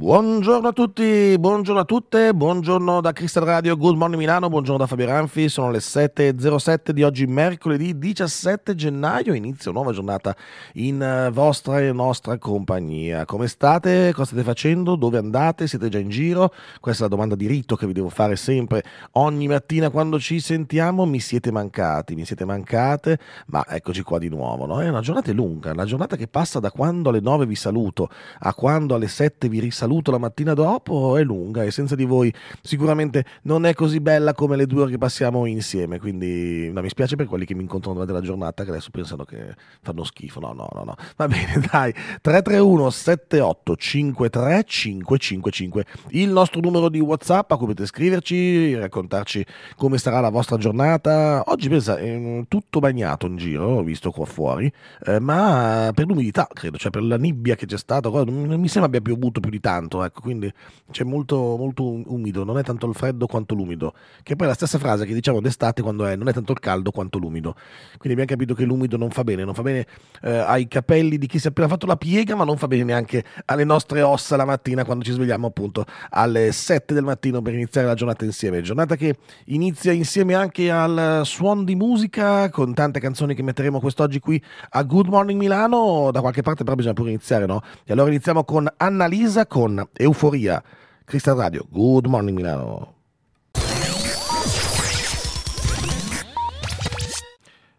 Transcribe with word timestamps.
Buongiorno 0.00 0.68
a 0.68 0.72
tutti, 0.72 1.36
buongiorno 1.38 1.82
a 1.82 1.84
tutte, 1.84 2.32
buongiorno 2.32 3.02
da 3.02 3.12
Crystal 3.12 3.44
Radio, 3.44 3.76
Good 3.76 3.98
Morning 3.98 4.18
Milano, 4.18 4.48
buongiorno 4.48 4.78
da 4.78 4.86
Fabio 4.86 5.04
Ranfi, 5.04 5.50
sono 5.50 5.70
le 5.70 5.80
7.07 5.80 6.92
di 6.92 7.02
oggi, 7.02 7.26
mercoledì 7.26 7.98
17 7.98 8.74
gennaio, 8.74 9.34
inizio 9.34 9.72
nuova 9.72 9.92
giornata 9.92 10.34
in 10.76 11.02
eh, 11.02 11.30
vostra 11.30 11.80
e 11.80 11.92
nostra 11.92 12.38
compagnia. 12.38 13.26
Come 13.26 13.46
state? 13.46 14.12
Cosa 14.14 14.28
state 14.28 14.42
facendo? 14.42 14.96
Dove 14.96 15.18
andate? 15.18 15.66
Siete 15.66 15.90
già 15.90 15.98
in 15.98 16.08
giro? 16.08 16.50
Questa 16.80 17.04
è 17.04 17.08
la 17.08 17.14
domanda 17.14 17.34
di 17.34 17.46
rito 17.46 17.76
che 17.76 17.86
vi 17.86 17.92
devo 17.92 18.08
fare 18.08 18.36
sempre 18.36 18.82
ogni 19.12 19.48
mattina 19.48 19.90
quando 19.90 20.18
ci 20.18 20.40
sentiamo. 20.40 21.04
Mi 21.04 21.20
siete 21.20 21.52
mancati, 21.52 22.14
mi 22.14 22.24
siete 22.24 22.46
mancate, 22.46 23.18
ma 23.48 23.66
eccoci 23.68 24.00
qua 24.00 24.18
di 24.18 24.30
nuovo. 24.30 24.64
No? 24.64 24.80
È 24.80 24.88
una 24.88 25.02
giornata 25.02 25.30
lunga, 25.32 25.72
una 25.72 25.84
giornata 25.84 26.16
che 26.16 26.26
passa 26.26 26.58
da 26.58 26.70
quando 26.70 27.10
alle 27.10 27.20
9 27.20 27.44
vi 27.44 27.54
saluto 27.54 28.08
a 28.38 28.54
quando 28.54 28.94
alle 28.94 29.06
7 29.06 29.46
vi 29.50 29.60
risaluto 29.60 29.88
saluto 29.90 30.12
la 30.12 30.18
mattina 30.18 30.54
dopo 30.54 31.16
è 31.16 31.24
lunga 31.24 31.64
e 31.64 31.72
senza 31.72 31.96
di 31.96 32.04
voi 32.04 32.32
sicuramente 32.62 33.24
non 33.42 33.66
è 33.66 33.74
così 33.74 33.98
bella 33.98 34.34
come 34.34 34.54
le 34.54 34.66
due 34.66 34.82
ore 34.82 34.92
che 34.92 34.98
passiamo 34.98 35.46
insieme. 35.46 35.98
Quindi 35.98 36.70
no, 36.70 36.80
mi 36.80 36.88
spiace 36.88 37.16
per 37.16 37.26
quelli 37.26 37.44
che 37.44 37.54
mi 37.54 37.62
incontrano 37.62 37.94
durante 37.94 38.12
la 38.12 38.24
giornata 38.24 38.62
che 38.62 38.70
adesso 38.70 38.90
pensano 38.92 39.24
che 39.24 39.56
fanno 39.82 40.04
schifo. 40.04 40.38
No, 40.38 40.52
no, 40.52 40.68
no, 40.72 40.84
no. 40.84 40.94
Va 41.16 41.26
bene, 41.26 41.60
dai. 41.70 41.92
331 41.92 42.90
78 42.90 43.76
53 43.76 44.64
555 44.64 45.84
il 46.10 46.30
nostro 46.30 46.60
numero 46.60 46.88
di 46.88 47.00
WhatsApp 47.00 47.50
a 47.50 47.56
cui 47.56 47.66
potete 47.66 47.86
scriverci, 47.86 48.76
raccontarci 48.76 49.44
come 49.74 49.98
sarà 49.98 50.20
la 50.20 50.30
vostra 50.30 50.56
giornata. 50.56 51.42
Oggi 51.46 51.68
pensa, 51.68 51.96
è 51.96 52.44
tutto 52.46 52.78
bagnato 52.78 53.26
in 53.26 53.36
giro, 53.36 53.78
ho 53.78 53.82
visto 53.82 54.12
qua 54.12 54.24
fuori, 54.24 54.72
eh, 55.04 55.18
ma 55.18 55.90
per 55.92 56.06
l'umidità, 56.06 56.46
credo, 56.52 56.76
cioè 56.76 56.92
per 56.92 57.02
la 57.02 57.16
nibbia 57.16 57.56
che 57.56 57.66
c'è 57.66 57.78
stata, 57.78 58.08
non 58.08 58.60
mi 58.60 58.68
sembra 58.68 58.86
abbia 58.86 59.00
piovuto 59.00 59.40
più 59.40 59.50
di 59.50 59.58
tanto 59.58 59.79
tanto, 59.80 60.04
ecco, 60.04 60.20
quindi 60.20 60.52
c'è 60.90 61.04
molto, 61.04 61.56
molto 61.56 61.84
umido, 61.84 62.44
non 62.44 62.58
è 62.58 62.62
tanto 62.62 62.86
il 62.86 62.94
freddo 62.94 63.26
quanto 63.26 63.54
l'umido, 63.54 63.94
che 64.22 64.36
poi 64.36 64.46
è 64.46 64.50
la 64.50 64.54
stessa 64.54 64.78
frase 64.78 65.06
che 65.06 65.14
diciamo 65.14 65.40
d'estate 65.40 65.82
quando 65.82 66.04
è 66.04 66.16
non 66.16 66.28
è 66.28 66.32
tanto 66.32 66.52
il 66.52 66.60
caldo 66.60 66.90
quanto 66.90 67.18
l'umido. 67.18 67.54
Quindi 67.96 68.20
abbiamo 68.20 68.26
capito 68.26 68.54
che 68.54 68.64
l'umido 68.64 68.96
non 68.96 69.10
fa 69.10 69.24
bene, 69.24 69.44
non 69.44 69.54
fa 69.54 69.62
bene 69.62 69.86
eh, 70.22 70.36
ai 70.36 70.68
capelli 70.68 71.18
di 71.18 71.26
chi 71.26 71.38
si 71.38 71.46
è 71.46 71.50
appena 71.50 71.68
fatto 71.68 71.86
la 71.86 71.96
piega, 71.96 72.34
ma 72.34 72.44
non 72.44 72.56
fa 72.56 72.66
bene 72.66 72.84
neanche 72.84 73.24
alle 73.46 73.64
nostre 73.64 74.02
ossa 74.02 74.36
la 74.36 74.44
mattina 74.44 74.84
quando 74.84 75.04
ci 75.04 75.12
svegliamo 75.12 75.46
appunto 75.46 75.84
alle 76.10 76.52
7 76.52 76.94
del 76.94 77.04
mattino 77.04 77.40
per 77.40 77.54
iniziare 77.54 77.86
la 77.86 77.94
giornata 77.94 78.24
insieme. 78.24 78.60
Giornata 78.60 78.96
che 78.96 79.16
inizia 79.46 79.92
insieme 79.92 80.34
anche 80.34 80.70
al 80.70 81.22
suono 81.24 81.64
di 81.64 81.74
musica 81.74 82.48
con 82.50 82.74
tante 82.74 83.00
canzoni 83.00 83.34
che 83.34 83.42
metteremo 83.42 83.80
quest'oggi 83.80 84.20
qui 84.20 84.42
a 84.70 84.82
Good 84.82 85.08
Morning 85.08 85.38
Milano, 85.38 86.10
da 86.12 86.20
qualche 86.20 86.42
parte 86.42 86.64
però 86.64 86.76
bisogna 86.76 86.94
pure 86.94 87.10
iniziare, 87.10 87.46
no? 87.46 87.62
E 87.84 87.92
allora 87.92 88.10
iniziamo 88.10 88.44
con 88.44 88.68
Annalisa 88.76 89.46
con 89.46 89.69
con 89.76 89.88
Euforia. 89.98 90.62
Crystal 91.04 91.36
Radio, 91.36 91.66
Good 91.70 92.06
Morning 92.06 92.36
Milano. 92.36 92.99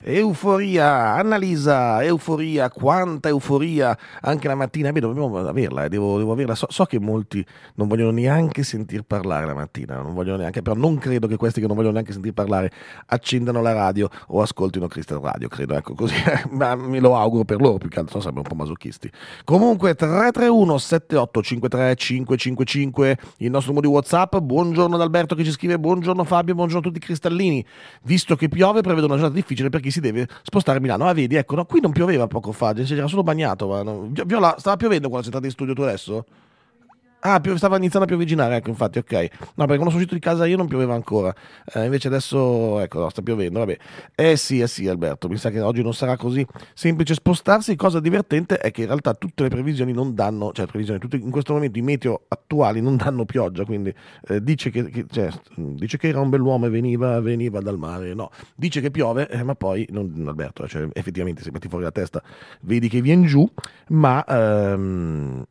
Euforia, 0.04 1.14
Annalisa, 1.14 2.04
euforia, 2.04 2.72
quanta 2.72 3.30
euforia 3.30 3.96
anche 4.22 4.48
la 4.48 4.56
mattina. 4.56 4.92
Beh, 4.92 5.00
dobbiamo 5.00 5.38
averla, 5.38 5.86
eh, 5.86 5.90
devo, 5.90 6.18
devo 6.18 6.32
averla. 6.32 6.56
So, 6.56 6.66
so, 6.70 6.86
che 6.86 7.00
molti 7.00 7.46
non 7.76 7.88
vogliono 7.88 8.10
neanche 8.10 8.64
sentir 8.64 9.04
parlare 9.04 9.46
la 9.46 9.54
mattina, 9.54 10.02
non 10.02 10.16
vogliono 10.16 10.38
neanche, 10.38 10.64
però 10.64 10.76
non 10.76 10.98
credo 10.98 11.28
che 11.28 11.38
questi 11.38 11.62
che 11.62 11.68
non 11.68 11.76
vogliono 11.76 11.94
neanche 11.94 12.14
sentir 12.14 12.34
parlare 12.34 12.72
accendano 13.08 13.62
la 13.62 13.74
radio 13.74 14.10
o 14.30 14.42
ascoltino 14.42 14.88
Crystal 14.88 15.20
Radio, 15.20 15.48
credo, 15.48 15.76
ecco 15.76 15.94
così, 15.94 16.16
ma 16.50 16.74
me 16.76 17.00
lo 17.00 17.16
auguro 17.16 17.44
per 17.44 17.62
loro, 17.62 17.78
più 17.78 17.90
che 17.90 18.00
altro, 18.00 18.16
no, 18.16 18.22
sarebbero 18.22 18.50
un 18.50 18.58
po' 18.58 18.64
masochisti. 18.64 19.12
Comunque 19.44 19.94
331 19.94 20.78
7853 20.80 21.96
555 21.96 23.18
il 23.38 23.52
nostro 23.52 23.72
numero 23.72 23.88
di 23.88 23.94
WhatsApp. 23.94 24.36
Buongiorno 24.38 24.96
ad 24.96 25.02
Alberto 25.02 25.36
che 25.36 25.44
ci 25.44 25.52
scrive, 25.52 25.78
buongiorno 25.78 26.24
Fabio, 26.24 26.56
buongiorno 26.56 26.80
a 26.80 26.84
tutti 26.90 26.98
i 26.98 27.06
cristallini. 27.06 27.64
Visto 28.02 28.36
che 28.36 28.50
piove, 28.50 28.82
prevedo 28.82 29.06
una 29.06 29.16
giornata 29.16 29.36
difficile 29.36 29.70
per 29.70 29.80
chi 29.80 29.91
si 29.92 30.00
deve 30.00 30.28
spostare 30.44 30.78
a 30.78 30.82
Milano. 30.82 31.08
Ah, 31.08 31.14
vedi, 31.14 31.36
ecco, 31.36 31.56
no, 31.56 31.66
qui 31.66 31.80
non 31.82 31.92
pioveva 31.92 32.28
poco 32.28 32.52
fa, 32.52 32.74
c'era 32.74 33.08
solo 33.08 33.24
bagnato. 33.24 33.84
No. 33.84 34.10
Viola, 34.26 34.56
stava 34.58 34.78
piovendo 34.78 35.10
quando 35.10 35.28
sei 35.28 35.34
entrato 35.34 35.46
in 35.46 35.52
studio 35.52 35.74
tu 35.74 35.82
adesso? 35.82 36.26
Ah, 37.24 37.40
stava 37.56 37.78
iniziando 37.78 38.06
a 38.06 38.08
piovigginare, 38.08 38.56
ecco, 38.56 38.70
infatti, 38.70 38.98
ok. 38.98 39.14
No, 39.14 39.66
perché 39.66 39.76
quando 39.76 39.90
sono 39.90 39.96
uscito 39.98 40.16
di 40.16 40.20
casa 40.20 40.48
io 40.48 40.58
non 40.58 40.68
pioveva 40.68 40.96
ancora. 40.96 41.32
Eh, 41.72 41.86
invece 41.86 42.08
adesso, 42.08 42.80
ecco, 42.80 43.00
no, 43.00 43.10
sta 43.10 43.22
piovendo, 43.22 43.60
vabbè. 43.60 43.78
Eh 44.16 44.36
sì, 44.36 44.60
eh 44.60 44.68
sì, 44.68 44.88
Alberto, 44.88 45.30
mi 45.30 45.38
sa 45.38 45.52
che 45.52 45.62
oggi 45.62 45.84
non 45.84 45.94
sarà 45.94 46.18
così 46.18 46.44
semplice 46.74 47.14
spostarsi. 47.14 47.76
Cosa 47.76 48.00
divertente 48.00 48.58
è 48.58 48.72
che 48.72 48.82
in 48.82 48.88
realtà 48.88 49.14
tutte 49.14 49.44
le 49.44 49.50
previsioni 49.50 49.94
non 49.94 50.16
danno, 50.16 50.52
cioè 50.52 50.66
previsioni, 50.66 50.98
tutti, 50.98 51.22
in 51.22 51.30
questo 51.30 51.54
momento 51.54 51.78
i 51.78 51.84
meteo 51.84 52.24
attuali 52.28 52.82
non 52.82 52.96
danno 52.98 53.24
pioggia, 53.26 53.66
quindi 53.66 53.94
eh, 54.28 54.42
dice, 54.42 54.72
che, 54.72 54.90
che, 54.90 55.06
cioè, 55.08 55.30
dice, 55.56 55.98
che, 55.98 56.08
era 56.08 56.22
un 56.22 56.30
bell'uomo 56.30 56.66
e 56.66 56.70
veniva, 56.70 57.20
veniva 57.22 57.60
dal 57.60 57.78
mare, 57.78 58.16
no. 58.16 58.32
Dice 58.56 58.82
che 58.82 58.90
piove, 58.90 59.30
eh, 59.30 59.44
ma 59.44 59.54
poi, 59.54 59.86
non, 59.92 60.24
Alberto, 60.26 60.68
cioè, 60.68 60.88
effettivamente 60.94 61.44
se 61.44 61.52
metti 61.52 61.68
fuori 61.68 61.84
la 61.84 61.92
testa 61.92 62.24
vedi 62.62 62.90
che 62.90 63.00
viene 63.00 63.28
giù, 63.28 63.48
ma... 63.90 64.26
Ehm, 64.26 65.46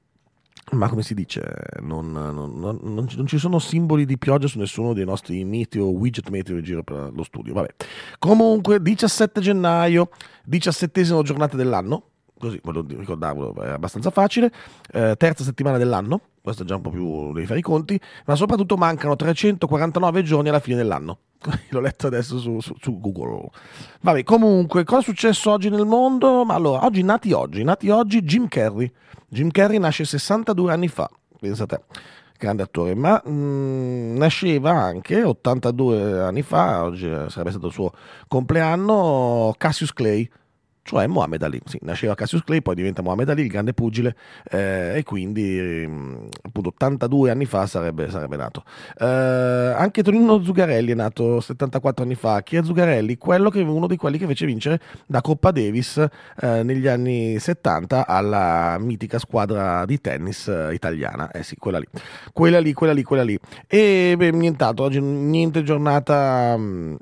ma 0.70 0.88
come 0.88 1.02
si 1.02 1.14
dice, 1.14 1.42
non, 1.80 2.12
non, 2.12 2.58
non, 2.58 2.78
non, 2.82 3.26
ci 3.26 3.38
sono 3.38 3.58
simboli 3.58 4.04
di 4.04 4.18
pioggia 4.18 4.46
su 4.46 4.58
nessuno 4.58 4.92
dei 4.92 5.04
nostri 5.04 5.44
meteo, 5.44 5.86
widget 5.90 6.28
meteo 6.28 6.56
in 6.56 6.62
giro 6.62 6.82
per 6.82 7.10
lo 7.12 7.22
studio. 7.24 7.54
Vabbè. 7.54 7.74
Comunque, 8.18 8.80
17 8.80 9.40
gennaio, 9.40 10.10
17 10.44 11.02
giornata 11.22 11.56
dell'anno, 11.56 12.09
così 12.40 12.58
voglio 12.64 12.84
ricordarvelo, 12.88 13.54
è 13.62 13.68
abbastanza 13.68 14.10
facile, 14.10 14.50
eh, 14.92 15.14
terza 15.16 15.44
settimana 15.44 15.76
dell'anno, 15.76 16.20
questo 16.42 16.62
è 16.62 16.66
già 16.66 16.76
un 16.76 16.80
po' 16.80 16.90
più 16.90 17.32
devi 17.34 17.46
fare 17.46 17.58
i 17.58 17.62
conti, 17.62 18.00
ma 18.24 18.34
soprattutto 18.34 18.76
mancano 18.76 19.14
349 19.14 20.22
giorni 20.22 20.48
alla 20.48 20.58
fine 20.58 20.76
dell'anno. 20.76 21.18
L'ho 21.68 21.80
letto 21.80 22.06
adesso 22.06 22.38
su, 22.38 22.60
su, 22.60 22.74
su, 22.80 22.98
Google. 22.98 23.50
Vabbè, 24.00 24.22
comunque, 24.24 24.84
cosa 24.84 25.00
è 25.00 25.04
successo 25.04 25.50
oggi 25.50 25.68
nel 25.68 25.84
mondo? 25.84 26.44
Ma 26.44 26.54
allora, 26.54 26.84
oggi 26.84 27.02
nati 27.02 27.32
oggi, 27.32 27.62
nati 27.62 27.90
oggi 27.90 28.22
Jim 28.22 28.48
Carrey. 28.48 28.90
Jim 29.28 29.50
Carrey 29.50 29.78
nasce 29.78 30.04
62 30.04 30.72
anni 30.72 30.88
fa, 30.88 31.08
pensate, 31.38 31.84
grande 32.38 32.62
attore, 32.62 32.94
ma 32.94 33.20
mh, 33.22 33.30
mm, 33.30 34.16
nasceva 34.16 34.72
anche 34.72 35.22
82 35.22 36.20
anni 36.20 36.42
fa, 36.42 36.84
oggi 36.84 37.04
sarebbe 37.28 37.50
stato 37.50 37.66
il 37.66 37.72
suo 37.72 37.92
compleanno, 38.26 39.54
Cassius 39.56 39.92
Clay, 39.92 40.28
cioè 40.82 41.06
Muhammad 41.06 41.42
Ali. 41.42 41.60
Sì, 41.64 41.78
nasceva 41.82 42.14
Cassius 42.14 42.42
Clay, 42.42 42.62
poi 42.62 42.74
diventa 42.74 43.02
Muhammad 43.02 43.28
Ali, 43.28 43.42
il 43.42 43.48
grande 43.48 43.72
pugile, 43.72 44.16
eh, 44.50 44.94
e 44.96 45.02
quindi 45.02 45.84
mm, 45.86 46.26
appunto 46.42 46.70
82 46.70 47.30
anni 47.30 47.44
fa 47.44 47.66
sarebbe, 47.66 48.10
sarebbe 48.10 48.36
nato. 48.36 48.64
Eh, 48.98 49.06
anche 49.06 50.02
Tonino 50.02 50.42
Zugarelli 50.42 50.92
è 50.92 50.94
nato 50.94 51.40
74 51.40 52.04
anni 52.04 52.14
fa. 52.14 52.42
Chi 52.42 52.56
è 52.56 52.62
Zugarelli? 52.62 53.16
Quello 53.16 53.50
che 53.50 53.60
uno 53.60 53.86
di 53.86 53.96
quelli 53.96 54.18
che 54.18 54.26
fece 54.26 54.46
vincere 54.46 54.80
la 55.06 55.20
Coppa 55.20 55.50
Davis 55.50 56.04
eh, 56.40 56.62
negli 56.62 56.86
anni 56.86 57.38
70 57.38 58.06
alla 58.06 58.76
mitica 58.78 59.18
squadra 59.18 59.84
di 59.84 60.00
tennis 60.00 60.48
eh, 60.48 60.72
italiana. 60.72 61.30
Eh 61.30 61.42
sì, 61.42 61.56
quella 61.56 61.78
lì. 61.78 61.86
Quella 62.32 62.58
lì, 62.58 62.72
quella 62.72 62.92
lì, 62.92 63.02
quella 63.02 63.22
lì. 63.22 63.38
E 63.66 64.14
beh, 64.16 64.30
nient'altro, 64.32 64.84
oggi 64.84 65.00
niente 65.00 65.62
giornata... 65.62 66.56
Mh, 66.56 66.62
mm, 66.62 66.94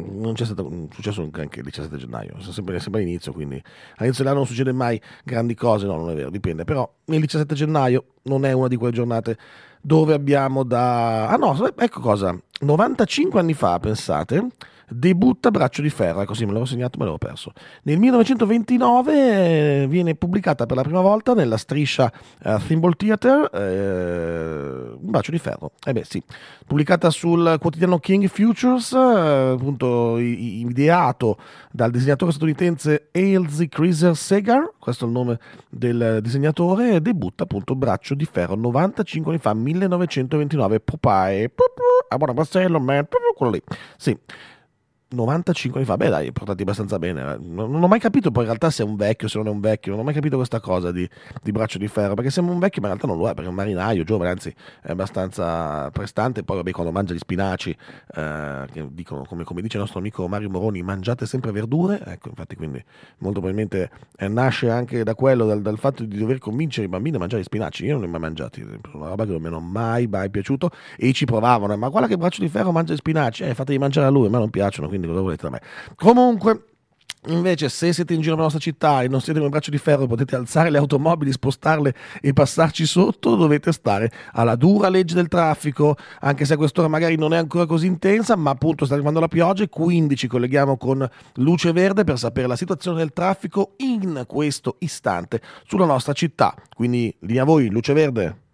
non 0.00 0.34
c'è 0.34 0.44
stato 0.44 0.66
un 0.66 0.88
successo 0.92 1.20
anche 1.32 1.58
il 1.60 1.64
17 1.64 1.96
gennaio, 1.96 2.36
è 2.38 2.42
sempre, 2.42 2.78
sempre 2.80 3.02
all'inizio, 3.02 3.32
quindi 3.32 3.62
all'inizio 3.96 4.22
dell'anno 4.22 4.40
non 4.40 4.48
succede 4.48 4.72
mai 4.72 5.00
grandi 5.24 5.54
cose, 5.54 5.86
no, 5.86 5.96
non 5.96 6.10
è 6.10 6.14
vero, 6.14 6.30
dipende, 6.30 6.64
però 6.64 6.90
il 7.06 7.20
17 7.20 7.54
gennaio 7.54 8.04
non 8.22 8.44
è 8.44 8.52
una 8.52 8.68
di 8.68 8.76
quelle 8.76 8.92
giornate 8.92 9.36
dove 9.80 10.12
abbiamo 10.12 10.62
da... 10.62 11.28
Ah 11.28 11.36
no, 11.36 11.56
ecco 11.76 12.00
cosa, 12.00 12.36
95 12.60 13.40
anni 13.40 13.54
fa, 13.54 13.78
pensate, 13.78 14.46
debutta 14.90 15.50
Braccio 15.50 15.82
di 15.82 15.90
Ferro, 15.90 16.24
così 16.24 16.42
me 16.42 16.48
l'avevo 16.48 16.66
segnato, 16.66 16.98
me 16.98 17.04
l'avevo 17.04 17.18
perso. 17.18 17.52
Nel 17.82 17.98
1929 17.98 19.82
eh, 19.82 19.86
viene 19.86 20.14
pubblicata 20.14 20.66
per 20.66 20.76
la 20.76 20.82
prima 20.82 21.00
volta 21.00 21.34
nella 21.34 21.56
striscia 21.56 22.12
uh, 22.44 22.58
Thimble 22.58 22.94
Theater 22.94 23.50
eh, 23.52 24.96
Braccio 24.98 25.30
di 25.30 25.38
Ferro. 25.38 25.72
Eh 25.84 25.92
beh 25.92 26.04
sì, 26.04 26.22
pubblicata 26.66 27.10
sul 27.10 27.56
quotidiano 27.60 27.98
King 27.98 28.26
Futures, 28.26 28.92
eh, 28.92 29.52
appunto 29.54 30.18
ideato 30.18 31.38
dal 31.70 31.90
disegnatore 31.90 32.32
statunitense 32.32 33.08
Ailsey 33.12 33.68
Cruiser 33.68 34.16
Segar, 34.16 34.72
questo 34.78 35.04
è 35.04 35.06
il 35.06 35.12
nome 35.14 35.38
del 35.68 36.18
disegnatore, 36.20 37.00
debutta 37.00 37.44
appunto 37.44 37.74
Braccio 37.74 38.14
di 38.14 38.24
Ferro 38.24 38.56
95 38.56 39.32
anni 39.32 39.40
fa, 39.40 39.54
1929, 39.54 40.80
Popeye, 40.80 41.50
a 42.08 42.16
buona 42.16 42.32
Marcello, 42.32 42.80
man, 42.80 43.06
quello 43.36 43.52
lì. 43.52 43.62
Sì. 43.96 44.16
95 45.12 45.80
anni 45.80 45.88
fa, 45.88 45.96
beh 45.96 46.08
dai, 46.08 46.32
portati 46.32 46.62
abbastanza 46.62 46.98
bene. 46.98 47.36
Non, 47.38 47.70
non, 47.70 47.82
ho 47.82 47.88
mai 47.88 47.98
capito 47.98 48.30
poi 48.30 48.42
in 48.42 48.48
realtà 48.48 48.70
se 48.70 48.84
è 48.84 48.86
un 48.86 48.94
vecchio, 48.94 49.26
se 49.26 49.38
non 49.38 49.48
è 49.48 49.50
un 49.50 49.60
vecchio, 49.60 49.90
non 49.90 50.00
ho 50.00 50.04
mai 50.04 50.14
capito 50.14 50.36
questa 50.36 50.60
cosa 50.60 50.92
di, 50.92 51.08
di 51.42 51.50
braccio 51.50 51.78
di 51.78 51.88
ferro, 51.88 52.14
perché 52.14 52.30
sembra 52.30 52.54
un 52.54 52.60
vecchio 52.60 52.80
ma 52.80 52.88
in 52.88 52.94
realtà 52.94 53.12
non 53.12 53.20
lo 53.20 53.28
è, 53.28 53.34
perché 53.34 53.46
è 53.46 53.50
un 53.50 53.56
marinaio 53.56 54.04
giovane, 54.04 54.30
anzi 54.30 54.54
è 54.80 54.92
abbastanza 54.92 55.90
prestante, 55.90 56.44
poi 56.44 56.58
vabbè 56.58 56.70
quando 56.70 56.92
mangia 56.92 57.14
gli 57.14 57.18
spinaci, 57.18 57.76
eh, 58.14 58.88
dicono, 58.90 59.24
come, 59.24 59.42
come, 59.42 59.62
dice 59.62 59.76
il 59.78 59.82
nostro 59.82 59.98
amico 59.98 60.28
Mario 60.28 60.48
Moroni, 60.48 60.80
mangiate 60.82 61.26
sempre 61.26 61.50
verdure, 61.50 62.00
ecco 62.06 62.28
infatti 62.28 62.54
quindi 62.54 62.82
molto 63.18 63.40
probabilmente 63.40 63.90
eh, 64.16 64.28
nasce 64.28 64.70
anche 64.70 65.02
da 65.02 65.16
quello, 65.16 65.44
dal, 65.44 65.60
dal, 65.60 65.78
fatto 65.78 66.04
di 66.04 66.18
dover 66.18 66.38
convincere 66.38 66.86
i 66.86 66.88
bambini 66.88 67.16
a 67.16 67.18
mangiare 67.18 67.42
gli 67.42 67.46
spinaci, 67.46 67.84
io 67.84 67.92
non 67.92 68.02
li 68.02 68.06
ho 68.06 68.10
mai 68.10 68.20
mangiati, 68.20 68.62
una 68.92 69.08
roba 69.08 69.24
che 69.24 69.32
non 69.32 69.40
mi 69.40 69.48
hanno 69.48 69.60
mai, 69.60 70.06
mai 70.06 70.30
piaciuto 70.30 70.70
e 70.96 71.12
ci 71.12 71.24
provavano, 71.24 71.76
ma 71.76 71.88
guarda 71.88 72.06
che 72.06 72.16
braccio 72.16 72.42
di 72.42 72.48
ferro 72.48 72.70
mangia 72.70 72.92
gli 72.92 72.96
spinaci, 72.96 73.42
eh, 73.42 73.54
fateli 73.54 73.76
mangiare 73.78 74.06
a 74.06 74.10
lui, 74.10 74.26
a 74.26 74.30
me 74.30 74.38
non 74.38 74.50
piacciono, 74.50 74.86
quindi 74.86 74.98
cosa 75.06 75.20
volete 75.20 75.42
da 75.42 75.50
me? 75.50 75.60
Comunque, 75.96 76.64
Invece, 77.26 77.68
se 77.68 77.92
siete 77.92 78.14
in 78.14 78.20
giro 78.20 78.32
nella 78.32 78.44
nostra 78.44 78.62
città 78.62 79.02
e 79.02 79.08
non 79.08 79.20
siete 79.20 79.34
con 79.38 79.48
il 79.48 79.50
braccio 79.50 79.70
di 79.70 79.76
ferro, 79.76 80.06
potete 80.06 80.36
alzare 80.36 80.70
le 80.70 80.78
automobili, 80.78 81.30
spostarle 81.30 81.94
e 82.18 82.32
passarci 82.32 82.86
sotto, 82.86 83.34
dovete 83.34 83.72
stare 83.72 84.10
alla 84.32 84.56
dura 84.56 84.88
legge 84.88 85.14
del 85.14 85.28
traffico, 85.28 85.96
anche 86.20 86.46
se 86.46 86.54
a 86.54 86.56
quest'ora 86.56 86.88
magari 86.88 87.16
non 87.16 87.34
è 87.34 87.36
ancora 87.36 87.66
così 87.66 87.86
intensa, 87.86 88.36
ma 88.36 88.50
appunto 88.52 88.86
sta 88.86 88.94
arrivando 88.94 89.20
la 89.20 89.28
pioggia 89.28 89.64
e 89.64 89.68
quindi 89.68 90.16
ci 90.16 90.28
colleghiamo 90.28 90.78
con 90.78 91.06
Luce 91.34 91.72
Verde 91.72 92.04
per 92.04 92.18
sapere 92.18 92.46
la 92.46 92.56
situazione 92.56 92.96
del 92.96 93.12
traffico 93.12 93.74
in 93.78 94.24
questo 94.26 94.76
istante 94.78 95.42
sulla 95.66 95.84
nostra 95.84 96.14
città. 96.14 96.54
Quindi, 96.74 97.14
linea 97.20 97.42
a 97.42 97.46
voi, 97.46 97.68
Luce 97.68 97.92
Verde. 97.92 98.48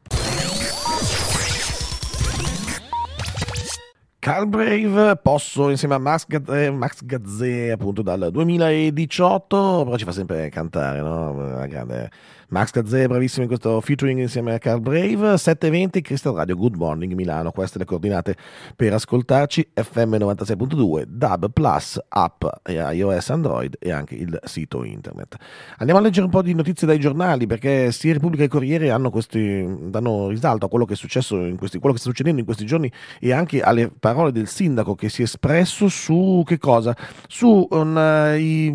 Carl 4.27 4.49
Brave 4.49 5.15
posso 5.23 5.71
insieme 5.71 5.95
a 5.95 5.99
Max, 5.99 6.27
Gazze, 6.27 6.73
Max 6.73 7.05
Gazzè 7.05 7.69
appunto 7.69 8.03
dal 8.03 8.31
2018 8.33 9.83
però 9.85 9.97
ci 9.97 10.05
fa 10.05 10.11
sempre 10.11 10.49
cantare 10.49 11.01
no? 11.01 11.33
la 11.33 11.67
grande 11.69 12.11
Max 12.49 12.71
Gazzè 12.71 13.07
bravissimo 13.09 13.43
in 13.43 13.49
questo 13.49 13.81
featuring 13.81 14.21
insieme 14.21 14.55
a 14.55 14.59
Carl 14.59 14.81
Brave. 14.81 15.35
7.20 15.35 16.01
Crystal 16.01 16.35
Radio 16.35 16.57
Good 16.57 16.77
Morning 16.77 17.13
Milano. 17.15 17.51
Queste 17.51 17.79
le 17.79 17.85
coordinate 17.85 18.37
per 18.77 18.93
ascoltarci. 18.93 19.71
FM 19.75 20.15
96.2 20.15 21.05
DAB 21.07 21.51
Plus 21.51 22.01
app 22.09 22.45
iOS 22.67 23.31
Android 23.31 23.77
e 23.81 23.91
anche 23.91 24.15
il 24.15 24.39
sito 24.45 24.85
internet. 24.85 25.37
Andiamo 25.79 26.01
a 26.01 26.03
leggere 26.05 26.27
un 26.27 26.31
po' 26.31 26.43
di 26.43 26.55
notizie 26.55 26.87
dai 26.87 27.01
giornali 27.01 27.47
perché 27.47 27.91
sia 27.91 28.13
Repubblica 28.13 28.45
e 28.45 28.49
Corriere 28.49 28.95
questi, 29.11 29.67
danno 29.89 30.29
risalto 30.29 30.67
a 30.67 30.69
quello 30.69 30.85
che 30.85 30.95
è 30.95 30.97
successo 30.97 31.45
in 31.45 31.57
questi, 31.57 31.79
quello 31.79 31.95
che 31.95 32.01
sta 32.01 32.11
succedendo 32.11 32.39
in 32.39 32.47
questi 32.47 32.65
giorni 32.65 32.91
e 33.19 33.33
anche 33.33 33.61
alle 33.61 33.91
parole 33.91 34.31
del 34.31 34.47
sindaco 34.47 34.95
che 34.95 35.09
si 35.09 35.23
è 35.23 35.25
espresso 35.25 35.89
su 35.89 36.43
che 36.47 36.59
cosa? 36.59 36.97
su 37.29 37.67
un, 37.71 37.97
uh, 37.97 38.39
i 38.39 38.73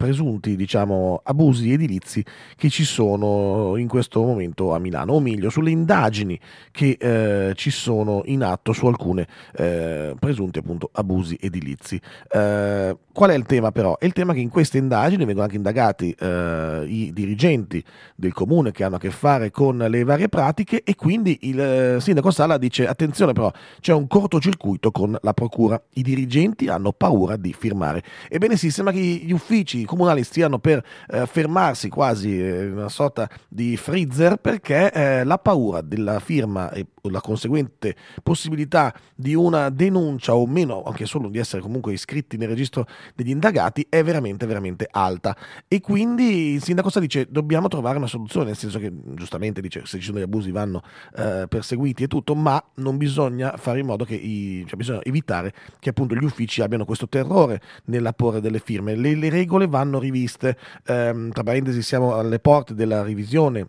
presunti 0.00 0.56
diciamo, 0.56 1.20
abusi 1.22 1.72
edilizi 1.72 2.24
che 2.56 2.70
ci 2.70 2.84
sono 2.84 3.76
in 3.76 3.86
questo 3.86 4.22
momento 4.22 4.72
a 4.72 4.78
Milano, 4.78 5.12
o 5.12 5.20
meglio 5.20 5.50
sulle 5.50 5.70
indagini 5.70 6.40
che 6.70 6.96
eh, 6.98 7.52
ci 7.54 7.68
sono 7.68 8.22
in 8.24 8.42
atto 8.42 8.72
su 8.72 8.86
alcune 8.86 9.26
eh, 9.56 10.14
presunti 10.18 10.58
appunto, 10.58 10.88
abusi 10.94 11.36
edilizi. 11.38 12.00
Eh, 12.30 12.96
qual 13.12 13.30
è 13.30 13.34
il 13.34 13.44
tema 13.44 13.72
però? 13.72 13.98
È 13.98 14.06
il 14.06 14.14
tema 14.14 14.32
che 14.32 14.40
in 14.40 14.48
queste 14.48 14.78
indagini 14.78 15.26
vengono 15.26 15.42
anche 15.42 15.56
indagati 15.56 16.16
eh, 16.18 16.84
i 16.86 17.12
dirigenti 17.12 17.84
del 18.14 18.32
comune 18.32 18.72
che 18.72 18.84
hanno 18.84 18.96
a 18.96 18.98
che 18.98 19.10
fare 19.10 19.50
con 19.50 19.76
le 19.76 20.02
varie 20.02 20.30
pratiche 20.30 20.82
e 20.82 20.94
quindi 20.94 21.40
il 21.42 21.60
eh, 21.60 22.00
sindaco 22.00 22.30
Sala 22.30 22.56
dice 22.56 22.86
attenzione 22.86 23.34
però 23.34 23.52
c'è 23.80 23.92
un 23.92 24.06
cortocircuito 24.06 24.90
con 24.90 25.14
la 25.20 25.34
procura, 25.34 25.78
i 25.94 26.02
dirigenti 26.02 26.68
hanno 26.68 26.92
paura 26.92 27.36
di 27.36 27.52
firmare. 27.52 28.02
Ebbene 28.30 28.56
sì, 28.56 28.70
sembra 28.70 28.94
che 28.94 29.00
gli 29.00 29.32
uffici 29.32 29.88
comunali 29.90 30.22
stiano 30.22 30.60
per 30.60 30.84
eh, 31.08 31.26
fermarsi 31.26 31.88
quasi 31.88 32.40
eh, 32.40 32.70
una 32.70 32.88
sorta 32.88 33.28
di 33.48 33.76
freezer 33.76 34.36
perché 34.36 34.92
eh, 34.92 35.24
la 35.24 35.38
paura 35.38 35.80
della 35.80 36.20
firma 36.20 36.70
e 36.70 36.86
la 37.02 37.20
conseguente 37.20 37.96
possibilità 38.22 38.94
di 39.16 39.34
una 39.34 39.68
denuncia 39.70 40.34
o 40.34 40.46
meno, 40.46 40.84
anche 40.84 41.06
solo 41.06 41.28
di 41.28 41.38
essere 41.38 41.60
comunque 41.60 41.92
iscritti 41.92 42.36
nel 42.36 42.48
registro 42.48 42.86
degli 43.16 43.30
indagati, 43.30 43.84
è 43.88 44.04
veramente, 44.04 44.46
veramente 44.46 44.86
alta. 44.90 45.36
E 45.66 45.80
quindi 45.80 46.52
il 46.52 46.62
sindaco 46.62 46.90
Sa 46.90 47.00
dice 47.00 47.26
dobbiamo 47.28 47.66
trovare 47.66 47.96
una 47.96 48.06
soluzione, 48.06 48.46
nel 48.46 48.56
senso 48.56 48.78
che 48.78 48.92
giustamente 49.14 49.60
dice 49.60 49.82
se 49.86 49.98
ci 49.98 50.04
sono 50.04 50.18
degli 50.18 50.26
abusi 50.26 50.50
vanno 50.52 50.82
eh, 51.16 51.46
perseguiti 51.48 52.04
e 52.04 52.06
tutto, 52.06 52.34
ma 52.34 52.62
non 52.74 52.96
bisogna 52.96 53.56
fare 53.56 53.80
in 53.80 53.86
modo 53.86 54.04
che 54.04 54.14
i, 54.14 54.64
cioè 54.66 54.76
bisogna 54.76 55.02
evitare 55.02 55.52
che 55.80 55.90
appunto 55.90 56.14
gli 56.14 56.24
uffici 56.24 56.62
abbiano 56.62 56.84
questo 56.84 57.08
terrore 57.08 57.60
nell'apporre 57.86 58.40
delle 58.40 58.60
firme. 58.60 58.94
Le, 58.94 59.14
le 59.14 59.30
regole 59.30 59.66
vanno 59.66 59.79
riviste, 59.98 60.56
ehm, 60.86 61.30
tra 61.32 61.42
parentesi 61.42 61.82
siamo 61.82 62.14
alle 62.14 62.38
porte 62.38 62.74
della 62.74 63.02
revisione 63.02 63.68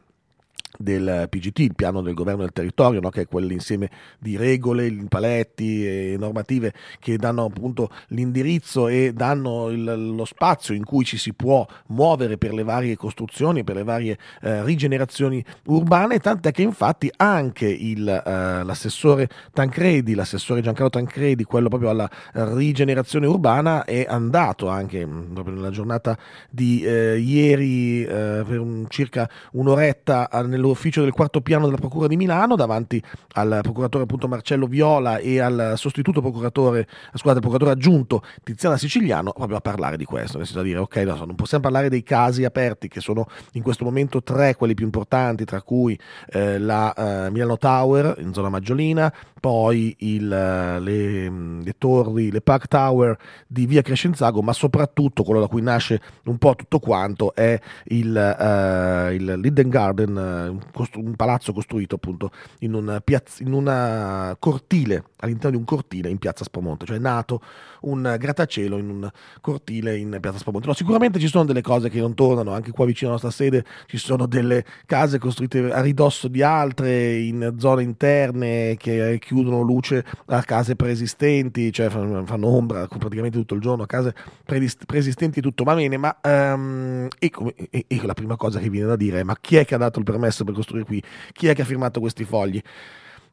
del 0.78 1.28
PGT, 1.30 1.60
il 1.60 1.76
piano 1.76 2.02
del 2.02 2.14
governo 2.14 2.42
del 2.42 2.54
territorio, 2.54 3.00
no? 3.00 3.10
che 3.10 3.22
è 3.22 3.28
quell'insieme 3.28 3.90
di 4.20 4.38
regole, 4.38 4.90
paletti 5.08 5.86
e 5.86 6.16
normative 6.18 6.74
che 7.00 7.18
danno 7.18 7.46
appunto 7.46 7.90
l'indirizzo 8.08 8.88
e 8.88 9.14
danno 9.14 9.70
il, 9.70 10.16
lo 10.16 10.26
spazio 10.26 10.74
in 10.74 10.86
cui 10.86 11.04
ci 11.06 11.18
si 11.18 11.34
può 11.34 11.66
muovere 11.88 12.38
per 12.38 12.54
le 12.54 12.64
varie 12.64 12.96
costruzioni, 12.96 13.64
per 13.64 13.76
le 13.76 13.84
varie 13.84 14.18
eh, 14.42 14.64
rigenerazioni 14.64 15.44
urbane, 15.66 16.20
tant'è 16.20 16.52
che 16.52 16.62
infatti 16.62 17.12
anche 17.18 17.68
il, 17.68 18.08
eh, 18.08 18.64
l'assessore 18.64 19.30
Tancredi, 19.54 20.16
l'assessore 20.16 20.62
Giancarlo 20.62 20.90
Tancredi, 20.90 21.44
quello 21.44 21.70
proprio 21.70 21.90
alla 21.90 22.10
rigenerazione 22.34 23.28
urbana, 23.28 23.84
è 23.84 24.06
andato 24.08 24.68
anche 24.68 25.06
mm, 25.06 25.34
proprio 25.34 25.56
nella 25.56 25.70
giornata 25.70 26.18
di 26.50 26.84
eh, 26.84 27.18
ieri 27.18 28.04
eh, 28.04 28.44
per 28.46 28.60
un, 28.60 28.86
circa 28.90 29.30
un'oretta 29.54 30.30
nello 30.46 30.61
ufficio 30.70 31.02
del 31.02 31.12
quarto 31.12 31.42
piano 31.42 31.66
della 31.66 31.78
Procura 31.78 32.08
di 32.08 32.16
Milano 32.16 32.56
davanti 32.56 33.02
al 33.34 33.60
procuratore 33.62 34.04
appunto 34.04 34.28
Marcello 34.28 34.68
Viola 34.68 35.18
e 35.18 35.40
al 35.40 35.74
sostituto 35.76 36.22
procuratore, 36.22 36.88
scusate, 37.14 37.40
procuratore 37.40 37.72
aggiunto 37.72 38.24
Tiziana 38.44 38.78
Siciliano 38.78 39.32
proprio 39.32 39.58
a 39.58 39.62
parlare 39.62 39.98
di 39.98 40.06
questo, 40.06 40.38
nel 40.38 40.46
senso 40.46 40.62
da 40.62 40.68
dire 40.68 40.80
ok, 40.80 40.96
no, 40.98 41.26
non 41.26 41.36
possiamo 41.36 41.64
parlare 41.64 41.90
dei 41.90 42.04
casi 42.04 42.44
aperti 42.44 42.88
che 42.88 43.00
sono 43.00 43.28
in 43.54 43.64
questo 43.64 43.84
momento 43.84 44.22
tre, 44.22 44.56
quelli 44.56 44.74
più 44.74 44.86
importanti, 44.86 45.46
tra 45.46 45.62
cui 45.62 45.98
eh, 46.32 46.60
la 46.60 46.94
eh, 46.94 47.32
Milano 47.32 47.58
Tower 47.58 48.16
in 48.20 48.34
zona 48.34 48.50
Maggiolina, 48.50 49.14
poi 49.40 49.96
il, 50.00 50.32
eh, 50.32 50.80
le, 50.80 51.30
le, 51.64 51.76
torri, 51.78 52.32
le 52.32 52.42
Park 52.42 52.68
Tower 52.68 53.18
di 53.48 53.66
via 53.66 53.82
Crescenzago, 53.82 54.42
ma 54.42 54.54
soprattutto 54.54 55.24
quello 55.24 55.40
da 55.40 55.48
cui 55.48 55.62
nasce 55.62 56.00
un 56.26 56.38
po' 56.38 56.56
tutto 56.56 56.80
quanto 56.80 57.34
è 57.34 57.60
il, 57.86 58.16
uh, 58.16 59.12
il 59.14 59.50
Garden, 59.68 60.51
un 60.52 61.16
palazzo 61.16 61.54
costruito 61.54 61.96
appunto 61.96 62.32
in 62.60 62.74
una, 62.74 63.02
piazza, 63.02 63.44
in 63.44 63.54
una 63.54 64.36
cortile, 64.40 65.04
all'interno 65.22 65.52
di 65.52 65.58
un 65.58 65.66
cortile 65.66 66.10
in 66.10 66.18
piazza 66.18 66.44
Spamonte, 66.44 66.86
cioè 66.86 66.98
è 66.98 67.00
nato 67.00 67.42
un 67.82 68.16
grattacielo 68.20 68.78
in 68.78 68.90
un 68.90 69.10
cortile 69.40 69.98
in 69.98 70.18
piazza 70.20 70.38
Spamonte. 70.38 70.68
No, 70.68 70.74
sicuramente 70.74 71.20
ci 71.20 71.28
sono 71.28 71.46
delle 71.46 71.62
cose 71.62 71.90
che 71.90 72.00
non 72.00 72.14
tornano, 72.14 72.52
anche 72.52 72.72
qua 72.72 72.86
vicino 72.86 73.12
alla 73.12 73.20
nostra 73.22 73.44
sede 73.44 73.66
ci 73.88 73.98
sono 73.98 74.26
delle 74.26 74.66
case 74.86 75.18
costruite 75.18 75.72
a 75.72 75.82
ridosso 75.82 76.28
di 76.28 76.42
altre, 76.42 77.18
in 77.18 77.56
zone 77.58 77.84
interne 77.84 78.76
che 78.78 79.18
chiudono 79.20 79.62
luce 79.62 80.06
a 80.26 80.44
case 80.44 80.76
preesistenti, 80.76 81.72
cioè 81.72 81.90
fanno 81.90 82.48
ombra 82.48 82.88
praticamente 82.88 83.38
tutto 83.38 83.56
il 83.56 83.62
giorno 83.62 83.84
a 83.84 83.88
case 83.88 84.14
preesistenti 84.44 85.40
e 85.40 85.42
tutto 85.42 85.64
va 85.64 85.76
bene, 85.76 85.98
ma 85.98 86.16
um, 86.24 87.08
e, 87.18 87.32
e, 87.70 87.86
e 87.88 88.02
la 88.04 88.14
prima 88.14 88.36
cosa 88.36 88.60
che 88.60 88.70
viene 88.70 88.88
da 88.88 88.96
dire 88.96 89.20
è 89.20 89.24
ma 89.24 89.36
chi 89.40 89.56
è 89.56 89.66
che 89.66 89.76
ha 89.76 89.78
dato 89.78 90.00
il 90.00 90.06
permesso 90.06 90.44
per 90.44 90.54
costruire 90.54 90.86
qui? 90.86 91.02
Chi 91.32 91.48
è 91.48 91.56
che 91.56 91.62
ha 91.62 91.66
firmato 91.66 92.00
questi 92.00 92.24
fogli? 92.24 92.62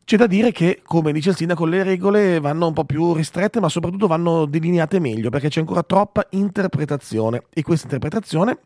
C'è 0.09 0.17
da 0.17 0.27
dire 0.27 0.53
che, 0.53 0.81
come 0.87 1.13
dice 1.13 1.29
il 1.29 1.37
sindaco, 1.37 1.67
le 1.67 1.83
regole 1.83 2.41
vanno 2.41 2.69
un 2.69 2.73
po' 2.73 2.87
più 2.87 3.13
ristrette, 3.13 3.61
ma 3.61 3.69
soprattutto 3.69 4.07
vanno 4.07 4.47
delineate 4.47 5.01
meglio, 5.01 5.29
perché 5.29 5.51
c'è 5.51 5.61
ancora 5.61 5.83
troppa 5.83 6.27
interpretazione. 6.31 7.43
E 7.51 7.61
questa 7.61 7.85
interpretazione 7.85 8.59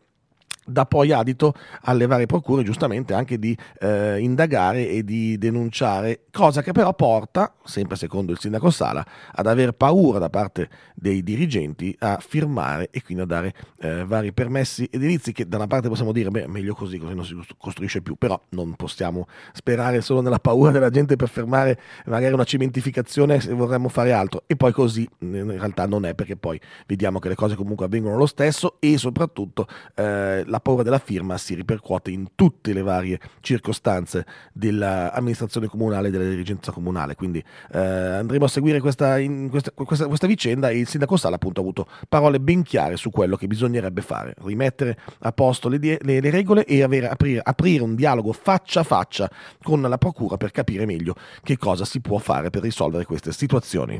dà 0.65 0.85
poi 0.85 1.11
adito 1.11 1.53
alle 1.81 2.05
varie 2.05 2.25
procure 2.25 2.63
giustamente 2.63 3.13
anche 3.13 3.39
di 3.39 3.57
eh, 3.79 4.19
indagare 4.19 4.89
e 4.89 5.03
di 5.03 5.37
denunciare, 5.37 6.25
cosa 6.31 6.61
che 6.61 6.71
però 6.71 6.93
porta, 6.93 7.53
sempre 7.63 7.95
secondo 7.95 8.31
il 8.31 8.39
sindaco 8.39 8.69
Sala, 8.69 9.05
ad 9.31 9.47
aver 9.47 9.73
paura 9.73 10.19
da 10.19 10.29
parte 10.29 10.69
dei 10.95 11.23
dirigenti 11.23 11.95
a 11.99 12.17
firmare 12.19 12.89
e 12.91 13.01
quindi 13.01 13.23
a 13.23 13.25
dare 13.25 13.53
eh, 13.79 14.05
vari 14.05 14.33
permessi 14.33 14.87
edilizi 14.91 15.31
che 15.31 15.47
da 15.47 15.57
una 15.57 15.67
parte 15.67 15.89
possiamo 15.89 16.11
dire, 16.11 16.29
beh, 16.29 16.47
meglio 16.47 16.73
così, 16.73 16.97
così 16.97 17.13
non 17.13 17.25
si 17.25 17.35
costruisce 17.57 18.01
più, 18.01 18.15
però 18.15 18.39
non 18.49 18.75
possiamo 18.75 19.27
sperare 19.51 20.01
solo 20.01 20.21
nella 20.21 20.39
paura 20.39 20.71
della 20.71 20.89
gente 20.89 21.15
per 21.15 21.29
fermare 21.29 21.79
magari 22.05 22.33
una 22.33 22.43
cementificazione 22.43 23.39
se 23.39 23.53
vorremmo 23.53 23.89
fare 23.89 24.11
altro. 24.11 24.43
E 24.47 24.55
poi 24.55 24.71
così 24.71 25.07
in 25.19 25.51
realtà 25.51 25.85
non 25.85 26.05
è 26.05 26.13
perché 26.15 26.35
poi 26.35 26.59
vediamo 26.87 27.19
che 27.19 27.29
le 27.29 27.35
cose 27.35 27.55
comunque 27.55 27.85
avvengono 27.85 28.15
lo 28.15 28.25
stesso 28.25 28.77
e 28.79 28.97
soprattutto 28.97 29.67
eh, 29.95 30.43
la 30.53 30.59
paura 30.59 30.83
della 30.83 30.99
firma 30.99 31.35
si 31.39 31.55
ripercuote 31.55 32.11
in 32.11 32.27
tutte 32.35 32.73
le 32.73 32.83
varie 32.83 33.19
circostanze 33.39 34.23
dell'amministrazione 34.53 35.67
comunale 35.67 36.09
e 36.09 36.11
della 36.11 36.29
dirigenza 36.29 36.71
comunale. 36.71 37.15
Quindi 37.15 37.43
eh, 37.71 37.79
andremo 37.79 38.45
a 38.45 38.47
seguire 38.47 38.79
questa, 38.79 39.17
questa, 39.49 39.71
questa, 39.71 40.05
questa, 40.05 40.27
vicenda 40.27 40.69
e 40.69 40.77
il 40.77 40.87
sindaco 40.87 41.17
Sala 41.17 41.35
appunto 41.35 41.59
ha 41.59 41.63
avuto 41.63 41.87
parole 42.07 42.39
ben 42.39 42.61
chiare 42.61 42.97
su 42.97 43.09
quello 43.09 43.35
che 43.35 43.47
bisognerebbe 43.47 44.01
fare, 44.01 44.35
rimettere 44.43 44.95
a 45.19 45.31
posto 45.31 45.69
le, 45.69 45.79
le, 45.79 46.19
le 46.19 46.29
regole 46.29 46.65
e 46.65 46.83
avere, 46.83 47.09
aprire, 47.09 47.41
aprire 47.43 47.83
un 47.83 47.95
dialogo 47.95 48.31
faccia 48.31 48.81
a 48.81 48.83
faccia 48.83 49.29
con 49.61 49.81
la 49.81 49.97
procura 49.97 50.37
per 50.37 50.51
capire 50.51 50.85
meglio 50.85 51.15
che 51.41 51.57
cosa 51.57 51.83
si 51.83 51.99
può 51.99 52.19
fare 52.19 52.51
per 52.51 52.61
risolvere 52.61 53.05
queste 53.05 53.31
situazioni. 53.31 53.99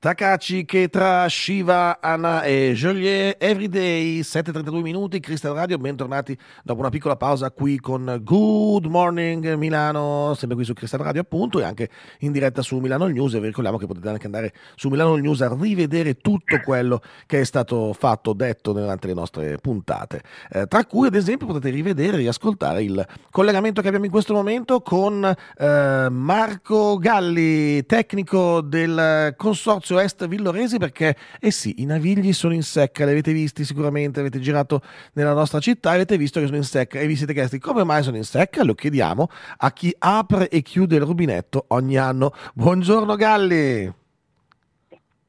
Takachi 0.00 0.64
che 0.64 0.88
tra 0.88 1.28
Shiva, 1.28 2.00
Anna 2.00 2.40
e 2.40 2.72
Joliet, 2.74 3.36
Everyday, 3.38 4.20
7.32 4.20 4.80
minuti, 4.80 5.20
Crystal 5.20 5.52
Radio, 5.52 5.76
bentornati 5.76 6.34
dopo 6.64 6.80
una 6.80 6.88
piccola 6.88 7.16
pausa 7.16 7.50
qui 7.50 7.78
con 7.78 8.18
Good 8.22 8.86
Morning 8.86 9.56
Milano, 9.56 10.32
sempre 10.38 10.56
qui 10.56 10.64
su 10.64 10.72
Crystal 10.72 11.00
Radio 11.00 11.20
appunto 11.20 11.60
e 11.60 11.64
anche 11.64 11.90
in 12.20 12.32
diretta 12.32 12.62
su 12.62 12.78
Milano 12.78 13.08
News 13.08 13.34
e 13.34 13.40
vi 13.40 13.48
ricordiamo 13.48 13.76
che 13.76 13.84
potete 13.84 14.08
anche 14.08 14.24
andare 14.24 14.54
su 14.74 14.88
Milano 14.88 15.16
News 15.16 15.42
a 15.42 15.54
rivedere 15.54 16.14
tutto 16.14 16.58
quello 16.64 17.02
che 17.26 17.40
è 17.40 17.44
stato 17.44 17.92
fatto, 17.92 18.32
detto 18.32 18.72
durante 18.72 19.06
le 19.06 19.12
nostre 19.12 19.58
puntate, 19.58 20.22
eh, 20.50 20.66
tra 20.66 20.86
cui 20.86 21.08
ad 21.08 21.14
esempio 21.14 21.46
potete 21.46 21.68
rivedere 21.68 22.14
e 22.14 22.20
riascoltare 22.20 22.82
il 22.82 23.06
collegamento 23.30 23.82
che 23.82 23.88
abbiamo 23.88 24.06
in 24.06 24.10
questo 24.10 24.32
momento 24.32 24.80
con 24.80 25.22
eh, 25.58 26.08
Marco 26.10 26.96
Galli, 26.96 27.84
tecnico 27.84 28.62
del 28.62 29.34
consorzio 29.36 29.88
Lazio 29.90 29.98
Est 29.98 30.28
Villoresi 30.28 30.78
perché, 30.78 31.16
eh 31.40 31.50
sì, 31.50 31.74
i 31.78 31.84
navigli 31.84 32.32
sono 32.32 32.54
in 32.54 32.62
secca, 32.62 33.04
li 33.04 33.10
avete 33.10 33.32
visti 33.32 33.64
sicuramente, 33.64 34.20
avete 34.20 34.38
girato 34.38 34.82
nella 35.14 35.32
nostra 35.32 35.58
città 35.58 35.90
avete 35.90 36.16
visto 36.16 36.38
che 36.38 36.46
sono 36.46 36.58
in 36.58 36.64
secca 36.64 37.00
e 37.00 37.06
vi 37.06 37.16
siete 37.16 37.32
chiesti 37.32 37.58
come 37.58 37.84
mai 37.84 38.02
sono 38.02 38.16
in 38.16 38.24
secca? 38.24 38.62
Lo 38.62 38.74
chiediamo 38.74 39.28
a 39.58 39.72
chi 39.72 39.94
apre 39.98 40.48
e 40.48 40.62
chiude 40.62 40.96
il 40.96 41.02
rubinetto 41.02 41.64
ogni 41.68 41.96
anno. 41.96 42.32
Buongiorno 42.54 43.16
Galli! 43.16 43.99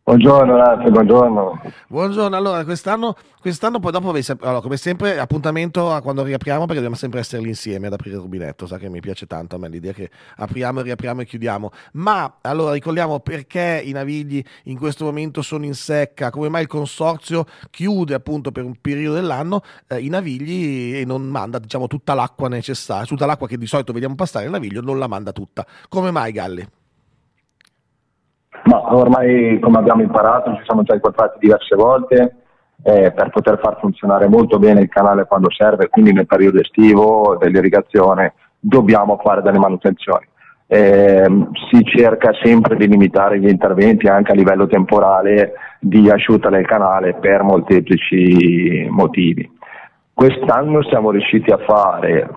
Buongiorno, 0.03 0.55
grazie, 0.55 0.89
buongiorno. 0.89 1.62
Buongiorno, 1.88 2.36
allora 2.36 2.63
quest'anno, 2.63 3.15
quest'anno 3.39 3.79
poi 3.79 3.91
dopo, 3.91 4.12
allora, 4.39 4.60
come 4.60 4.75
sempre, 4.75 5.20
appuntamento 5.20 5.91
a 5.91 6.01
quando 6.01 6.24
riapriamo 6.24 6.62
perché 6.62 6.74
dobbiamo 6.74 6.96
sempre 6.96 7.20
essere 7.20 7.43
lì 7.43 7.50
insieme 7.50 7.86
ad 7.86 7.93
aprire 7.93 8.15
il 8.15 8.22
rubinetto, 8.22 8.65
sa 8.65 8.79
che 8.79 8.89
mi 8.89 9.00
piace 9.00 9.27
tanto 9.27 9.58
a 9.58 9.60
me 9.60 9.70
l'idea 9.70 9.93
che 9.93 10.10
apriamo 10.38 10.79
e 10.79 10.84
riapriamo 10.84 11.22
e 11.22 11.25
chiudiamo, 11.25 11.70
ma 11.93 12.38
allora 12.41 12.74
ricordiamo 12.74 13.20
perché 13.20 13.79
i 13.86 13.91
navigli 13.91 14.43
in 14.63 14.79
questo 14.79 15.05
momento 15.05 15.43
sono 15.43 15.65
in 15.65 15.75
secca, 15.75 16.31
come 16.31 16.50
mai 16.50 16.63
il 16.63 16.67
consorzio 16.67 17.46
chiude 17.70 18.15
appunto 18.15 18.51
per 18.51 18.63
un 18.63 18.74
periodo 18.81 19.13
dell'anno 19.13 19.62
eh, 19.88 20.00
i 20.00 20.10
navigli 20.10 20.96
e 20.96 21.05
non 21.05 21.27
manda 21.27 21.60
diciamo 21.60 21.86
tutta 21.86 22.15
l'acqua 22.15 22.50
necessaria, 22.50 23.05
tutta 23.05 23.27
l'acqua 23.27 23.46
che 23.46 23.55
di 23.55 23.67
solito 23.67 23.93
vediamo 23.93 24.15
passare 24.15 24.46
il 24.46 24.51
naviglio 24.51 24.81
non 24.81 24.98
la 24.98 25.08
manda 25.08 25.31
tutta. 25.31 25.63
Come 25.88 26.10
mai 26.10 26.31
Galli? 26.31 26.67
Ma 28.63 28.95
ormai, 28.95 29.59
come 29.59 29.77
abbiamo 29.77 30.01
imparato, 30.01 30.53
ci 30.55 30.63
siamo 30.65 30.83
già 30.83 30.93
incontrati 30.93 31.39
diverse 31.39 31.75
volte 31.75 32.35
eh, 32.83 33.11
per 33.11 33.29
poter 33.29 33.59
far 33.61 33.77
funzionare 33.79 34.27
molto 34.27 34.59
bene 34.59 34.81
il 34.81 34.89
canale 34.89 35.25
quando 35.25 35.51
serve, 35.51 35.89
quindi 35.89 36.13
nel 36.13 36.27
periodo 36.27 36.59
estivo 36.59 37.37
dell'irrigazione 37.39 38.33
dobbiamo 38.59 39.19
fare 39.23 39.41
delle 39.41 39.59
manutenzioni. 39.59 40.27
Eh, 40.67 41.25
si 41.69 41.83
cerca 41.83 42.31
sempre 42.41 42.77
di 42.77 42.87
limitare 42.87 43.39
gli 43.39 43.47
interventi 43.47 44.07
anche 44.07 44.31
a 44.31 44.35
livello 44.35 44.67
temporale 44.67 45.53
di 45.79 46.09
asciutta 46.09 46.49
del 46.49 46.65
canale 46.65 47.15
per 47.15 47.43
molteplici 47.43 48.87
motivi. 48.89 49.59
Quest'anno 50.21 50.83
siamo 50.83 51.09
riusciti 51.09 51.49
a 51.49 51.57
fare, 51.57 52.29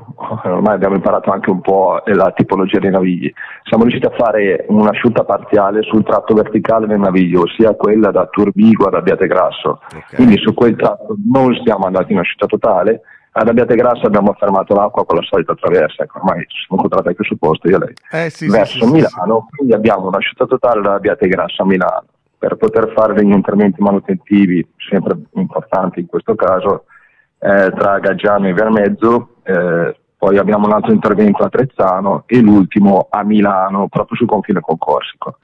ormai 0.44 0.72
abbiamo 0.72 0.94
imparato 0.94 1.30
anche 1.30 1.50
un 1.50 1.60
po' 1.60 2.00
la 2.06 2.32
tipologia 2.34 2.78
dei 2.78 2.90
navigli, 2.90 3.30
siamo 3.64 3.82
riusciti 3.82 4.06
a 4.06 4.16
fare 4.16 4.64
un'asciutta 4.68 5.22
parziale 5.24 5.82
sul 5.82 6.02
tratto 6.02 6.32
verticale 6.32 6.86
del 6.86 6.98
naviglio, 6.98 7.42
ossia 7.42 7.74
quella 7.74 8.10
da 8.10 8.24
Turbigo 8.24 8.86
ad 8.86 8.94
Abbiategrasso. 8.94 9.82
Okay. 9.84 10.02
Quindi 10.14 10.38
su 10.38 10.54
quel 10.54 10.76
tratto 10.76 11.14
non 11.30 11.54
siamo 11.62 11.84
andati 11.84 12.14
in 12.14 12.20
asciutta 12.20 12.46
totale, 12.46 13.02
ad 13.32 13.48
Abbiategrasso 13.48 14.06
abbiamo 14.06 14.32
fermato 14.32 14.74
l'acqua 14.74 15.04
con 15.04 15.16
la 15.16 15.22
solita 15.22 15.54
traversa, 15.54 16.04
ecco, 16.04 16.20
ormai 16.20 16.40
ci 16.48 16.64
siamo 16.66 16.82
incontrati 16.82 17.08
anche 17.08 17.24
su 17.24 17.36
posto 17.36 17.68
io 17.68 17.76
e 17.76 17.80
lei, 17.80 18.24
eh, 18.24 18.30
sì, 18.30 18.48
verso 18.48 18.86
sì, 18.86 18.90
Milano, 18.90 19.48
sì, 19.50 19.56
quindi 19.56 19.74
abbiamo 19.74 20.06
un'asciutta 20.06 20.46
totale 20.46 20.80
da 20.80 20.94
Abbiategrasso 20.94 21.60
a 21.60 21.66
Milano. 21.66 22.04
Per 22.38 22.56
poter 22.56 22.92
fare 22.96 23.12
degli 23.12 23.32
interventi 23.32 23.82
manutentivi, 23.82 24.66
sempre 24.88 25.18
importanti 25.34 26.00
in 26.00 26.06
questo 26.06 26.34
caso, 26.34 26.84
eh, 27.44 27.72
tra 27.76 27.98
Gaggiano 27.98 28.48
e 28.48 28.54
Vermezzo, 28.54 29.36
eh, 29.42 29.94
poi 30.16 30.38
abbiamo 30.38 30.66
un 30.66 30.72
altro 30.72 30.92
intervento 30.92 31.42
a 31.42 31.50
Trezzano 31.50 32.22
e 32.24 32.40
l'ultimo 32.40 33.08
a 33.10 33.22
Milano, 33.22 33.88
proprio 33.88 34.16
sul 34.16 34.26
confine 34.26 34.60
con 34.60 34.78
Corsico. 34.78 35.36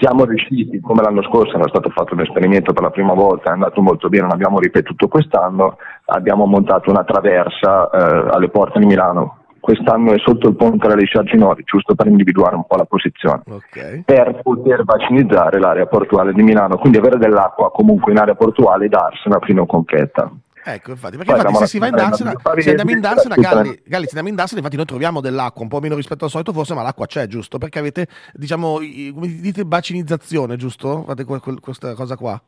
Siamo 0.00 0.24
riusciti, 0.24 0.80
come 0.80 1.02
l'anno 1.02 1.22
scorso 1.24 1.56
era 1.56 1.68
stato 1.68 1.90
fatto 1.90 2.14
un 2.14 2.20
esperimento 2.20 2.72
per 2.72 2.82
la 2.82 2.90
prima 2.90 3.12
volta, 3.12 3.50
è 3.50 3.52
andato 3.52 3.82
molto 3.82 4.08
bene, 4.08 4.26
l'abbiamo 4.26 4.58
ripetuto 4.58 5.08
quest'anno, 5.08 5.76
abbiamo 6.06 6.46
montato 6.46 6.88
una 6.88 7.04
traversa 7.04 7.90
eh, 7.90 8.28
alle 8.30 8.48
porte 8.48 8.78
di 8.78 8.86
Milano, 8.86 9.40
quest'anno 9.60 10.12
è 10.14 10.18
sotto 10.20 10.48
il 10.48 10.56
ponte 10.56 10.88
delle 10.88 11.04
Sciarginori, 11.04 11.62
giusto 11.64 11.94
per 11.94 12.06
individuare 12.06 12.54
un 12.54 12.64
po' 12.66 12.76
la 12.76 12.86
posizione, 12.86 13.42
okay. 13.46 14.02
per 14.02 14.40
poter 14.42 14.84
vacinizzare 14.84 15.58
l'area 15.58 15.84
portuale 15.84 16.32
di 16.32 16.42
Milano, 16.42 16.78
quindi 16.78 16.96
avere 16.96 17.18
dell'acqua 17.18 17.70
comunque 17.70 18.12
in 18.12 18.18
area 18.18 18.34
portuale 18.34 18.86
e 18.86 18.88
darsela 18.88 19.38
fino 19.42 19.64
a 19.64 19.66
Conchetta. 19.66 20.32
Ecco, 20.70 20.90
infatti, 20.90 21.16
perché 21.16 21.32
infatti 21.32 21.54
se 21.54 21.66
si 21.66 21.78
va 21.78 21.86
in 21.86 21.94
Darsena, 21.94 22.34
se 22.58 22.70
andiamo 22.70 22.90
in 22.90 23.00
Darsena, 23.00 23.34
Galli, 23.36 23.80
Galli, 23.86 24.04
se 24.04 24.10
andiamo 24.10 24.28
in 24.28 24.34
Darsena, 24.34 24.58
infatti 24.58 24.76
noi 24.76 24.84
troviamo 24.84 25.22
dell'acqua, 25.22 25.62
un 25.62 25.68
po' 25.68 25.80
meno 25.80 25.94
rispetto 25.94 26.24
al 26.24 26.30
solito 26.30 26.52
forse, 26.52 26.74
ma 26.74 26.82
l'acqua 26.82 27.06
c'è, 27.06 27.26
giusto? 27.26 27.56
Perché 27.56 27.78
avete, 27.78 28.06
diciamo, 28.34 28.74
come 28.74 29.40
dite, 29.40 29.64
bacinizzazione, 29.64 30.56
giusto? 30.56 31.04
Fate 31.04 31.24
questa 31.24 31.94
cosa 31.94 32.16
qua. 32.16 32.38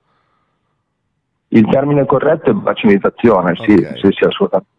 Il 1.48 1.66
termine 1.70 2.04
corretto 2.04 2.50
è 2.50 2.52
bacinizzazione, 2.52 3.52
okay. 3.52 3.66
sì, 3.66 3.86
sì, 4.00 4.08
sì, 4.10 4.24
assolutamente. 4.24 4.78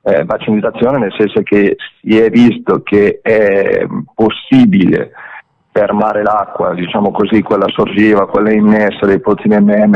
Eh, 0.00 0.24
bacinizzazione 0.24 0.98
nel 0.98 1.14
senso 1.18 1.42
che 1.42 1.76
si 2.00 2.16
è 2.16 2.30
visto 2.30 2.82
che 2.82 3.18
è 3.20 3.86
possibile 4.14 5.12
fermare 5.78 6.22
l'acqua, 6.22 6.74
diciamo 6.74 7.12
così, 7.12 7.40
quella 7.42 7.68
sorgiva, 7.68 8.26
quella 8.26 8.50
immessa 8.50 9.06
dei 9.06 9.20
pozzi 9.20 9.46
di 9.46 9.56
MM, 9.56 9.92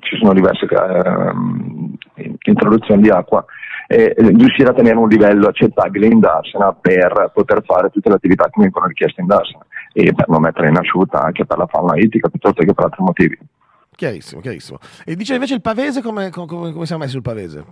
ci 0.00 0.16
sono 0.18 0.34
diverse 0.34 0.66
eh, 0.66 2.28
introduzioni 2.44 3.02
di 3.02 3.08
acqua, 3.08 3.44
e 3.88 4.14
riuscire 4.16 4.70
a 4.70 4.74
tenere 4.74 4.96
un 4.96 5.08
livello 5.08 5.46
accettabile 5.46 6.06
in 6.06 6.18
Darsena 6.18 6.72
per 6.72 7.30
poter 7.32 7.62
fare 7.64 7.88
tutte 7.88 8.08
le 8.08 8.16
attività 8.16 8.44
che 8.44 8.60
vengono 8.60 8.86
richieste 8.86 9.20
in 9.20 9.28
Darsena 9.28 9.64
e 9.92 10.12
per 10.12 10.28
non 10.28 10.42
mettere 10.42 10.68
in 10.68 10.76
asciutta 10.76 11.22
anche 11.22 11.46
per 11.46 11.56
la 11.56 11.66
fauna 11.66 11.96
ittica 11.96 12.28
piuttosto 12.28 12.62
che 12.62 12.74
per 12.74 12.84
altri 12.84 13.02
motivi. 13.02 13.38
Chiarissimo, 13.94 14.42
chiarissimo. 14.42 14.78
E 15.06 15.16
dice 15.16 15.34
invece 15.34 15.54
il 15.54 15.62
pavese, 15.62 16.02
come, 16.02 16.28
come, 16.30 16.72
come 16.72 16.84
siamo 16.84 17.02
messi 17.02 17.14
sul 17.14 17.22
pavese? 17.22 17.64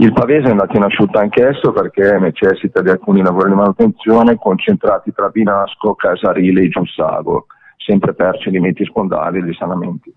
Il 0.00 0.14
Pavese 0.14 0.46
è 0.46 0.50
andato 0.50 0.74
in 0.78 0.82
asciutta 0.82 1.20
anch'esso 1.20 1.72
perché 1.72 2.18
necessita 2.18 2.80
di 2.80 2.88
alcuni 2.88 3.20
lavori 3.20 3.50
di 3.50 3.56
manutenzione 3.56 4.38
concentrati 4.38 5.12
tra 5.12 5.28
Binasco, 5.28 5.94
Casarile 5.94 6.62
e 6.62 6.68
Giussago, 6.70 7.44
sempre 7.76 8.14
per 8.14 8.38
cedimenti 8.38 8.82
spondali 8.86 9.40
e 9.40 9.44
risanamenti. 9.44 10.14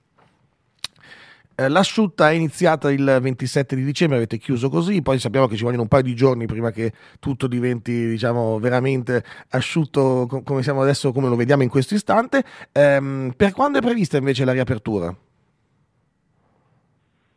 Eh, 1.56 1.68
l'asciutta 1.68 2.30
è 2.30 2.34
iniziata 2.34 2.90
il 2.94 3.20
27 3.22 3.76
di 3.76 3.84
dicembre, 3.84 4.16
avete 4.16 4.38
chiuso 4.38 4.70
così, 4.70 5.02
poi 5.02 5.20
sappiamo 5.20 5.48
che 5.48 5.58
ci 5.58 5.66
vogliono 5.66 5.82
un 5.82 5.90
paio 5.90 6.04
di 6.04 6.16
giorni 6.16 6.46
prima 6.46 6.72
che 6.72 6.94
tutto 7.20 7.48
diventi 7.48 8.08
diciamo, 8.08 8.60
veramente 8.60 9.22
asciutto 9.50 10.30
come 10.46 10.64
siamo 10.64 10.82
adesso, 10.82 11.12
come 11.12 11.28
lo 11.28 11.36
vediamo 11.36 11.62
in 11.62 11.70
questo 11.70 11.94
istante. 11.94 12.42
Ehm, 12.72 13.34
per 13.36 13.52
quando 13.52 13.80
è 13.80 13.82
prevista 13.82 14.16
invece 14.16 14.46
la 14.46 14.54
riapertura? 14.54 15.14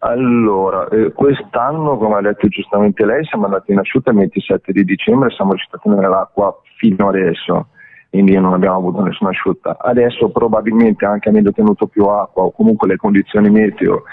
Allora, 0.06 0.86
eh, 0.88 1.12
quest'anno, 1.12 1.96
come 1.96 2.14
ha 2.14 2.20
detto 2.20 2.46
giustamente 2.46 3.04
lei, 3.04 3.24
siamo 3.24 3.46
andati 3.46 3.72
in 3.72 3.78
asciutta 3.78 4.12
il 4.12 4.18
27 4.18 4.70
di 4.70 4.84
dicembre 4.84 5.30
e 5.30 5.34
siamo 5.34 5.50
riusciti 5.50 5.74
a 5.74 5.80
tenere 5.82 6.08
l'acqua 6.08 6.56
fino 6.76 7.08
adesso, 7.08 7.66
quindi 8.08 8.38
non 8.38 8.52
abbiamo 8.52 8.76
avuto 8.76 9.02
nessuna 9.02 9.30
asciutta. 9.30 9.76
Adesso 9.80 10.28
probabilmente 10.28 11.04
anche 11.04 11.28
avendo 11.28 11.50
tenuto 11.50 11.88
più 11.88 12.04
acqua 12.04 12.44
o 12.44 12.52
comunque 12.52 12.86
le 12.86 12.96
condizioni 12.98 13.50
meteo, 13.50 14.04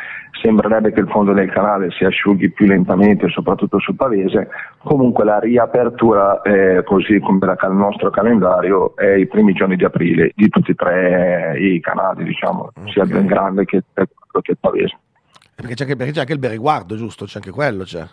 sembrerebbe 0.41 0.91
che 0.93 1.01
il 1.01 1.09
fondo 1.09 1.31
del 1.31 1.51
canale 1.51 1.91
si 1.91 2.03
asciughi 2.05 2.49
più 2.49 2.65
lentamente, 2.65 3.29
soprattutto 3.29 3.77
sul 3.77 3.95
Pavese. 3.95 4.49
Comunque 4.81 5.23
la 5.23 5.37
riapertura, 5.37 6.41
eh, 6.41 6.81
così 6.83 7.19
come 7.19 7.37
il 7.37 7.75
nostro 7.75 8.09
calendario, 8.09 8.95
è 8.95 9.11
i 9.11 9.27
primi 9.27 9.53
giorni 9.53 9.75
di 9.75 9.85
aprile 9.85 10.31
di 10.33 10.49
tutti 10.49 10.71
e 10.71 10.73
tre 10.73 11.55
i 11.59 11.79
canali, 11.81 12.23
diciamo, 12.23 12.71
okay. 12.75 12.91
sia 12.91 13.03
il 13.03 13.25
Grande 13.27 13.65
che, 13.65 13.83
che 13.93 14.51
il 14.51 14.57
Pavese. 14.59 14.97
Perché 15.55 15.75
c'è, 15.75 15.83
anche, 15.83 15.95
perché 15.95 16.11
c'è 16.13 16.19
anche 16.21 16.33
il 16.33 16.39
bereguardo, 16.39 16.95
giusto? 16.95 17.25
C'è 17.25 17.37
anche 17.37 17.51
quello, 17.51 17.83
c'è. 17.83 18.05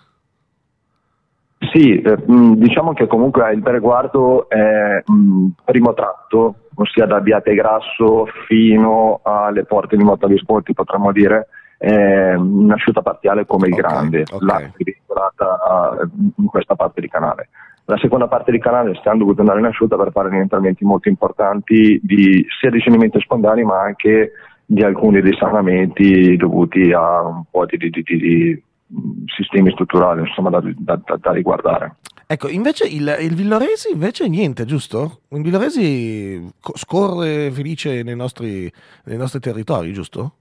Sì, 1.72 2.00
eh, 2.00 2.16
diciamo 2.26 2.94
che 2.94 3.06
comunque 3.06 3.52
il 3.52 3.62
Pereguardo 3.62 4.48
è 4.48 5.02
mh, 5.04 5.48
primo 5.64 5.92
tratto, 5.92 6.54
ossia 6.74 7.04
da 7.04 7.20
Biate 7.20 7.54
Grasso 7.54 8.26
fino 8.46 9.20
alle 9.22 9.64
porte 9.64 9.96
di 9.96 10.02
Motta 10.02 10.26
Visconti, 10.26 10.72
potremmo 10.72 11.12
dire, 11.12 11.48
è 11.76 12.34
un'asciutta 12.34 13.02
parziale 13.02 13.44
come 13.46 13.68
il 13.68 13.74
Ok, 13.74 13.78
grande, 13.78 14.22
ok. 14.22 14.42
l'acqua 14.42 14.74
è 14.76 14.82
vincolata 14.84 15.98
eh, 16.00 16.08
in 16.36 16.46
questa 16.46 16.74
parte 16.74 17.00
di 17.02 17.08
canale. 17.08 17.48
La 17.84 17.98
seconda 17.98 18.26
parte 18.26 18.52
di 18.52 18.58
canale 18.58 18.94
stiamo 18.94 19.18
dovuti 19.18 19.40
andare 19.40 19.58
in 19.58 19.66
asciutta 19.66 19.96
per 19.96 20.12
fare 20.12 20.30
degli 20.30 20.40
interventi 20.40 20.84
molto 20.84 21.08
importanti 21.08 22.00
di, 22.02 22.46
sia 22.58 22.70
di 22.70 22.80
cedimenti 22.80 23.20
spontanei 23.20 23.64
ma 23.64 23.80
anche 23.80 24.32
di 24.72 24.84
alcuni 24.84 25.20
risanamenti 25.20 26.36
dovuti 26.36 26.92
a 26.92 27.22
un 27.26 27.42
po' 27.50 27.66
di, 27.66 27.76
di- 27.76 27.90
di- 27.90 28.02
di- 28.04 28.62
mh, 28.86 29.24
sistemi 29.36 29.72
strutturali 29.72 30.20
insomma, 30.20 30.48
da, 30.50 30.60
da- 30.62 31.00
da- 31.04 31.18
da 31.20 31.32
riguardare. 31.32 31.96
Ecco, 32.24 32.48
invece 32.48 32.86
il, 32.86 33.16
il 33.20 33.34
Villoresi 33.34 33.90
invece 33.92 34.28
niente, 34.28 34.64
giusto? 34.64 35.22
Il 35.30 35.42
Villoresi 35.42 36.52
co- 36.60 36.76
scorre 36.76 37.50
felice 37.50 38.04
nei 38.04 38.14
nostri, 38.14 38.72
nei 39.06 39.16
nostri 39.16 39.40
territori, 39.40 39.92
giusto? 39.92 40.34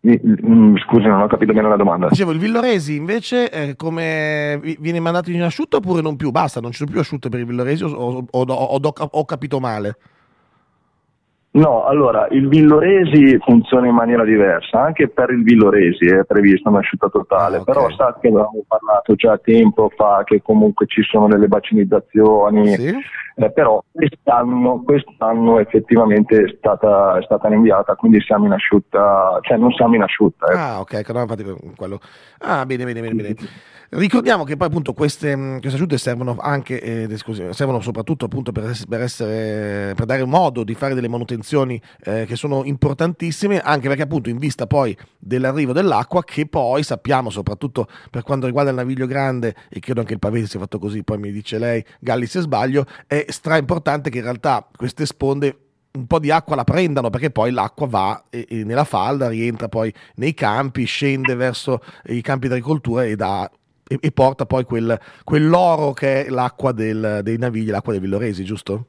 Mh, 0.00 0.76
Scusi, 0.84 1.06
non 1.06 1.22
ho 1.22 1.26
capito 1.28 1.54
bene 1.54 1.68
la 1.70 1.76
domanda. 1.76 2.08
Dicevo, 2.08 2.32
il 2.32 2.38
Villoresi 2.38 2.94
invece 2.94 3.50
eh, 3.50 3.74
come 3.76 4.58
vi- 4.62 4.76
viene 4.78 5.00
mandato 5.00 5.30
in 5.30 5.42
asciutto 5.42 5.78
oppure 5.78 6.02
non 6.02 6.16
più? 6.16 6.30
Basta, 6.30 6.60
non 6.60 6.72
ci 6.72 6.76
sono 6.76 6.90
più 6.90 7.00
asciutte 7.00 7.30
per 7.30 7.40
il 7.40 7.46
Villoresi 7.46 7.84
o, 7.84 7.88
o- 7.88 8.26
o- 8.30 8.42
o- 8.52 8.80
o- 8.82 9.08
ho 9.12 9.24
capito 9.24 9.58
male? 9.60 9.96
No, 11.56 11.84
allora 11.84 12.28
il 12.32 12.48
Villoresi 12.48 13.38
funziona 13.38 13.86
in 13.86 13.94
maniera 13.94 14.24
diversa, 14.24 14.82
anche 14.82 15.08
per 15.08 15.30
il 15.30 15.42
Villoresi 15.42 16.04
è 16.04 16.22
prevista 16.24 16.68
un'asciutta 16.68 17.08
totale, 17.08 17.56
Ah, 17.56 17.60
ok. 17.60 17.64
però 17.64 17.90
sa 17.92 18.16
che 18.20 18.28
avevamo 18.28 18.62
parlato 18.68 19.14
già 19.14 19.38
tempo 19.38 19.90
fa 19.96 20.20
che 20.24 20.42
comunque 20.42 20.84
ci 20.86 21.02
sono 21.02 21.28
delle 21.28 21.48
bacinizzazioni, 21.48 22.68
Sì? 22.76 22.94
Eh, 23.38 23.52
però 23.52 23.84
quest'anno, 23.92 24.82
quest'anno 24.82 25.58
effettivamente 25.58 26.42
è 26.42 26.54
stata, 26.56 27.18
è 27.18 27.22
stata 27.22 27.48
rinviata, 27.48 27.94
quindi 27.94 28.18
siamo 28.22 28.46
in 28.46 28.52
asciutta, 28.52 29.38
cioè 29.42 29.58
non 29.58 29.72
siamo 29.72 29.94
in 29.94 30.02
asciutta. 30.02 30.46
ecco. 30.46 30.58
Ah, 30.58 30.80
ok, 30.80 31.10
no, 31.10 31.20
infatti 31.20 31.44
quello. 31.76 32.00
Ah, 32.38 32.64
bene, 32.64 32.84
bene, 32.84 33.00
bene, 33.00 33.14
bene. 33.14 33.34
Ricordiamo 33.88 34.42
che 34.42 34.56
poi 34.56 34.66
appunto 34.66 34.92
queste, 34.94 35.36
mh, 35.36 35.60
queste 35.60 35.76
asciutte 35.76 35.96
servono 35.96 36.36
anche, 36.40 36.80
eh, 36.80 37.16
scusi, 37.18 37.46
servono 37.52 37.80
soprattutto 37.80 38.24
appunto 38.24 38.50
per, 38.50 38.72
per 38.88 39.00
essere, 39.00 39.92
per 39.94 40.06
dare 40.06 40.24
modo 40.24 40.64
di 40.64 40.74
fare 40.74 40.94
delle 40.94 41.08
manutenzioni 41.08 41.80
eh, 42.02 42.24
che 42.26 42.34
sono 42.34 42.64
importantissime, 42.64 43.60
anche 43.60 43.86
perché 43.86 44.02
appunto 44.02 44.28
in 44.28 44.38
vista 44.38 44.66
poi 44.66 44.96
dell'arrivo 45.18 45.72
dell'acqua, 45.72 46.24
che 46.24 46.48
poi 46.48 46.82
sappiamo 46.82 47.30
soprattutto 47.30 47.86
per 48.10 48.22
quanto 48.22 48.46
riguarda 48.46 48.70
il 48.70 48.76
naviglio 48.76 49.06
grande, 49.06 49.54
e 49.68 49.78
credo 49.78 50.00
anche 50.00 50.14
il 50.14 50.18
pavese 50.18 50.46
sia 50.46 50.58
fatto 50.58 50.80
così, 50.80 51.04
poi 51.04 51.18
mi 51.18 51.30
dice 51.30 51.58
lei, 51.58 51.84
Galli 52.00 52.26
se 52.26 52.40
sbaglio, 52.40 52.86
è 53.06 53.25
stra 53.28 53.56
importante 53.56 54.10
che 54.10 54.18
in 54.18 54.24
realtà 54.24 54.66
queste 54.76 55.06
sponde 55.06 55.58
un 55.96 56.06
po' 56.06 56.18
di 56.18 56.30
acqua 56.30 56.56
la 56.56 56.64
prendano 56.64 57.08
perché 57.10 57.30
poi 57.30 57.50
l'acqua 57.52 57.86
va 57.86 58.24
nella 58.50 58.84
falda, 58.84 59.28
rientra 59.28 59.68
poi 59.68 59.92
nei 60.16 60.34
campi, 60.34 60.84
scende 60.84 61.34
verso 61.34 61.80
i 62.06 62.20
campi 62.20 62.48
di 62.48 62.54
agricoltura 62.54 63.04
e, 63.04 63.16
dà- 63.16 63.50
e- 63.88 63.98
e 64.00 64.12
porta 64.12 64.44
poi 64.44 64.64
quel, 64.64 64.98
quell'oro 65.24 65.92
che 65.92 66.26
è 66.26 66.28
l'acqua 66.28 66.72
del- 66.72 67.20
dei 67.22 67.38
navigli, 67.38 67.70
l'acqua 67.70 67.92
dei 67.92 68.00
villoresi, 68.00 68.44
giusto? 68.44 68.86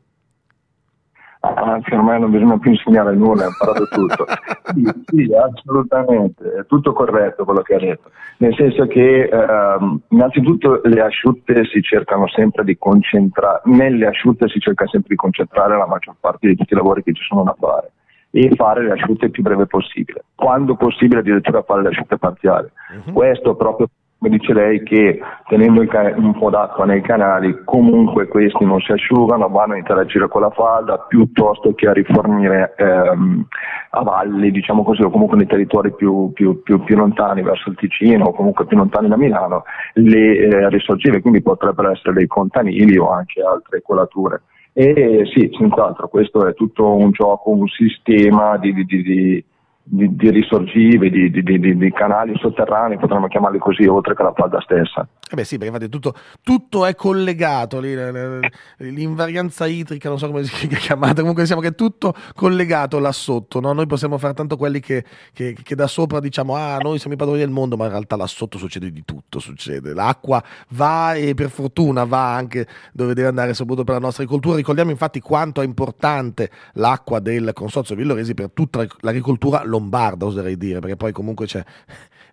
Anzi, 1.40 1.94
ormai 1.94 2.20
non 2.20 2.32
bisogna 2.32 2.58
più 2.58 2.72
insegnare 2.72 3.14
nulla, 3.16 3.46
ho 3.46 3.50
imparato 3.50 3.86
tutto. 3.88 4.26
Sì, 4.74 5.04
sì, 5.06 5.34
assolutamente, 5.34 6.44
è 6.60 6.66
tutto 6.66 6.94
corretto 6.94 7.46
quello 7.46 7.62
che 7.62 7.76
ha 7.76 7.80
detto. 7.80 8.12
Nel 8.40 8.54
senso 8.56 8.86
che 8.88 9.30
ehm, 9.32 10.02
innanzitutto 10.10 10.82
le 10.84 11.02
asciutte 11.02 11.66
si 11.66 11.82
cercano 11.82 12.28
sempre 12.28 12.64
di 12.64 12.78
concentrare, 12.78 13.62
nelle 13.66 14.08
asciutte 14.08 14.48
si 14.48 14.60
cerca 14.60 14.88
sempre 14.88 15.10
di 15.10 15.16
concentrare 15.16 15.78
la 15.78 15.88
maggior 15.88 16.16
parte 16.20 16.48
di 16.48 16.56
tutti 16.56 16.74
i 16.74 16.78
lavori 16.78 17.04
che 17.04 17.14
ci 17.14 17.24
sono 17.24 17.44
da 17.44 17.56
fare 17.58 17.92
e 18.32 18.52
fare 18.56 18.84
le 18.84 18.92
asciutte 18.92 19.26
il 19.26 19.32
più 19.32 19.42
breve 19.42 19.66
possibile, 19.66 20.26
quando 20.36 20.76
possibile 20.76 21.22
addirittura 21.22 21.64
fare 21.64 21.82
le 21.82 21.90
asciutte 21.90 22.18
parziali. 22.18 22.70
Mhm. 23.06 23.14
Questo 23.14 23.56
proprio 23.56 23.88
come 24.20 24.36
dice 24.36 24.54
lei 24.54 24.82
che 24.82 25.20
tenendo 25.48 25.82
un 25.82 26.38
po' 26.38 26.50
d'acqua 26.50 26.86
nei 26.86 27.02
canali 27.02 27.62
comunque 27.64 28.28
questi 28.28 28.66
non 28.66 28.80
si 28.80 28.92
asciugano, 28.92 29.48
vanno 29.48 29.74
a 29.74 29.78
interagire 29.78 30.28
con 30.28 30.42
la 30.42 30.50
falda 30.50 30.98
piuttosto 30.98 31.74
che 31.76 31.88
a 31.88 31.94
rifornire 31.94 32.74
ehm, 32.78 33.46
a 33.92 34.02
valli, 34.02 34.52
diciamo 34.52 34.84
così, 34.84 35.04
o 35.04 35.10
comunque 35.10 35.38
nei 35.38 35.46
territori 35.46 35.94
più, 35.94 36.32
più- 36.34 36.62
più- 36.64 36.84
più 36.84 36.96
lontani 36.96 37.42
verso 37.44 37.70
il 37.70 37.76
Ticino 37.76 38.26
o 38.26 38.34
comunque 38.34 38.66
più 38.66 38.76
lontani 38.78 39.08
da 39.08 39.18
Milano, 39.18 39.64
le 39.94 40.38
eh, 40.38 40.70
risorgive, 40.70 41.22
quindi 41.22 41.42
potrebbero 41.42 41.92
essere 41.92 42.14
dei 42.14 42.28
contanili 42.28 42.98
o 42.98 43.10
anche 43.12 43.42
altre 43.42 43.82
colature. 43.82 44.42
E 44.74 45.24
sì, 45.34 45.50
senz'altro, 45.58 46.08
questo 46.08 46.46
è 46.46 46.54
tutto 46.54 46.94
un 46.96 47.12
gioco, 47.12 47.50
un 47.50 47.68
sistema 47.68 48.58
di- 48.58 48.74
di- 48.74 48.86
di- 48.86 49.46
di 49.90 50.16
di, 50.16 50.30
risorgive, 50.32 51.10
di, 51.10 51.32
di- 51.32 51.44
di- 51.60 51.92
canali 51.92 52.34
sotterranei, 52.38 52.98
potremmo 52.98 53.28
chiamarli 53.28 53.58
così, 53.58 53.86
oltre 53.86 54.16
che 54.16 54.24
la 54.24 54.34
falda 54.36 54.60
stessa. 54.62 55.08
Eh 55.30 55.36
beh 55.36 55.44
sì, 55.46 55.58
perché 55.58 55.74
infatti 55.74 55.90
tutto, 55.90 56.14
tutto 56.44 56.86
è 56.86 56.94
collegato, 56.94 57.80
l- 57.80 57.86
l- 57.86 58.40
l'invarianza 58.80 59.66
idrica, 59.66 60.10
non 60.10 60.18
so 60.18 60.28
come 60.28 60.44
si 60.44 60.68
chiamata, 60.68 61.20
comunque 61.22 61.44
diciamo 61.44 61.62
che 61.62 61.70
è 61.70 61.76
tutto 61.76 62.14
collegato 62.36 63.00
là 63.00 63.12
sotto, 63.14 63.60
no? 63.62 63.72
noi 63.72 63.88
possiamo 63.88 64.18
fare 64.18 64.34
tanto 64.34 64.58
quelli 64.58 64.80
che, 64.82 65.04
che- 65.34 65.56
che 65.62 65.76
da 65.76 65.88
sopra 65.88 66.20
diciamo 66.20 66.56
ah 66.56 66.78
noi 66.82 66.98
siamo 67.00 67.16
i 67.16 67.18
padroni 67.18 67.40
del 67.40 67.50
mondo, 67.50 67.78
ma 67.78 67.86
in 67.86 67.92
realtà 67.92 68.16
là 68.18 68.28
sotto 68.28 68.58
succede 68.58 68.92
di 68.92 69.04
tutto, 69.06 69.40
succede, 69.40 69.94
l'acqua 69.94 70.44
va 70.70 71.14
e 71.14 71.34
per 71.34 71.50
fortuna 71.50 72.04
va 72.04 72.34
anche 72.36 72.68
dove 72.92 73.14
deve 73.14 73.30
andare 73.30 73.54
soprattutto 73.54 73.86
per 73.86 73.96
la 73.96 74.02
nostra 74.02 74.24
agricoltura, 74.24 74.58
ricordiamo 74.58 74.92
infatti 74.92 75.20
quanto 75.22 75.62
è 75.62 75.66
importante 75.66 76.50
l'acqua 76.74 77.20
del 77.20 77.52
Consorzio 77.54 77.96
Villoresi 77.96 78.34
per 78.34 78.52
tutta 78.54 78.86
l'agricoltura 79.00 79.64
lombarda, 79.78 80.26
oserei 80.26 80.58
dire, 80.58 80.80
perché 80.80 80.96
poi 80.96 81.12
comunque 81.12 81.46
c'è, 81.46 81.64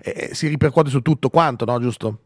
eh, 0.00 0.34
si 0.34 0.48
ripercuote 0.48 0.90
su 0.90 1.00
tutto 1.00 1.28
quanto, 1.28 1.64
no? 1.64 1.78
Giusto? 1.78 2.18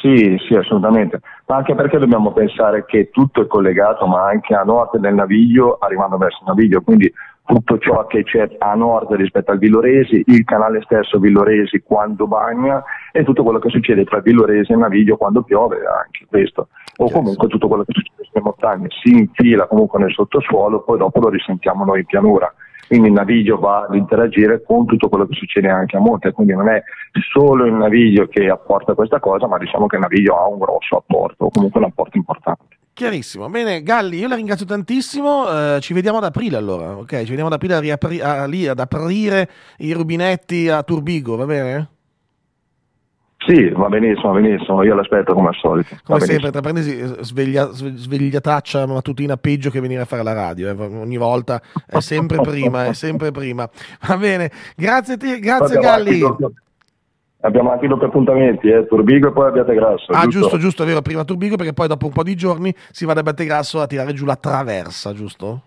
Sì, 0.00 0.36
sì, 0.46 0.54
assolutamente, 0.54 1.20
ma 1.46 1.56
anche 1.56 1.74
perché 1.74 1.98
dobbiamo 1.98 2.32
pensare 2.32 2.84
che 2.84 3.10
tutto 3.10 3.42
è 3.42 3.46
collegato, 3.46 4.06
ma 4.06 4.26
anche 4.26 4.54
a 4.54 4.62
nord 4.62 4.98
del 4.98 5.14
naviglio, 5.14 5.78
arrivando 5.78 6.16
verso 6.16 6.38
il 6.40 6.48
naviglio, 6.48 6.80
quindi 6.82 7.12
tutto 7.46 7.78
ciò 7.78 8.06
che 8.06 8.24
c'è 8.24 8.56
a 8.58 8.74
nord 8.74 9.12
rispetto 9.14 9.52
al 9.52 9.58
Villoresi, 9.58 10.22
il 10.26 10.44
canale 10.44 10.82
stesso 10.82 11.18
Villoresi 11.18 11.80
quando 11.80 12.26
bagna 12.26 12.82
e 13.12 13.24
tutto 13.24 13.44
quello 13.44 13.60
che 13.60 13.70
succede 13.70 14.04
tra 14.04 14.20
Villoresi 14.20 14.72
e 14.72 14.76
naviglio 14.76 15.16
quando 15.16 15.42
piove, 15.42 15.76
anche 15.76 16.26
questo, 16.28 16.68
o 16.96 17.10
comunque 17.10 17.46
tutto 17.48 17.68
quello 17.68 17.84
che 17.84 17.92
succede 17.92 18.24
sulle 18.24 18.44
montagne, 18.44 18.88
si 19.02 19.12
infila 19.12 19.66
comunque 19.66 20.00
nel 20.00 20.12
sottosuolo, 20.12 20.82
poi 20.82 20.98
dopo 20.98 21.20
lo 21.20 21.28
risentiamo 21.28 21.84
noi 21.84 22.00
in 22.00 22.06
pianura. 22.06 22.52
Quindi 22.86 23.08
il 23.08 23.14
naviglio 23.14 23.58
va 23.58 23.86
ad 23.88 23.94
interagire 23.94 24.62
con 24.62 24.86
tutto 24.86 25.08
quello 25.08 25.26
che 25.26 25.34
succede 25.34 25.68
anche 25.68 25.96
a 25.96 26.00
monte, 26.00 26.32
quindi 26.32 26.52
non 26.54 26.68
è 26.68 26.82
solo 27.32 27.64
il 27.66 27.72
naviglio 27.72 28.26
che 28.28 28.48
apporta 28.48 28.94
questa 28.94 29.18
cosa, 29.18 29.46
ma 29.46 29.58
diciamo 29.58 29.86
che 29.86 29.96
il 29.96 30.02
naviglio 30.02 30.36
ha 30.38 30.46
un 30.48 30.58
grosso 30.58 30.96
apporto, 30.96 31.46
o 31.46 31.50
comunque 31.50 31.80
un 31.80 31.86
apporto 31.86 32.16
importante. 32.16 32.76
Chiarissimo. 32.92 33.48
Bene, 33.50 33.82
Galli, 33.82 34.18
io 34.18 34.28
la 34.28 34.36
ringrazio 34.36 34.64
tantissimo. 34.64 35.46
eh, 35.76 35.80
ci 35.80 35.92
vediamo 35.92 36.16
ad 36.18 36.24
aprile 36.24 36.56
allora, 36.56 36.96
ok? 36.96 37.10
Ci 37.24 37.28
vediamo 37.28 37.48
ad 37.48 37.52
aprile 37.52 37.74
a 37.74 37.80
riapri- 37.80 38.20
a- 38.22 38.46
lì 38.46 38.66
ad 38.66 38.78
aprire 38.78 39.50
i 39.78 39.92
rubinetti 39.92 40.68
a 40.70 40.82
Turbigo, 40.82 41.36
va 41.36 41.44
bene? 41.44 41.88
Sì, 43.46 43.68
va 43.70 43.88
benissimo, 43.88 44.32
va 44.32 44.40
benissimo, 44.40 44.82
io 44.82 44.94
l'aspetto 44.96 45.32
come 45.32 45.48
al 45.48 45.54
solito. 45.54 45.94
Come 46.04 46.20
sempre, 46.20 46.50
tra 46.50 46.60
parentesi, 46.60 46.98
eh, 46.98 47.22
sveglia, 47.22 47.70
sve- 47.70 47.92
svegliataccia 47.94 48.86
mattutina 48.86 49.36
peggio 49.36 49.70
che 49.70 49.80
venire 49.80 50.00
a 50.00 50.04
fare 50.04 50.24
la 50.24 50.32
radio. 50.32 50.68
eh, 50.68 50.72
Ogni 50.96 51.16
volta 51.16 51.62
è 51.86 52.00
sempre 52.00 52.38
prima, 52.40 52.86
è 52.86 52.92
sempre 52.92 53.30
prima. 53.30 53.68
Va 54.08 54.16
bene, 54.16 54.50
grazie, 54.76 55.14
a 55.14 55.16
te, 55.16 55.38
grazie 55.38 55.76
anche 55.76 55.86
Galli. 55.86 56.18
doppio- 56.18 56.52
Abbiamo 57.42 57.70
anche 57.70 57.86
doppi 57.86 58.06
appuntamenti, 58.06 58.68
eh, 58.68 58.86
Turbigo 58.88 59.28
e 59.28 59.32
poi 59.32 59.46
Abbiate 59.46 59.74
Grasso. 59.74 60.10
Ah, 60.10 60.26
giusto, 60.26 60.58
giusto, 60.58 60.82
è 60.82 60.86
vero, 60.86 61.00
prima 61.02 61.22
Turbigo 61.22 61.54
perché 61.54 61.72
poi 61.74 61.86
dopo 61.86 62.06
un 62.06 62.12
po' 62.12 62.24
di 62.24 62.34
giorni 62.34 62.74
si 62.90 63.04
va 63.04 63.12
da 63.12 63.22
Battegrasso 63.22 63.80
a 63.80 63.86
tirare 63.86 64.12
giù 64.14 64.24
la 64.24 64.34
traversa, 64.34 65.12
giusto? 65.12 65.60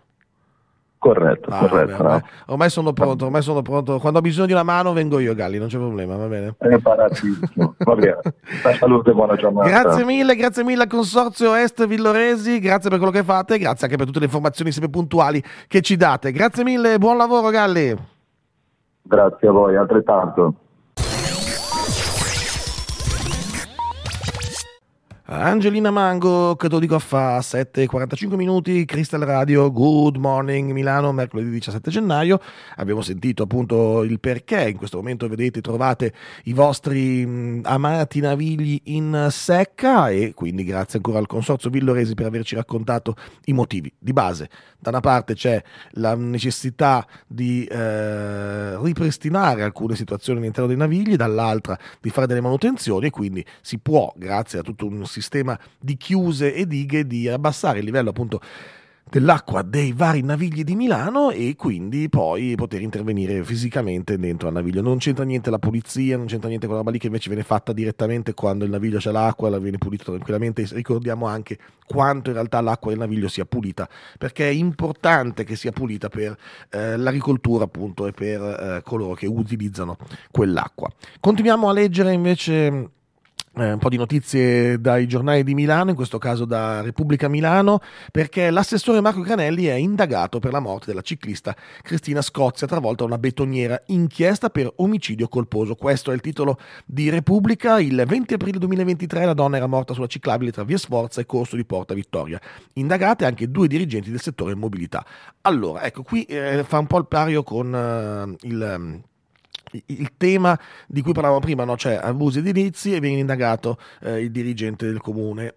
Corretto, 1.00 1.50
Ah, 1.50 1.60
corretto. 1.60 1.92
vabbè, 1.92 2.04
ormai, 2.04 2.22
ormai 2.48 2.70
sono 2.70 2.92
pronto, 2.92 3.24
ormai 3.24 3.42
sono 3.42 3.62
pronto. 3.62 4.00
Quando 4.00 4.20
ho 4.20 4.22
bisogno 4.22 4.48
di 4.48 4.52
una 4.52 4.64
mano 4.64 4.92
vengo 4.92 5.20
io, 5.20 5.34
Galli, 5.34 5.58
non 5.58 5.70
c'è 5.70 5.78
problema, 5.78 6.18
va 6.18 6.26
bene. 6.28 6.56
È 6.58 6.68
imparatissimo. 6.74 7.76
Va 7.78 7.96
bene. 7.96 8.18
Salute 8.78 9.12
e 9.12 9.14
buona 9.14 9.38
giornata. 9.38 9.70
Grazie 9.70 10.04
mille, 10.04 10.36
grazie 10.36 10.64
mille 10.66 10.82
al 10.84 10.90
Consorzio 10.90 11.54
Est 11.56 11.88
Villoresi, 11.88 12.60
grazie 12.60 12.90
per 12.90 13.00
quello 13.00 13.14
che 13.14 13.24
fate, 13.24 13.58
grazie 13.58 13.86
anche 13.86 13.96
per 13.96 14.08
tutte 14.08 14.20
le 14.20 14.26
informazioni 14.26 14.72
sempre 14.74 14.92
puntuali 14.92 15.42
che 15.70 15.80
ci 15.80 15.96
date. 15.96 16.34
Grazie 16.34 16.66
mille, 16.66 16.98
buon 16.98 17.16
lavoro 17.16 17.50
Galli. 17.50 17.96
Grazie 19.02 19.48
a 19.48 19.52
voi, 19.52 19.78
altrettanto. 19.78 20.54
Angelina 25.32 25.92
Mango, 25.92 26.56
che 26.56 26.68
te 26.68 26.74
lo 26.74 26.80
dico 26.80 26.96
a 26.96 27.00
fa 27.00 27.38
7.45 27.38 28.34
minuti, 28.34 28.84
Crystal 28.86 29.22
Radio, 29.22 29.72
Good 29.72 30.16
Morning 30.16 30.72
Milano, 30.72 31.12
mercoledì 31.12 31.52
17 31.52 31.92
gennaio. 31.92 32.42
Abbiamo 32.78 33.04
sentito 33.04 33.44
appunto 33.44 34.02
il 34.02 34.20
perché, 34.20 34.70
in 34.70 34.78
questo 34.78 34.98
momento 34.98 35.28
vedete 35.28 35.62
trovate 35.62 36.16
i 36.46 36.54
vostri 36.54 37.24
mh, 37.28 37.62
amati 37.66 38.22
navigli 38.22 38.82
in 38.86 39.28
secca 39.30 40.10
e 40.10 40.34
quindi 40.34 40.64
grazie 40.64 40.98
ancora 40.98 41.20
al 41.20 41.28
Consorzio 41.28 41.70
Villoresi 41.70 42.16
per 42.16 42.26
averci 42.26 42.56
raccontato 42.56 43.16
i 43.46 43.54
motivi 43.54 43.94
di 44.00 44.14
base. 44.14 44.50
Da 44.80 44.90
una 44.90 45.00
parte 45.00 45.36
c'è 45.36 45.62
la 45.92 46.16
necessità 46.16 47.06
di 47.28 47.66
eh, 47.66 48.82
ripristinare 48.82 49.62
alcune 49.62 49.96
situazioni 49.96 50.40
all'interno 50.40 50.70
dei 50.70 50.78
navigli, 50.78 51.16
dall'altra 51.16 51.78
di 52.02 52.10
fare 52.10 52.26
delle 52.26 52.42
manutenzioni 52.42 53.08
e 53.08 53.10
quindi 53.12 53.46
si 53.62 53.78
può, 53.78 54.12
grazie 54.16 54.60
a 54.60 54.62
tutto 54.64 54.88
un 54.88 55.06
sistema 55.06 55.18
sistema 55.20 55.60
di 55.80 55.98
chiuse 55.98 56.54
e 56.54 56.66
dighe 56.66 57.06
di 57.06 57.28
abbassare 57.28 57.80
il 57.80 57.86
livello 57.86 58.10
appunto 58.10 58.42
dell'acqua 59.10 59.64
dei 59.64 59.92
vari 59.92 60.22
navigli 60.22 60.64
di 60.64 60.76
Milano 60.76 61.32
e 61.32 61.56
quindi 61.56 62.10
poi 62.10 62.54
poter 62.56 62.82
intervenire 62.82 63.44
fisicamente 63.44 64.18
dentro 64.18 64.48
al 64.48 64.54
naviglio. 64.54 64.82
Non 64.82 65.00
c'entra 65.00 65.26
niente 65.26 65.50
la 65.50 65.58
pulizia, 65.58 66.16
non 66.16 66.28
c'entra 66.28 66.48
niente 66.48 66.68
quella 66.68 66.82
roba 66.82 66.92
lì 66.92 67.00
che 67.00 67.08
invece 67.08 67.30
viene 67.30 67.44
fatta 67.44 67.74
direttamente 67.74 68.34
quando 68.34 68.66
il 68.66 68.72
naviglio 68.72 69.00
c'è 69.00 69.12
l'acqua, 69.12 69.50
la 69.50 69.58
viene 69.58 69.80
pulito 69.80 70.12
tranquillamente. 70.12 70.68
Ricordiamo 70.72 71.26
anche 71.26 71.58
quanto 71.88 72.30
in 72.30 72.36
realtà 72.36 72.62
l'acqua 72.62 72.92
del 72.92 73.00
naviglio 73.00 73.28
sia 73.28 73.46
pulita, 73.46 73.90
perché 74.18 74.48
è 74.48 74.52
importante 74.52 75.44
che 75.44 75.56
sia 75.56 75.72
pulita 75.72 76.10
per 76.10 76.38
eh, 76.70 76.96
l'agricoltura 76.96 77.64
appunto 77.64 78.06
e 78.06 78.12
per 78.12 78.42
eh, 78.42 78.82
coloro 78.84 79.16
che 79.16 79.26
utilizzano 79.26 79.98
quell'acqua. 80.30 80.88
Continuiamo 81.20 81.68
a 81.68 81.74
leggere 81.74 82.14
invece 82.14 82.92
eh, 83.56 83.72
un 83.74 83.80
po' 83.80 83.90
di 83.90 83.98
notizie 83.98 84.80
dai 84.80 85.08
giornali 85.08 85.44
di 85.44 85.54
Milano, 85.54 85.90
in 85.90 85.96
questo 85.96 86.18
caso 86.18 86.46
da 86.46 86.82
Repubblica 86.82 87.28
Milano, 87.28 87.82
perché 88.12 88.50
l'assessore 88.50 89.02
Marco 89.02 89.22
Granelli 89.22 89.66
è 89.66 89.74
indagato 89.74 90.40
per 90.40 90.52
la 90.52 90.60
morte 90.60 90.88
della 90.88 91.02
ciclista 91.02 91.56
Cristina 91.82 92.22
Scozia, 92.22 92.68
travolta 92.68 93.04
da 93.04 93.10
una 93.10 93.18
betoniera, 93.18 93.82
inchiesta 93.88 94.50
per 94.50 94.72
omicidio 94.78 95.28
colposo. 95.28 95.76
Questo 95.76 96.12
è 96.12 96.14
il 96.14 96.22
titolo 96.22 96.60
di 96.86 97.10
Repubblica. 97.10 97.80
Il 97.80 98.04
20 98.06 98.36
aprile 98.36 98.60
2023 98.60 99.26
la 99.26 99.34
donna 99.34 99.58
era 99.58 99.68
morta 99.68 99.94
sulla 99.94 100.08
ciclabile 100.08 100.52
tra 100.52 100.64
Via 100.64 100.78
Sforza 100.78 101.22
e 101.22 101.26
Corso 101.26 101.56
di 101.56 101.66
Porta 101.66 101.94
Vittoria. 101.94 102.40
Indagate 102.74 103.26
anche 103.26 103.50
due 103.50 103.68
dirigenti 103.68 104.10
del 104.10 104.22
settore 104.22 104.56
mobilità. 104.56 105.06
Allora, 105.42 105.84
ecco, 105.84 106.04
qui 106.04 106.24
eh, 106.24 106.64
fa 106.64 106.80
un 106.80 106.88
po' 106.88 106.98
il 106.98 107.08
pario 107.08 107.44
con 107.44 107.74
eh, 107.74 108.48
il 108.48 109.02
il 109.88 110.12
tema 110.18 110.60
di 110.88 111.02
cui 111.02 111.14
parlavamo 111.14 111.40
prima, 111.40 111.64
no? 111.64 111.78
cioè 111.78 112.00
abusi 112.02 112.40
edilizi 112.40 112.94
e 112.94 113.00
viene 113.00 113.20
indagato 113.20 113.78
eh, 114.02 114.22
il 114.22 114.32
dirigente 114.32 114.86
del 114.86 115.00
comune. 115.00 115.54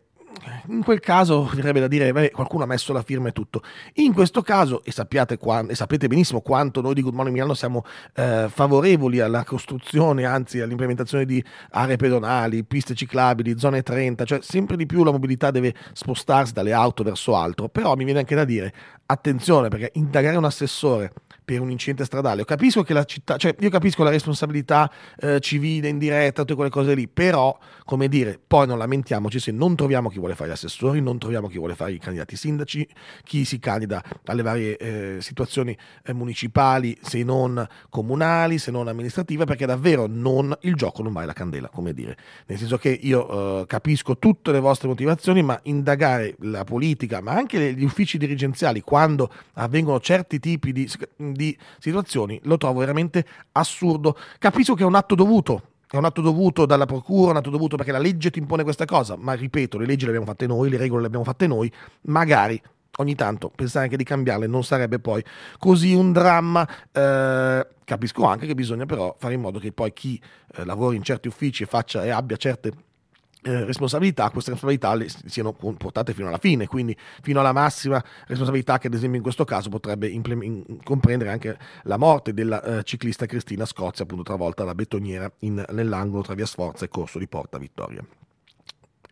In 0.68 0.83
quel 0.83 1.01
caso 1.01 1.44
verrebbe 1.53 1.81
da 1.81 1.88
dire 1.88 2.11
beh, 2.12 2.31
qualcuno 2.31 2.64
ha 2.64 2.66
messo 2.66 2.92
la 2.92 3.03
firma 3.03 3.29
e 3.29 3.33
tutto. 3.33 3.62
In 3.94 4.12
questo 4.12 4.42
caso, 4.42 4.83
e, 4.85 4.92
quando, 5.38 5.72
e 5.72 5.75
sapete 5.75 6.09
benissimo 6.09 6.40
quanto 6.40 6.81
noi 6.81 6.94
di 6.94 7.03
Good 7.03 7.14
Morning 7.14 7.35
Milano 7.35 7.55
siamo 7.55 7.85
eh, 8.14 8.46
favorevoli 8.48 9.20
alla 9.20 9.44
costruzione, 9.44 10.25
anzi 10.25 10.61
all'implementazione 10.61 11.25
di 11.25 11.44
aree 11.70 11.96
pedonali, 11.96 12.64
piste 12.64 12.94
ciclabili, 12.94 13.59
zone 13.59 13.83
30, 13.83 14.25
cioè 14.25 14.38
sempre 14.42 14.77
di 14.77 14.87
più 14.87 15.05
la 15.05 15.12
mobilità 15.12 15.51
deve 15.51 15.75
spostarsi 15.92 16.53
dalle 16.53 16.72
auto 16.72 17.03
verso 17.03 17.37
altro, 17.37 17.68
però 17.68 17.94
mi 17.94 18.05
viene 18.05 18.20
anche 18.20 18.35
da 18.35 18.44
dire 18.44 18.72
attenzione 19.07 19.68
perché 19.68 19.90
indagare 19.94 20.37
un 20.37 20.44
assessore 20.44 21.12
per 21.44 21.61
un 21.61 21.70
incidente 21.70 22.05
stradale. 22.05 22.40
Io 22.40 22.44
capisco 22.44 22.83
che 22.83 22.92
la 22.92 23.05
città, 23.05 23.37
cioè 23.37 23.55
io 23.59 23.70
capisco 23.70 24.02
la 24.02 24.11
responsabilità 24.11 24.90
eh, 25.18 25.40
civile 25.40 25.88
indiretta, 25.88 26.42
tutte 26.42 26.55
quelle 26.55 26.70
cose 26.70 26.94
lì, 26.94 27.09
però, 27.09 27.57
come 27.85 28.09
dire, 28.09 28.38
poi 28.44 28.66
non 28.66 28.78
lamentiamoci 28.78 29.38
se 29.38 29.52
non 29.52 29.76
troviamo 29.76 30.09
chi 30.09 30.18
vuole 30.18 30.35
fare 30.35 30.50
gli 30.50 30.52
assessori, 30.52 31.00
non 31.00 31.18
troviamo 31.18 31.48
chi 31.48 31.59
vuole 31.59 31.74
fare 31.74 31.92
i 31.92 31.98
candidati 31.98 32.37
sindaci, 32.37 32.87
chi 33.24 33.44
si 33.44 33.59
candida 33.59 34.02
alle 34.26 34.42
varie 34.42 34.76
eh, 34.76 35.16
situazioni 35.20 35.76
eh, 36.05 36.12
municipali, 36.12 36.96
se 37.00 37.22
non 37.22 37.66
comunali, 37.88 38.59
se 38.59 38.70
non 38.70 38.88
amministrative, 38.88 39.44
perché 39.44 39.66
davvero 39.66 40.07
non, 40.07 40.57
il 40.62 40.74
gioco 40.74 41.02
non 41.02 41.12
vale 41.12 41.26
la 41.26 41.33
candela, 41.33 41.68
come 41.68 41.92
dire. 41.92 42.16
Nel 42.46 42.59
senso 42.59 42.78
che 42.78 42.90
io 42.90 43.61
eh, 43.62 43.66
capisco 43.66 44.18
tutte 44.18 44.52
le 44.52 44.61
vostre 44.61 44.88
motivazioni, 44.88 45.42
ma 45.42 45.59
indagare 45.64 46.37
la 46.40 46.64
politica, 46.64 47.20
ma 47.20 47.33
anche 47.33 47.72
gli 47.74 47.85
uffici 47.85 48.18
dirigenziali, 48.18 48.81
quando 48.81 49.31
avvengono 49.55 50.00
certi 50.00 50.38
tipi 50.38 50.72
di 50.72 50.88
di 51.33 51.57
situazioni 51.79 52.40
lo 52.45 52.57
trovo 52.57 52.81
veramente 52.81 53.25
assurdo. 53.53 54.16
Capisco 54.38 54.75
che 54.75 54.83
è 54.83 54.87
un 54.87 54.95
atto 54.95 55.14
dovuto, 55.14 55.62
è 55.90 55.97
un 55.97 56.05
atto 56.05 56.21
dovuto 56.21 56.66
dalla 56.66 56.87
procura, 56.87 57.33
un 57.33 57.37
atto 57.37 57.51
dovuto 57.51 57.77
perché 57.77 57.92
la 57.92 57.99
legge 57.99 58.31
ti 58.31 58.38
impone 58.38 58.62
questa 58.62 58.85
cosa, 58.85 59.16
ma 59.16 59.33
ripeto, 59.35 59.79
le 59.79 59.87
leggi 59.87 60.05
le 60.05 60.11
abbiamo 60.11 60.27
fatte 60.27 60.47
noi, 60.47 60.71
le 60.71 60.77
regole 60.77 61.01
le 61.03 61.07
abbiamo 61.07 61.25
fatte 61.25 61.47
noi, 61.47 61.71
magari 62.03 62.61
ogni 62.97 63.14
tanto 63.14 63.51
pensare 63.55 63.85
anche 63.85 63.97
di 63.97 64.05
cambiarle 64.05 64.47
non 64.47 64.64
sarebbe 64.64 64.99
poi 64.99 65.25
così 65.59 65.95
un 65.95 66.12
dramma. 66.12 66.68
Eh, 66.90 67.66
capisco 67.85 68.25
anche 68.25 68.47
che 68.47 68.55
bisogna 68.55 68.87
però 68.87 69.14
fare 69.18 69.35
in 69.35 69.40
modo 69.40 69.59
che 69.59 69.73
poi 69.73 69.92
chi 69.92 70.21
eh, 70.55 70.64
lavora 70.64 70.95
in 70.95 71.03
certi 71.03 71.29
uffici 71.29 71.62
e, 71.62 71.66
faccia, 71.66 72.05
e 72.05 72.11
abbia 72.11 72.37
certe 72.37 72.73
eh, 73.42 73.64
responsabilità, 73.64 74.31
queste 74.31 74.52
responsabilità 74.52 75.20
siano 75.26 75.52
portate 75.52 76.14
fino 76.14 76.28
alla 76.28 76.38
fine, 76.38 76.66
quindi 76.66 76.96
fino 77.22 77.40
alla 77.40 77.52
massima 77.52 78.02
responsabilità 78.26 78.78
che 78.78 78.87
ad 78.87 78.94
esempio 78.94 79.16
in 79.16 79.22
questo 79.22 79.44
caso 79.44 79.68
potrebbe 79.68 80.09
implement- 80.09 80.83
comprendere 80.85 81.31
anche 81.31 81.59
la 81.83 81.96
morte 81.96 82.33
della 82.33 82.62
eh, 82.62 82.83
ciclista 82.85 83.26
Cristina 83.26 83.64
Scozia, 83.64 84.05
appunto 84.05 84.22
travolta 84.22 84.64
da 84.64 84.74
betoniera 84.74 85.31
in, 85.40 85.64
nell'angolo 85.70 86.22
tra 86.22 86.35
via 86.35 86.46
Sforza 86.46 86.85
e 86.85 86.88
Corso 86.88 87.18
di 87.18 87.26
Porta 87.26 87.59
Vittoria. 87.59 88.05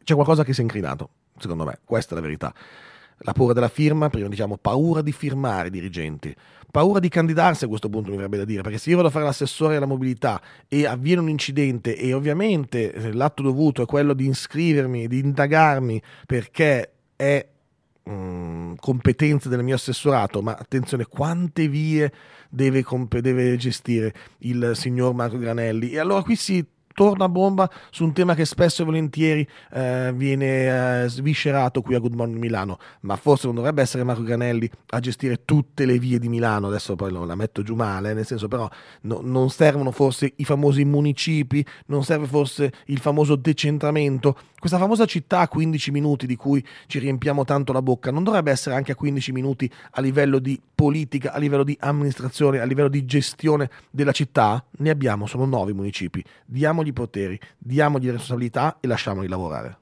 C'è 0.02 0.14
qualcosa 0.14 0.44
che 0.44 0.52
si 0.52 0.60
è 0.60 0.62
incrinato, 0.62 1.10
secondo 1.38 1.64
me, 1.64 1.78
questa 1.84 2.12
è 2.12 2.14
la 2.14 2.22
verità 2.22 2.54
la 3.22 3.32
paura 3.32 3.52
della 3.52 3.68
firma, 3.68 4.08
prima 4.08 4.28
diciamo 4.28 4.56
paura 4.56 5.02
di 5.02 5.12
firmare 5.12 5.68
i 5.68 5.70
dirigenti, 5.70 6.34
paura 6.70 7.00
di 7.00 7.08
candidarsi 7.08 7.64
a 7.64 7.68
questo 7.68 7.88
punto 7.88 8.10
mi 8.10 8.16
verrebbe 8.16 8.38
da 8.38 8.44
dire, 8.44 8.62
perché 8.62 8.78
se 8.78 8.90
io 8.90 8.96
vado 8.96 9.08
a 9.08 9.10
fare 9.10 9.24
l'assessore 9.24 9.76
alla 9.76 9.86
mobilità 9.86 10.40
e 10.68 10.86
avviene 10.86 11.20
un 11.20 11.28
incidente 11.28 11.96
e 11.96 12.12
ovviamente 12.12 12.92
eh, 12.92 13.12
l'atto 13.12 13.42
dovuto 13.42 13.82
è 13.82 13.86
quello 13.86 14.14
di 14.14 14.28
iscrivermi, 14.28 15.06
di 15.06 15.18
indagarmi 15.18 16.00
perché 16.26 16.92
è 17.16 17.46
mh, 18.04 18.12
mm, 18.12 18.72
competenza 18.76 19.48
del 19.48 19.62
mio 19.62 19.74
assessorato, 19.74 20.40
ma 20.40 20.52
attenzione 20.52 21.04
quante 21.04 21.68
vie 21.68 22.10
deve, 22.48 22.82
comp- 22.82 23.18
deve 23.18 23.56
gestire 23.56 24.14
il 24.38 24.72
signor 24.74 25.12
Marco 25.14 25.38
Granelli? 25.38 25.90
E 25.90 25.98
allora 25.98 26.22
qui 26.22 26.36
si 26.36 26.64
torna 26.94 27.24
a 27.24 27.28
bomba 27.28 27.70
su 27.90 28.04
un 28.04 28.12
tema 28.12 28.34
che 28.34 28.44
spesso 28.44 28.82
e 28.82 28.84
volentieri 28.84 29.46
eh, 29.72 30.12
viene 30.14 31.04
eh, 31.04 31.08
sviscerato 31.08 31.82
qui 31.82 31.94
a 31.94 31.98
Good 31.98 32.14
Morning 32.14 32.38
Milano, 32.38 32.78
ma 33.02 33.16
forse 33.16 33.46
non 33.46 33.56
dovrebbe 33.56 33.82
essere 33.82 34.04
Marco 34.04 34.22
Granelli 34.22 34.70
a 34.88 35.00
gestire 35.00 35.44
tutte 35.44 35.86
le 35.86 35.98
vie 35.98 36.18
di 36.18 36.28
Milano, 36.28 36.66
adesso 36.66 36.96
poi 36.96 37.10
lo, 37.10 37.24
la 37.24 37.34
metto 37.34 37.62
giù 37.62 37.74
male, 37.74 38.12
nel 38.12 38.26
senso 38.26 38.48
però 38.48 38.68
no, 39.02 39.20
non 39.22 39.50
servono 39.50 39.90
forse 39.90 40.32
i 40.36 40.44
famosi 40.44 40.84
municipi, 40.84 41.64
non 41.86 42.04
serve 42.04 42.26
forse 42.26 42.72
il 42.86 42.98
famoso 42.98 43.36
decentramento, 43.36 44.36
questa 44.58 44.78
famosa 44.78 45.06
città 45.06 45.40
a 45.40 45.48
15 45.48 45.90
minuti 45.90 46.26
di 46.26 46.36
cui 46.36 46.64
ci 46.86 46.98
riempiamo 46.98 47.44
tanto 47.44 47.72
la 47.72 47.82
bocca, 47.82 48.10
non 48.10 48.24
dovrebbe 48.24 48.50
essere 48.50 48.74
anche 48.74 48.92
a 48.92 48.94
15 48.94 49.32
minuti 49.32 49.70
a 49.92 50.00
livello 50.00 50.38
di 50.38 50.60
politica, 50.74 51.32
a 51.32 51.38
livello 51.38 51.64
di 51.64 51.76
amministrazione, 51.80 52.58
a 52.58 52.64
livello 52.64 52.88
di 52.88 53.04
gestione 53.04 53.70
della 53.90 54.12
città? 54.12 54.62
Ne 54.78 54.90
abbiamo, 54.90 55.26
sono 55.26 55.46
nove 55.46 55.72
municipi, 55.72 56.22
diamogli 56.44 56.79
diamogli 56.82 56.92
poteri, 56.92 57.38
diamogli 57.58 58.10
responsabilità 58.10 58.78
e 58.80 58.86
lasciamoli 58.86 59.28
lavorare. 59.28 59.78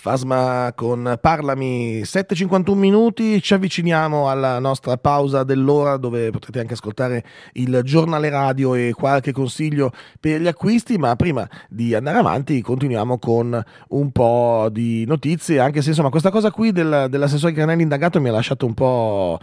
Fasma 0.00 0.72
con 0.74 1.18
Parlami 1.20 2.00
7.51 2.00 2.72
minuti, 2.72 3.42
ci 3.42 3.52
avviciniamo 3.52 4.30
alla 4.30 4.58
nostra 4.58 4.96
pausa 4.96 5.44
dell'ora 5.44 5.98
dove 5.98 6.30
potrete 6.30 6.58
anche 6.58 6.72
ascoltare 6.72 7.22
il 7.52 7.82
giornale 7.84 8.30
radio 8.30 8.74
e 8.74 8.94
qualche 8.96 9.32
consiglio 9.32 9.92
per 10.18 10.40
gli 10.40 10.46
acquisti, 10.46 10.96
ma 10.96 11.14
prima 11.16 11.46
di 11.68 11.94
andare 11.94 12.16
avanti 12.16 12.62
continuiamo 12.62 13.18
con 13.18 13.62
un 13.88 14.10
po' 14.10 14.68
di 14.72 15.04
notizie, 15.04 15.60
anche 15.60 15.82
se 15.82 15.90
insomma 15.90 16.08
questa 16.08 16.30
cosa 16.30 16.50
qui 16.50 16.72
del, 16.72 17.08
dell'assessore 17.10 17.52
Granelli 17.52 17.82
indagato 17.82 18.22
mi 18.22 18.30
ha 18.30 18.32
lasciato 18.32 18.64
un 18.64 18.72
po' 18.72 19.38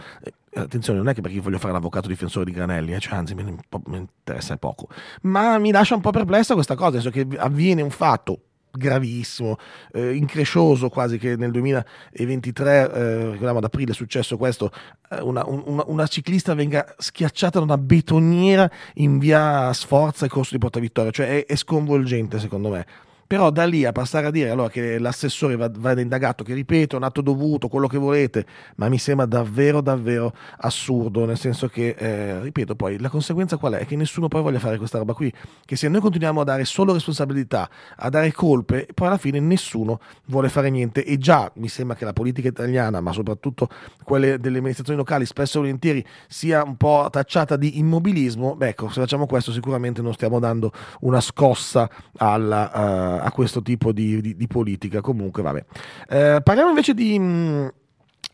attenzione, 0.54 0.98
non 0.98 1.08
è 1.08 1.14
che 1.14 1.20
perché 1.20 1.38
voglio 1.38 1.58
fare 1.58 1.72
l'avvocato 1.72 2.08
difensore 2.08 2.46
di 2.46 2.50
Granelli, 2.50 2.94
eh, 2.94 2.98
cioè, 2.98 3.14
anzi 3.14 3.36
mi, 3.36 3.44
mi 3.44 3.96
interessa 3.96 4.56
poco, 4.56 4.88
ma 5.22 5.56
mi 5.58 5.70
lascia 5.70 5.94
un 5.94 6.00
po' 6.00 6.10
perplessa 6.10 6.54
questa 6.54 6.74
cosa, 6.74 7.00
senso 7.00 7.10
che 7.10 7.28
avviene 7.36 7.80
un 7.80 7.90
fatto 7.90 8.40
gravissimo, 8.78 9.58
eh, 9.92 10.14
increscioso 10.14 10.88
quasi 10.88 11.18
che 11.18 11.36
nel 11.36 11.50
2023, 11.50 12.92
eh, 12.92 13.16
ricordiamo 13.24 13.58
ad 13.58 13.64
aprile 13.64 13.92
è 13.92 13.94
successo 13.94 14.38
questo, 14.38 14.72
eh, 15.10 15.20
una, 15.20 15.44
una, 15.46 15.84
una, 15.86 16.06
ciclista 16.06 16.54
venga 16.54 16.94
schiacciata 16.96 17.58
da 17.58 17.64
una 17.64 17.76
betoniera 17.76 18.70
in 18.94 19.18
via 19.18 19.70
Sforza 19.74 20.24
e 20.24 20.28
Corso 20.30 20.54
di 20.54 20.58
Porta 20.58 20.80
Vittoria, 20.80 21.10
cioè 21.10 21.44
è, 21.44 21.46
è 21.46 21.56
sconvolgente 21.56 22.38
secondo 22.38 22.70
me 22.70 22.86
però 23.28 23.50
da 23.50 23.66
lì 23.66 23.84
a 23.84 23.92
passare 23.92 24.26
a 24.26 24.30
dire 24.30 24.48
allora 24.48 24.70
che 24.70 24.98
l'assessore 24.98 25.54
va, 25.54 25.70
va 25.70 26.00
indagato, 26.00 26.42
che 26.42 26.54
ripeto, 26.54 26.94
è 26.94 26.98
un 26.98 27.04
atto 27.04 27.20
dovuto, 27.20 27.68
quello 27.68 27.86
che 27.86 27.98
volete, 27.98 28.46
ma 28.76 28.88
mi 28.88 28.96
sembra 28.96 29.26
davvero, 29.26 29.82
davvero 29.82 30.32
assurdo, 30.60 31.26
nel 31.26 31.36
senso 31.36 31.68
che, 31.68 31.94
eh, 31.98 32.40
ripeto, 32.40 32.74
poi 32.74 32.98
la 32.98 33.10
conseguenza 33.10 33.58
qual 33.58 33.74
è? 33.74 33.84
Che 33.84 33.96
nessuno 33.96 34.28
poi 34.28 34.40
voglia 34.40 34.58
fare 34.58 34.78
questa 34.78 34.96
roba 34.96 35.12
qui, 35.12 35.30
che 35.66 35.76
se 35.76 35.88
noi 35.88 36.00
continuiamo 36.00 36.40
a 36.40 36.44
dare 36.44 36.64
solo 36.64 36.94
responsabilità, 36.94 37.68
a 37.96 38.08
dare 38.08 38.32
colpe, 38.32 38.88
poi 38.94 39.08
alla 39.08 39.18
fine 39.18 39.38
nessuno 39.40 40.00
vuole 40.28 40.48
fare 40.48 40.70
niente 40.70 41.04
e 41.04 41.18
già 41.18 41.52
mi 41.56 41.68
sembra 41.68 41.96
che 41.96 42.06
la 42.06 42.14
politica 42.14 42.48
italiana, 42.48 43.02
ma 43.02 43.12
soprattutto 43.12 43.68
quelle 44.04 44.38
delle 44.38 44.56
amministrazioni 44.56 44.98
locali, 44.98 45.26
spesso 45.26 45.58
e 45.58 45.60
volentieri 45.60 46.02
sia 46.28 46.64
un 46.64 46.78
po' 46.78 47.08
tacciata 47.10 47.56
di 47.56 47.78
immobilismo, 47.78 48.56
beh 48.56 48.68
ecco, 48.68 48.88
se 48.88 49.02
facciamo 49.02 49.26
questo 49.26 49.52
sicuramente 49.52 50.00
non 50.00 50.14
stiamo 50.14 50.38
dando 50.38 50.72
una 51.00 51.20
scossa 51.20 51.90
alla, 52.16 52.70
uh, 52.72 53.17
a 53.20 53.30
questo 53.32 53.62
tipo 53.62 53.92
di, 53.92 54.20
di, 54.20 54.36
di, 54.36 54.46
politica. 54.46 55.00
Comunque, 55.00 55.42
vabbè. 55.42 55.64
Uh, 56.08 56.42
parliamo 56.42 56.70
invece 56.70 56.94
di... 56.94 57.18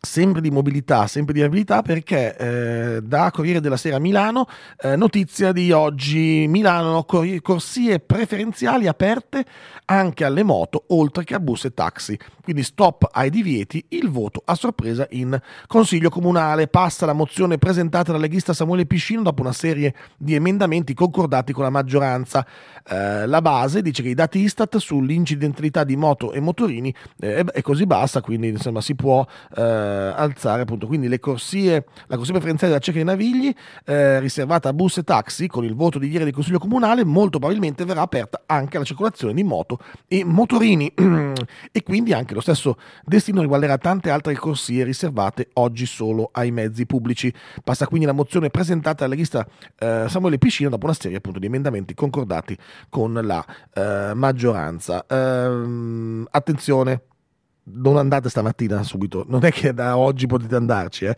Sempre 0.04 0.42
di 0.42 0.50
mobilità, 0.50 1.06
sempre 1.06 1.32
di 1.32 1.40
abilità, 1.40 1.80
perché 1.80 2.36
eh, 2.36 3.02
da 3.02 3.30
Corriere 3.30 3.60
della 3.60 3.78
Sera 3.78 3.98
Milano, 3.98 4.46
eh, 4.82 4.96
notizia 4.96 5.50
di 5.50 5.72
oggi, 5.72 6.44
Milano, 6.46 7.04
corsie 7.04 8.00
preferenziali 8.00 8.86
aperte 8.86 9.46
anche 9.86 10.24
alle 10.24 10.42
moto, 10.42 10.84
oltre 10.88 11.24
che 11.24 11.34
a 11.34 11.40
bus 11.40 11.64
e 11.64 11.72
taxi. 11.72 12.18
Quindi 12.42 12.62
stop 12.62 13.08
ai 13.12 13.30
divieti, 13.30 13.82
il 13.88 14.10
voto 14.10 14.42
a 14.44 14.54
sorpresa 14.54 15.06
in 15.12 15.40
Consiglio 15.66 16.10
Comunale. 16.10 16.68
Passa 16.68 17.06
la 17.06 17.14
mozione 17.14 17.56
presentata 17.56 18.12
dal 18.12 18.20
leghista 18.20 18.52
Samuele 18.52 18.84
Piscino 18.84 19.22
dopo 19.22 19.40
una 19.40 19.52
serie 19.52 19.94
di 20.18 20.34
emendamenti 20.34 20.92
concordati 20.92 21.54
con 21.54 21.64
la 21.64 21.70
maggioranza. 21.70 22.46
Eh, 22.86 23.26
la 23.26 23.40
base 23.40 23.80
dice 23.80 24.02
che 24.02 24.10
i 24.10 24.14
dati 24.14 24.40
Istat 24.40 24.76
sull'incidentalità 24.76 25.84
di 25.84 25.96
moto 25.96 26.32
e 26.32 26.40
motorini 26.40 26.94
eh, 27.18 27.42
è 27.42 27.62
così 27.62 27.86
bassa, 27.86 28.20
quindi 28.20 28.48
insomma 28.48 28.82
si 28.82 28.94
può 28.94 29.26
eh, 29.56 29.73
alzare 29.74 30.62
appunto. 30.62 30.86
Quindi 30.86 31.08
le 31.08 31.18
corsie, 31.18 31.86
la 32.06 32.16
corsia 32.16 32.32
preferenziale 32.32 32.72
della 32.72 32.84
Cecca 32.84 32.96
dei 32.96 33.06
Navigli, 33.06 33.54
eh, 33.86 34.20
riservata 34.20 34.68
a 34.68 34.72
bus 34.72 34.98
e 34.98 35.04
taxi, 35.04 35.46
con 35.46 35.64
il 35.64 35.74
voto 35.74 35.98
di 35.98 36.08
ieri 36.08 36.24
del 36.24 36.32
Consiglio 36.32 36.58
Comunale, 36.58 37.04
molto 37.04 37.38
probabilmente 37.38 37.84
verrà 37.84 38.02
aperta 38.02 38.42
anche 38.46 38.76
alla 38.76 38.86
circolazione 38.86 39.34
di 39.34 39.42
moto 39.42 39.52
moto 39.54 39.78
e 40.08 40.24
motorini 40.24 40.92
e 41.72 41.82
quindi 41.82 42.12
anche 42.12 42.34
lo 42.34 42.40
stesso 42.40 42.76
destino 43.04 43.40
riguarderà 43.40 43.78
tante 43.78 44.10
altre 44.10 44.34
corsie 44.34 44.84
riservate 44.84 45.48
oggi 45.54 45.86
solo 45.86 46.30
ai 46.32 46.50
mezzi 46.50 46.86
pubblici. 46.86 47.32
Passa 47.62 47.86
quindi 47.86 48.06
la 48.06 48.12
mozione 48.12 48.50
presentata 48.50 49.04
alla 49.04 49.14
lista 49.14 49.46
eh, 49.78 50.06
Samuele 50.08 50.38
Piscina 50.38 50.68
dopo 50.68 50.84
una 50.84 50.94
serie 50.94 51.16
appunto 51.16 51.38
di 51.38 51.46
emendamenti 51.46 51.94
concordati 51.94 52.56
con 52.88 53.12
la 53.22 53.44
eh, 53.72 54.12
maggioranza. 54.14 55.04
Ehm, 55.08 56.26
attenzione, 56.30 57.02
non 57.64 57.96
andate 57.96 58.28
stamattina 58.28 58.82
subito, 58.82 59.24
non 59.28 59.44
è 59.44 59.50
che 59.50 59.72
da 59.72 59.96
oggi 59.96 60.26
potete 60.26 60.56
andarci, 60.56 61.06
eh. 61.06 61.16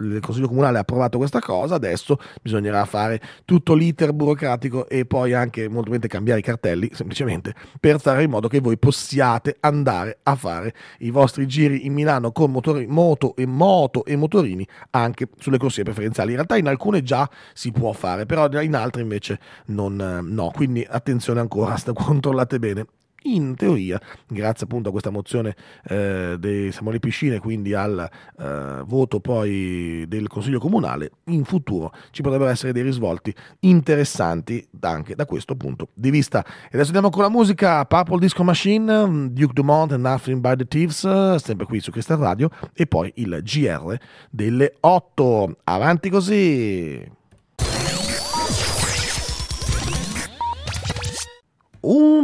Il 0.00 0.18
Consiglio 0.20 0.48
Comunale 0.48 0.78
ha 0.78 0.80
approvato 0.80 1.18
questa 1.18 1.38
cosa, 1.38 1.76
adesso 1.76 2.18
bisognerà 2.42 2.84
fare 2.84 3.20
tutto 3.44 3.74
l'iter 3.74 4.12
burocratico 4.12 4.88
e 4.88 5.06
poi 5.06 5.34
anche 5.34 5.60
molto 5.60 5.82
probabilmente 5.82 6.08
cambiare 6.08 6.40
i 6.40 6.42
cartelli, 6.42 6.90
semplicemente 6.92 7.54
per 7.78 8.00
fare 8.00 8.24
in 8.24 8.30
modo 8.30 8.48
che 8.48 8.58
voi 8.58 8.76
possiate 8.76 9.56
andare 9.60 10.18
a 10.24 10.34
fare 10.34 10.74
i 10.98 11.10
vostri 11.10 11.46
giri 11.46 11.86
in 11.86 11.92
Milano 11.92 12.32
con 12.32 12.50
motori, 12.50 12.88
moto 12.88 13.36
e 13.36 13.46
moto 13.46 14.04
e 14.04 14.16
motorini 14.16 14.66
anche 14.90 15.28
sulle 15.38 15.58
corsie 15.58 15.84
preferenziali. 15.84 16.30
In 16.30 16.36
realtà 16.36 16.56
in 16.56 16.66
alcune 16.66 17.04
già 17.04 17.30
si 17.52 17.70
può 17.70 17.92
fare, 17.92 18.26
però 18.26 18.50
in 18.60 18.74
altre 18.74 19.00
invece 19.00 19.38
non, 19.66 19.94
no, 20.28 20.50
quindi 20.52 20.84
attenzione 20.88 21.38
ancora, 21.38 21.76
controllate 21.94 22.58
bene 22.58 22.86
in 23.24 23.54
teoria, 23.54 24.00
grazie 24.26 24.64
appunto 24.64 24.88
a 24.88 24.92
questa 24.92 25.10
mozione 25.10 25.54
eh, 25.88 26.36
dei 26.38 26.72
Samuele 26.72 26.98
Piscine, 26.98 27.38
quindi 27.38 27.74
al 27.74 28.08
eh, 28.38 28.82
voto 28.84 29.20
poi 29.20 30.04
del 30.08 30.28
Consiglio 30.28 30.58
Comunale, 30.58 31.10
in 31.26 31.44
futuro 31.44 31.92
ci 32.10 32.22
potrebbero 32.22 32.50
essere 32.50 32.72
dei 32.72 32.82
risvolti 32.82 33.34
interessanti 33.60 34.66
anche 34.80 35.14
da 35.14 35.26
questo 35.26 35.56
punto 35.56 35.88
di 35.94 36.10
vista. 36.10 36.44
E 36.44 36.68
adesso 36.72 36.86
andiamo 36.86 37.10
con 37.10 37.22
la 37.22 37.30
musica 37.30 37.84
Purple 37.84 38.18
Disco 38.18 38.42
Machine, 38.42 39.30
Duke 39.30 39.52
Dumont 39.52 39.92
and 39.92 40.04
Nothing 40.04 40.40
by 40.40 40.56
the 40.56 40.66
Thieves, 40.66 41.36
sempre 41.36 41.66
qui 41.66 41.80
su 41.80 41.90
Crystal 41.90 42.18
Radio, 42.18 42.50
e 42.74 42.86
poi 42.86 43.12
il 43.16 43.40
GR 43.42 43.96
delle 44.30 44.74
8. 44.80 45.56
Avanti 45.64 46.10
così! 46.10 47.22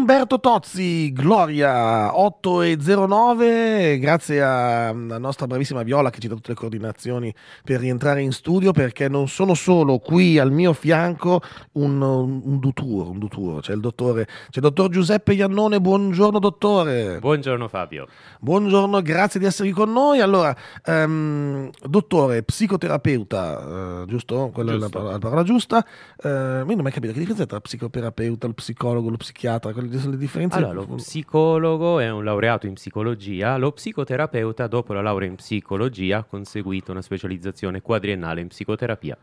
Umberto 0.00 0.40
Tozzi, 0.40 1.12
Gloria 1.12 2.10
8.09, 2.14 3.98
grazie 3.98 4.40
alla 4.40 5.18
nostra 5.18 5.46
bravissima 5.46 5.82
Viola 5.82 6.08
che 6.08 6.20
ci 6.20 6.26
dà 6.26 6.34
tutte 6.34 6.48
le 6.48 6.54
coordinazioni 6.54 7.32
per 7.62 7.80
rientrare 7.80 8.22
in 8.22 8.32
studio 8.32 8.72
perché 8.72 9.08
non 9.08 9.28
sono 9.28 9.52
solo 9.52 9.98
qui 9.98 10.38
al 10.38 10.52
mio 10.52 10.72
fianco 10.72 11.42
un, 11.72 12.00
un 12.00 12.58
duturo, 12.58 13.10
un 13.10 13.18
duturo, 13.18 13.60
c'è 13.60 13.74
il 13.74 13.80
dottore, 13.80 14.24
c'è 14.24 14.54
il 14.54 14.62
dottor 14.62 14.88
Giuseppe 14.88 15.34
Iannone, 15.34 15.82
buongiorno 15.82 16.38
dottore. 16.38 17.18
Buongiorno 17.20 17.68
Fabio. 17.68 18.06
Buongiorno, 18.40 19.02
grazie 19.02 19.38
di 19.38 19.44
essere 19.44 19.68
qui 19.68 19.76
con 19.76 19.92
noi. 19.92 20.20
Allora, 20.20 20.56
um, 20.86 21.68
dottore, 21.84 22.42
psicoterapeuta, 22.42 24.00
uh, 24.00 24.06
giusto? 24.06 24.48
Quella 24.50 24.72
giusto. 24.72 24.86
è 24.86 24.90
la 24.90 24.98
parola, 24.98 25.12
la 25.12 25.18
parola 25.18 25.42
giusta. 25.42 25.84
Uh, 26.22 26.28
io 26.28 26.64
non 26.64 26.80
mai 26.80 26.90
capito 26.90 27.12
che 27.12 27.18
differenza 27.18 27.42
è 27.42 27.46
tra 27.46 27.60
psicoterapeuta, 27.60 28.46
il 28.46 28.54
psicologo, 28.54 29.10
lo 29.10 29.18
psichiatra 29.18 29.72
le 29.90 30.16
differenze? 30.16 30.56
Allora, 30.56 30.72
lo 30.72 30.86
psicologo 30.96 31.98
è 31.98 32.10
un 32.10 32.24
laureato 32.24 32.66
in 32.66 32.74
psicologia, 32.74 33.56
lo 33.56 33.72
psicoterapeuta 33.72 34.66
dopo 34.66 34.92
la 34.92 35.02
laurea 35.02 35.28
in 35.28 35.36
psicologia 35.36 36.18
ha 36.18 36.24
conseguito 36.24 36.90
una 36.90 37.02
specializzazione 37.02 37.80
quadriennale 37.80 38.40
in 38.40 38.48
psicoterapia. 38.48 39.16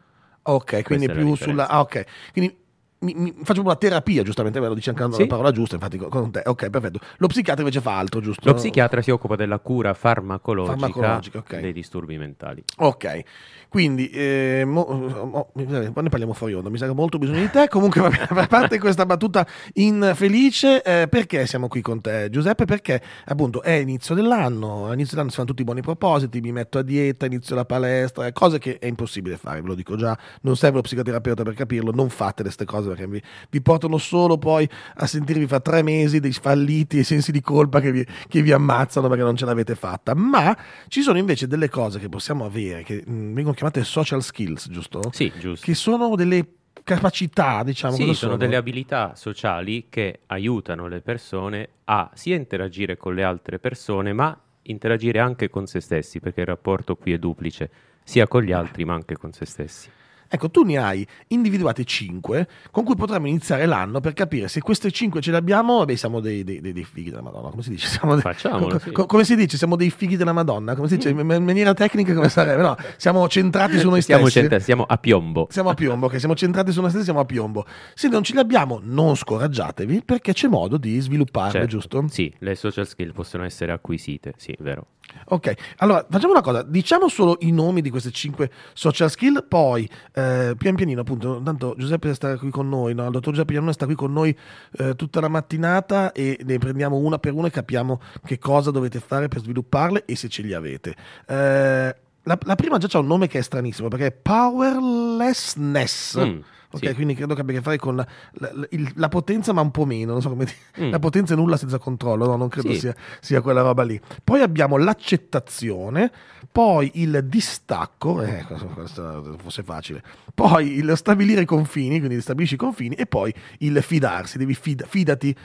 Ok, 0.44 0.84
quindi 0.84 1.10
più 1.10 1.36
sulla... 1.36 1.68
Ah, 1.68 1.82
ok. 1.82 2.06
Quindi 2.32 2.66
mi, 3.00 3.14
mi, 3.14 3.36
facciamo 3.44 3.68
una 3.68 3.76
terapia, 3.76 4.24
giustamente, 4.24 4.60
ve 4.60 4.68
lo 4.68 4.74
dice 4.74 4.90
anche 4.90 5.12
sì. 5.14 5.22
la 5.22 5.28
parola 5.28 5.52
giusta, 5.52 5.76
infatti 5.76 5.98
con 5.98 6.32
te. 6.32 6.42
Ok, 6.46 6.70
perfetto. 6.70 7.00
Lo 7.18 7.28
psichiatra 7.28 7.62
invece 7.62 7.82
fa 7.82 7.98
altro, 7.98 8.22
giusto? 8.22 8.50
Lo 8.50 8.56
psichiatra 8.56 9.02
si 9.02 9.12
occupa 9.12 9.36
della 9.36 9.60
cura 9.60 9.94
farmacologica, 9.94 10.78
farmacologica 10.78 11.38
okay. 11.40 11.62
dei 11.62 11.74
disturbi 11.74 12.18
mentali. 12.18 12.64
Ok, 12.78 13.24
quindi 13.70 14.10
eh, 14.10 14.64
mo, 14.66 14.86
mo, 14.86 15.52
ne 15.54 15.92
parliamo 15.92 16.34
fuori 16.34 16.54
onda, 16.54 16.70
mi 16.70 16.78
sa 16.78 16.86
che 16.86 16.92
ho 16.92 16.96
molto 16.96 17.18
bisogno 17.18 17.40
di 17.40 17.50
te. 17.50 17.68
Comunque, 17.68 18.02
a 18.30 18.48
parte 18.48 18.80
questa 18.80 19.06
battuta 19.06 19.46
infelice, 19.74 20.82
eh, 20.84 21.08
perché 21.08 21.46
siamo 21.46 21.68
qui 21.68 21.82
con 21.82 22.02
te, 22.02 22.30
Giuseppe? 22.30 22.66
Perché 22.66 23.02
appunto 23.26 23.62
è 23.62 23.74
inizio 23.74 24.16
dell'anno, 24.16 24.88
all'inizio 24.88 25.12
dell'anno 25.12 25.30
si 25.30 25.36
fanno 25.36 25.48
tutti 25.48 25.62
i 25.62 25.66
buoni 25.66 25.82
propositi, 25.82 26.40
mi 26.42 26.52
metto 26.52 26.78
a 26.80 26.82
dieta, 26.82 27.26
inizio 27.26 27.56
la 27.56 27.66
palestra, 27.66 28.32
cose 28.32 28.60
che 28.60 28.78
è 28.80 28.86
impossibile 28.86 29.38
fare, 29.38 29.62
ve 29.62 29.68
lo 29.68 29.76
dico 29.76 29.96
già, 29.96 30.18
non 30.42 30.56
serve 30.56 30.78
lo 30.78 30.82
psicoterapeuta 30.82 31.44
per 31.44 31.54
capirlo, 31.54 31.92
non 31.92 32.10
fate 32.10 32.44
queste 32.44 32.66
cose 32.66 32.90
perché 32.90 33.08
vi, 33.08 33.22
vi, 33.50 33.62
portano 33.62 33.98
solo 33.98 34.38
poi 34.38 34.68
a 34.96 35.06
sentirvi 35.06 35.48
fra 35.48 35.60
tre 35.60 35.82
mesi 35.82 36.20
dei 36.20 36.32
falliti 36.32 37.00
e 37.00 37.04
sensi 37.04 37.32
di 37.32 37.42
colpa 37.42 37.82
che 37.82 37.92
vi, 37.92 38.06
che 38.28 38.42
vi, 38.42 38.52
ammazzano 38.52 39.08
perché 39.08 39.24
non 39.24 39.36
ce 39.36 39.46
l'avete 39.46 39.76
fatta. 39.76 40.16
Ma 40.16 40.56
ci 40.88 41.02
sono 41.02 41.18
invece 41.18 41.48
delle 41.48 41.70
cose 41.70 42.00
che 42.00 42.10
possiamo 42.10 42.46
avere 42.46 42.84
che 42.84 43.04
mh, 43.06 43.12
mm, 43.12 43.34
vengono 43.34 43.56
chiamate 43.58 43.84
social 43.84 44.22
skills, 44.22 44.70
giusto? 44.70 45.10
Sì, 45.12 45.34
giusto. 45.36 45.66
Che 45.66 45.74
sono 45.74 46.16
delle 46.16 46.48
capacità, 46.84 47.64
diciamo. 47.64 47.96
Sì, 47.96 48.04
sono, 48.04 48.14
sono 48.14 48.38
delle 48.38 48.56
abilità 48.56 49.16
sociali 49.16 49.88
che 49.90 50.20
aiutano 50.28 50.88
le 50.88 51.02
persone 51.02 51.70
a 51.86 52.12
sia 52.14 52.36
interagire 52.36 52.98
con 52.98 53.16
le 53.16 53.24
altre 53.24 53.58
persone, 53.58 54.14
ma 54.14 54.40
interagire 54.64 55.18
anche 55.18 55.50
con 55.50 55.66
se 55.66 55.80
stessi, 55.80 56.20
perché 56.20 56.42
il 56.42 56.46
rapporto 56.46 56.96
qui 56.96 57.14
è 57.14 57.18
duplice, 57.18 57.72
sia 58.04 58.28
con 58.28 58.44
gli 58.44 58.52
altri 58.52 58.86
ma 58.86 58.94
anche 58.94 59.18
con 59.18 59.32
se 59.32 59.46
stessi. 59.46 59.90
Ecco, 60.30 60.50
tu 60.50 60.64
ne 60.64 60.78
hai 60.78 61.08
individuate 61.28 61.84
5 61.84 62.48
con 62.72 62.84
cui 62.84 62.96
potremmo 62.96 63.28
iniziare 63.28 63.66
l'anno 63.66 64.00
per 64.00 64.14
capire 64.14 64.48
se 64.48 64.62
queste 64.62 64.92
5 64.92 65.22
ce 65.22 65.32
le 65.32 65.38
abbiamo, 65.38 65.80
vabbè, 65.80 65.96
siamo 65.96 66.20
dei, 66.20 66.44
dei, 66.44 66.62
dei, 66.62 66.74
dei 66.74 66.84
fighi 66.84 67.10
della 67.10 67.22
Madonna, 67.22 67.50
come 67.50 67.62
si 67.64 67.70
dice? 67.70 67.88
Siamo 67.88 68.14
dei, 68.14 68.22
Facciamolo, 68.22 68.80
co- 68.92 69.06
come 69.06 69.24
si 69.24 69.36
dice? 69.36 69.58
Siamo 69.58 69.76
dei 69.76 69.90
fighi 69.90 70.18
della 70.18 70.34
Madonna, 70.34 70.76
come 70.76 70.88
si 70.88 70.98
dice? 70.98 71.10
In 71.10 71.26
maniera 71.26 71.74
tecnica 71.74 72.14
come 72.14 72.30
sarebbe? 72.30 72.62
No, 72.62 72.76
siamo 72.98 73.28
centrati 73.28 73.80
su 73.80 73.90
noi 73.90 74.02
siamo 74.02 74.24
stessi. 74.24 74.40
Centrati, 74.40 74.64
siamo 74.64 74.86
a 74.88 74.98
piombo. 74.98 75.48
Siamo 75.50 75.70
a 75.70 75.74
piombo, 75.74 76.08
ok, 76.08 76.20
siamo 76.20 76.36
centrati 76.36 76.72
su 76.72 76.82
noi 76.82 76.90
stessi, 76.90 77.06
siamo 77.06 77.20
a 77.20 77.26
piombo. 77.26 77.66
Se 77.94 78.08
non 78.08 78.24
ce 78.24 78.34
le 78.34 78.42
abbiamo, 78.42 78.80
non 78.84 79.16
scoraggiatevi 79.16 80.04
perché 80.04 80.34
c'è 80.34 80.48
modo 80.48 80.78
di 80.78 81.00
svilupparle, 81.00 81.52
certo. 81.52 81.68
giusto? 81.68 82.06
Sì, 82.10 82.34
le 82.40 82.56
social 82.56 82.88
skill 82.88 83.14
possono 83.14 83.44
essere 83.44 83.72
acquisite, 83.72 84.34
sì, 84.38 84.56
vero. 84.60 84.88
Ok, 85.30 85.54
allora 85.78 86.06
facciamo 86.10 86.32
una 86.32 86.42
cosa, 86.42 86.64
diciamo 86.64 87.10
solo 87.10 87.36
i 87.42 87.52
nomi 87.52 87.82
di 87.82 87.90
queste 87.90 88.12
5 88.12 88.50
social 88.74 89.10
skill, 89.10 89.46
poi 89.48 89.90
eh, 90.14 90.54
pian 90.58 90.76
pianino 90.76 91.02
appunto, 91.02 91.42
tanto 91.44 91.76
Giuseppe 91.78 92.14
sta 92.14 92.38
qui 92.38 92.50
con 92.50 92.70
noi, 92.70 92.94
no? 92.94 93.04
il 93.06 93.12
dottor 93.12 93.34
Giuseppe 93.34 93.54
Giannone 93.54 93.74
sta 93.74 93.86
qui 93.86 93.96
con 93.96 94.14
noi 94.14 94.34
eh, 94.78 94.96
tutta 94.96 95.20
la 95.20 95.28
mattinata 95.28 96.14
e 96.14 96.40
ne 96.44 96.58
prendiamo 96.60 96.96
una 96.98 97.20
per 97.20 97.34
una 97.34 97.48
e 97.48 97.52
capiamo 97.52 98.02
che 98.26 98.40
cosa 98.40 98.72
dovete 98.72 99.00
fare 99.00 99.28
per 99.28 99.42
svilupparle 99.42 100.06
e 100.06 100.16
se 100.16 100.30
ce 100.30 100.42
li 100.44 100.54
avete. 100.54 100.96
Eh, 101.26 101.96
la, 102.24 102.38
la 102.44 102.56
prima 102.56 102.78
già 102.78 102.88
c'ha 102.88 103.00
un 103.00 103.08
nome 103.08 103.28
che 103.28 103.40
è 103.40 103.42
stranissimo 103.42 103.90
perché 103.90 104.06
è 104.08 104.12
Powerlessness. 104.12 106.20
Mm, 106.20 106.40
Ok, 106.70 106.86
sì. 106.86 106.94
quindi 106.96 107.14
credo 107.16 107.34
che 107.34 107.42
abbia 107.42 107.56
a 107.56 107.58
che 107.60 107.64
fare 107.64 107.78
con 107.78 107.96
la, 107.96 108.06
la- 108.34 108.68
il- 108.72 108.92
la 108.96 109.08
potenza, 109.08 109.54
ma 109.54 109.62
un 109.62 109.72
po' 109.72 109.86
meno. 109.86 110.12
Non 110.12 110.22
so 110.22 110.30
come 110.30 110.46
dire. 110.46 110.86
Mm. 110.86 110.92
La 110.92 111.00
potenza 111.00 111.34
è 111.34 111.38
nulla 111.38 111.56
senza 111.58 111.78
controllo, 111.78 112.26
no? 112.26 112.36
non 112.36 112.50
credo 112.50 112.74
Sì. 112.74 112.80
sia, 112.80 112.96
sia 113.22 113.42
quella 113.42 113.62
roba 113.62 113.84
lì. 113.84 114.00
Poi 114.24 114.42
abbiamo 114.42 114.76
l'accettazione, 114.78 116.12
poi 116.52 116.92
il 116.96 117.24
distacco, 117.26 118.22
eh, 118.22 118.44
questo, 118.46 118.66
questo 118.68 119.36
fosse 119.42 119.64
facile, 119.64 120.04
poi 120.34 120.76
il 120.78 120.92
stabilire 120.98 121.42
i 121.42 121.46
confini, 121.46 122.00
quindi 122.00 122.20
stabilisci 122.22 122.56
i 122.56 122.58
confini, 122.58 122.96
e 122.96 123.06
poi 123.06 123.34
il 123.60 123.82
fidarsi, 123.82 124.38
devi 124.38 124.54
fid- 124.54 124.86
fidati 124.88 125.36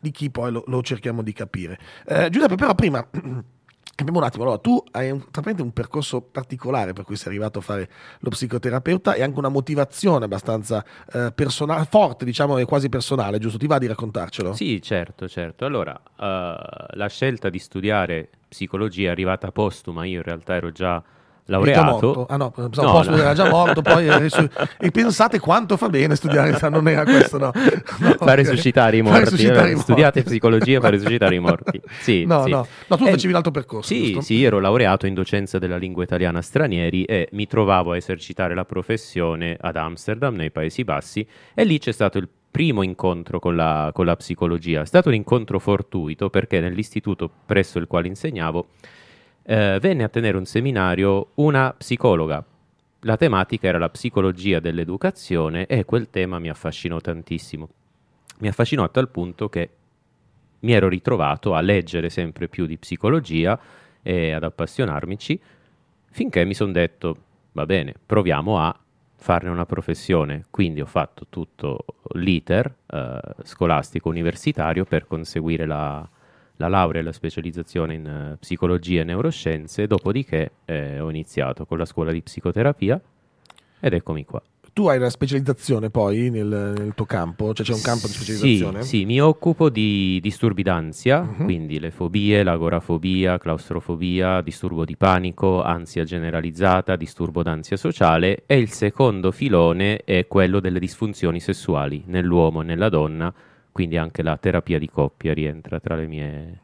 di 0.00 0.10
chi 0.10 0.30
poi 0.30 0.50
lo, 0.50 0.64
lo 0.66 0.82
cerchiamo 0.82 1.22
di 1.22 1.32
capire. 1.32 1.78
Eh, 2.06 2.28
Giuseppe, 2.30 2.56
però 2.56 2.74
prima... 2.74 3.06
Capiamo 3.94 4.20
un 4.20 4.24
attimo, 4.24 4.44
allora, 4.44 4.58
tu 4.58 4.82
hai 4.92 5.10
un, 5.10 5.22
un 5.58 5.72
percorso 5.72 6.22
particolare 6.22 6.94
per 6.94 7.04
cui 7.04 7.14
sei 7.14 7.28
arrivato 7.28 7.58
a 7.58 7.62
fare 7.62 7.90
lo 8.20 8.30
psicoterapeuta 8.30 9.12
e 9.14 9.22
anche 9.22 9.38
una 9.38 9.50
motivazione 9.50 10.24
abbastanza 10.24 10.82
eh, 11.12 11.30
personale, 11.34 11.86
forte, 11.90 12.24
diciamo, 12.24 12.56
e 12.56 12.64
quasi 12.64 12.88
personale, 12.88 13.38
giusto? 13.38 13.58
Ti 13.58 13.66
va 13.66 13.76
di 13.76 13.86
raccontarcelo? 13.86 14.54
Sì, 14.54 14.80
certo, 14.80 15.28
certo. 15.28 15.66
Allora, 15.66 15.94
eh, 15.94 16.56
la 16.94 17.08
scelta 17.08 17.50
di 17.50 17.58
studiare 17.58 18.30
psicologia 18.48 19.08
è 19.08 19.10
arrivata 19.10 19.52
postuma, 19.52 20.06
io 20.06 20.16
in 20.16 20.22
realtà 20.22 20.54
ero 20.54 20.72
già 20.72 21.02
laureato. 21.46 22.26
Ah 22.28 22.36
no, 22.36 22.50
pensavo 22.50 23.02
No, 23.02 23.10
no. 23.10 23.16
era 23.16 23.34
già 23.34 23.48
morto, 23.48 23.82
poi 23.82 24.06
è 24.06 24.18
risu- 24.18 24.48
e 24.78 24.90
pensate 24.90 25.38
quanto 25.38 25.76
fa 25.76 25.88
bene 25.88 26.16
studiare, 26.16 26.56
non 26.70 26.88
era 26.88 27.04
questo, 27.04 27.38
no. 27.38 27.50
No, 27.54 28.14
Fa 28.18 28.24
ok. 28.24 28.34
risuscitare 28.34 28.96
i 28.96 29.02
Fa 29.02 29.08
morti. 29.10 29.24
risuscitare 29.24 29.68
eh, 29.70 29.72
i 29.72 29.78
Studiate 29.78 30.18
morti. 30.18 30.30
psicologia 30.30 30.80
per 30.80 30.90
risuscitare 30.92 31.34
i 31.34 31.38
morti. 31.40 31.80
Sì, 31.98 32.24
No, 32.24 32.44
sì. 32.44 32.50
no, 32.50 32.66
no, 32.86 32.96
tu 32.96 33.06
Eh, 33.06 33.10
facevi 33.10 33.32
l'altro 33.32 33.50
percorso, 33.50 33.92
Sì, 33.92 34.04
giusto? 34.06 34.20
sì, 34.20 34.42
ero 34.44 34.60
laureato 34.60 35.06
in 35.06 35.14
docenza 35.14 35.58
della 35.58 35.76
lingua 35.76 36.04
italiana 36.04 36.40
stranieri 36.42 37.04
e 37.04 37.28
mi 37.32 37.46
trovavo 37.46 37.92
a 37.92 37.96
esercitare 37.96 38.54
la 38.54 38.64
professione 38.64 39.56
ad 39.60 39.76
Amsterdam, 39.76 40.34
nei 40.34 40.50
Paesi 40.50 40.84
Bassi, 40.84 41.26
e 41.54 41.64
lì 41.64 41.78
c'è 41.78 41.92
stato 41.92 42.18
il 42.18 42.28
primo 42.50 42.82
incontro 42.82 43.38
con 43.38 43.56
la, 43.56 43.90
con 43.94 44.04
la 44.04 44.14
psicologia. 44.14 44.82
È 44.82 44.86
stato 44.86 45.08
un 45.08 45.14
incontro 45.14 45.58
fortuito 45.58 46.28
perché 46.28 46.60
nell'istituto 46.60 47.30
presso 47.46 47.78
il 47.78 47.86
quale 47.86 48.08
insegnavo 48.08 48.66
eh, 49.44 49.78
venne 49.80 50.04
a 50.04 50.08
tenere 50.08 50.36
un 50.36 50.44
seminario 50.44 51.30
una 51.34 51.74
psicologa. 51.76 52.44
La 53.00 53.16
tematica 53.16 53.66
era 53.66 53.78
la 53.78 53.88
psicologia 53.88 54.60
dell'educazione 54.60 55.66
e 55.66 55.84
quel 55.84 56.10
tema 56.10 56.38
mi 56.38 56.48
affascinò 56.48 57.00
tantissimo. 57.00 57.68
Mi 58.38 58.48
affascinò 58.48 58.84
a 58.84 58.88
tal 58.88 59.08
punto 59.08 59.48
che 59.48 59.70
mi 60.60 60.72
ero 60.72 60.88
ritrovato 60.88 61.54
a 61.54 61.60
leggere 61.60 62.10
sempre 62.10 62.48
più 62.48 62.66
di 62.66 62.78
psicologia 62.78 63.58
e 64.02 64.32
ad 64.32 64.44
appassionarmici 64.44 65.40
finché 66.12 66.44
mi 66.44 66.54
sono 66.54 66.72
detto, 66.72 67.16
va 67.52 67.66
bene, 67.66 67.94
proviamo 68.04 68.60
a 68.60 68.78
farne 69.16 69.50
una 69.50 69.66
professione. 69.66 70.44
Quindi 70.50 70.80
ho 70.80 70.86
fatto 70.86 71.26
tutto 71.28 71.84
l'iter 72.14 72.72
eh, 72.86 73.20
scolastico 73.44 74.08
universitario 74.08 74.84
per 74.84 75.06
conseguire 75.06 75.66
la, 75.66 76.08
la 76.56 76.68
laurea 76.68 77.00
e 77.00 77.04
la 77.04 77.12
specializzazione 77.12 77.94
in 77.94 78.06
eh, 78.06 78.36
psicologia 78.38 79.00
e 79.00 79.04
neuroscienze, 79.04 79.86
dopodiché 79.86 80.52
eh, 80.64 81.00
ho 81.00 81.08
iniziato 81.10 81.64
con 81.66 81.78
la 81.78 81.84
scuola 81.84 82.12
di 82.12 82.22
psicoterapia 82.22 83.00
ed 83.80 83.92
eccomi 83.92 84.24
qua. 84.24 84.40
Tu 84.74 84.86
hai 84.86 84.96
una 84.96 85.10
specializzazione 85.10 85.90
poi 85.90 86.30
nel, 86.30 86.46
nel 86.46 86.92
tuo 86.94 87.04
campo, 87.04 87.52
cioè 87.52 87.66
c'è 87.66 87.74
un 87.74 87.82
campo 87.82 88.06
di 88.06 88.14
specializzazione? 88.14 88.82
Sì, 88.84 88.98
sì, 89.00 89.04
mi 89.04 89.20
occupo 89.20 89.68
di 89.68 90.18
disturbi 90.22 90.62
d'ansia, 90.62 91.20
Mhm. 91.20 91.44
quindi 91.44 91.78
le 91.78 91.90
fobie, 91.90 92.42
l'agorafobia, 92.42 93.36
claustrofobia, 93.36 94.40
disturbo 94.40 94.86
di 94.86 94.96
panico, 94.96 95.62
ansia 95.62 96.04
generalizzata, 96.04 96.96
disturbo 96.96 97.42
d'ansia 97.42 97.76
sociale 97.76 98.44
e 98.46 98.56
il 98.56 98.70
secondo 98.70 99.30
filone 99.30 99.98
è 100.04 100.26
quello 100.26 100.58
delle 100.58 100.78
disfunzioni 100.78 101.38
sessuali 101.38 102.04
nell'uomo 102.06 102.62
e 102.62 102.64
nella 102.64 102.88
donna, 102.88 103.30
quindi 103.72 103.96
anche 103.96 104.22
la 104.22 104.36
terapia 104.36 104.78
di 104.78 104.88
coppia 104.88 105.34
rientra 105.34 105.80
tra 105.80 105.96
le 105.96 106.06
mie... 106.06 106.60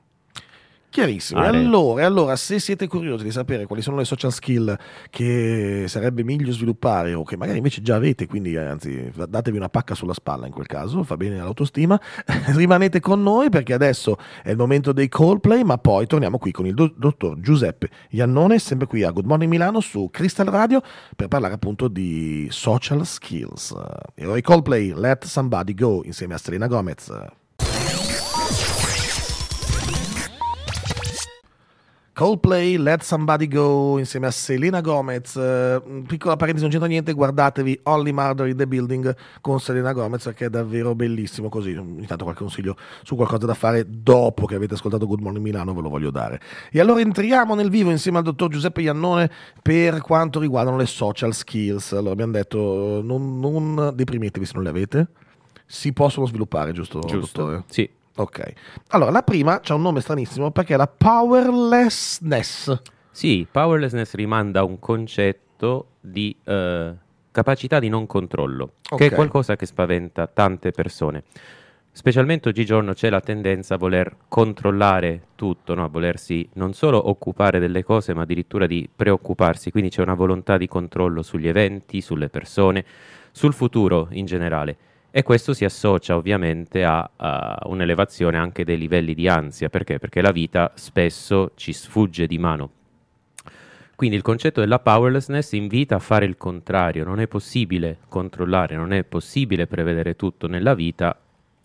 Chiarissimo. 0.98 1.44
E 1.44 1.46
aree. 1.46 1.60
allora, 1.60 2.04
allora, 2.04 2.34
se 2.34 2.58
siete 2.58 2.88
curiosi 2.88 3.22
di 3.22 3.30
sapere 3.30 3.66
quali 3.66 3.82
sono 3.82 3.96
le 3.98 4.04
social 4.04 4.32
skill 4.32 4.76
che 5.10 5.84
sarebbe 5.86 6.24
meglio 6.24 6.50
sviluppare 6.50 7.14
o 7.14 7.22
che 7.22 7.36
magari 7.36 7.58
invece 7.58 7.82
già 7.82 7.94
avete, 7.94 8.26
quindi 8.26 8.54
eh, 8.54 8.64
anzi 8.64 9.12
datevi 9.28 9.56
una 9.56 9.68
pacca 9.68 9.94
sulla 9.94 10.12
spalla 10.12 10.46
in 10.46 10.52
quel 10.52 10.66
caso, 10.66 11.04
fa 11.04 11.16
bene 11.16 11.38
all'autostima, 11.38 12.00
rimanete 12.56 12.98
con 12.98 13.22
noi 13.22 13.48
perché 13.48 13.74
adesso 13.74 14.16
è 14.42 14.50
il 14.50 14.56
momento 14.56 14.90
dei 14.90 15.08
Coldplay, 15.08 15.62
ma 15.62 15.78
poi 15.78 16.08
torniamo 16.08 16.36
qui 16.36 16.50
con 16.50 16.66
il 16.66 16.74
do- 16.74 16.92
dottor 16.96 17.38
Giuseppe 17.38 17.90
Iannone, 18.10 18.58
sempre 18.58 18.88
qui 18.88 19.04
a 19.04 19.12
Good 19.12 19.26
Morning 19.26 19.50
Milano 19.50 19.78
su 19.78 20.08
Crystal 20.10 20.46
Radio 20.46 20.82
per 21.14 21.28
parlare 21.28 21.54
appunto 21.54 21.86
di 21.86 22.48
social 22.50 23.06
skills. 23.06 23.72
E 24.16 24.26
ora 24.26 24.36
i 24.36 24.42
Coldplay, 24.42 24.92
Let 24.94 25.26
Somebody 25.26 25.74
Go 25.74 26.02
insieme 26.04 26.34
a 26.34 26.38
Selena 26.38 26.66
Gomez. 26.66 27.37
Coldplay, 32.18 32.76
Let 32.78 33.02
Somebody 33.02 33.46
Go 33.46 33.96
insieme 33.96 34.26
a 34.26 34.32
Selena 34.32 34.80
Gomez. 34.80 35.36
Eh, 35.36 35.80
piccola 36.04 36.34
parentesi, 36.34 36.62
non 36.64 36.72
c'entra 36.72 36.88
niente. 36.88 37.12
Guardatevi 37.12 37.78
Only 37.84 38.10
Murder 38.10 38.48
in 38.48 38.56
the 38.56 38.66
Building 38.66 39.14
con 39.40 39.60
Selena 39.60 39.92
Gomez, 39.92 40.32
che 40.34 40.46
è 40.46 40.50
davvero 40.50 40.96
bellissimo. 40.96 41.48
Così, 41.48 41.76
ogni 41.76 42.06
tanto 42.06 42.24
qualche 42.24 42.42
consiglio 42.42 42.76
su 43.04 43.14
qualcosa 43.14 43.46
da 43.46 43.54
fare 43.54 43.84
dopo 43.86 44.46
che 44.46 44.56
avete 44.56 44.74
ascoltato 44.74 45.06
Good 45.06 45.20
Morning 45.20 45.44
Milano, 45.44 45.72
ve 45.72 45.80
lo 45.80 45.88
voglio 45.88 46.10
dare. 46.10 46.40
E 46.72 46.80
allora 46.80 46.98
entriamo 47.02 47.54
nel 47.54 47.70
vivo 47.70 47.90
insieme 47.90 48.18
al 48.18 48.24
dottor 48.24 48.50
Giuseppe 48.50 48.80
Iannone 48.80 49.30
per 49.62 50.00
quanto 50.00 50.40
riguardano 50.40 50.76
le 50.76 50.86
social 50.86 51.32
skills. 51.32 51.92
Allora, 51.92 52.14
abbiamo 52.14 52.32
detto, 52.32 53.00
non, 53.00 53.38
non 53.38 53.92
deprimetevi 53.94 54.44
se 54.44 54.52
non 54.56 54.64
le 54.64 54.70
avete. 54.70 55.06
Si 55.66 55.92
possono 55.92 56.26
sviluppare, 56.26 56.72
giusto, 56.72 56.98
Giusto? 56.98 57.42
dottore? 57.42 57.64
Sì. 57.68 57.88
Ok. 58.18 58.52
Allora, 58.88 59.10
la 59.10 59.22
prima 59.22 59.60
c'ha 59.60 59.74
un 59.74 59.82
nome 59.82 60.00
stranissimo 60.00 60.50
perché 60.50 60.74
è 60.74 60.76
la 60.76 60.88
powerlessness. 60.88 62.80
Sì, 63.10 63.46
powerlessness 63.50 64.14
rimanda 64.14 64.60
a 64.60 64.64
un 64.64 64.78
concetto 64.78 65.86
di 66.00 66.34
eh, 66.44 66.92
capacità 67.30 67.78
di 67.78 67.88
non 67.88 68.06
controllo, 68.06 68.72
che 68.82 68.94
Ok. 68.94 69.00
è 69.02 69.10
qualcosa 69.12 69.56
che 69.56 69.66
spaventa 69.66 70.26
tante 70.26 70.70
persone. 70.72 71.24
Specialmente 71.90 72.48
oggigiorno 72.48 72.92
c'è 72.92 73.10
la 73.10 73.20
tendenza 73.20 73.74
a 73.74 73.78
voler 73.78 74.14
controllare 74.28 75.22
tutto, 75.34 75.74
no? 75.74 75.84
a 75.84 75.88
volersi 75.88 76.48
non 76.54 76.72
solo 76.72 77.08
occupare 77.08 77.58
delle 77.58 77.82
cose, 77.82 78.14
ma 78.14 78.22
addirittura 78.22 78.66
di 78.66 78.88
preoccuparsi. 78.94 79.72
Quindi 79.72 79.90
c'è 79.90 80.02
una 80.02 80.14
volontà 80.14 80.56
di 80.56 80.68
controllo 80.68 81.22
sugli 81.22 81.48
eventi, 81.48 82.00
sulle 82.00 82.28
persone, 82.28 82.84
sul 83.32 83.52
futuro 83.52 84.06
in 84.12 84.26
generale. 84.26 84.76
E 85.10 85.22
questo 85.22 85.54
si 85.54 85.64
associa 85.64 86.16
ovviamente 86.16 86.84
a, 86.84 87.10
a 87.16 87.58
un'elevazione 87.64 88.36
anche 88.36 88.64
dei 88.64 88.76
livelli 88.76 89.14
di 89.14 89.26
ansia. 89.26 89.68
Perché? 89.68 89.98
Perché 89.98 90.20
la 90.20 90.32
vita 90.32 90.72
spesso 90.74 91.52
ci 91.54 91.72
sfugge 91.72 92.26
di 92.26 92.38
mano. 92.38 92.70
Quindi 93.98 94.14
il 94.14 94.22
concetto 94.22 94.60
della 94.60 94.78
powerlessness 94.78 95.52
invita 95.52 95.96
a 95.96 95.98
fare 95.98 96.24
il 96.24 96.36
contrario, 96.36 97.04
non 97.04 97.18
è 97.18 97.26
possibile 97.26 97.98
controllare, 98.08 98.76
non 98.76 98.92
è 98.92 99.02
possibile 99.02 99.66
prevedere 99.66 100.14
tutto 100.14 100.46
nella 100.46 100.74
vita 100.74 101.18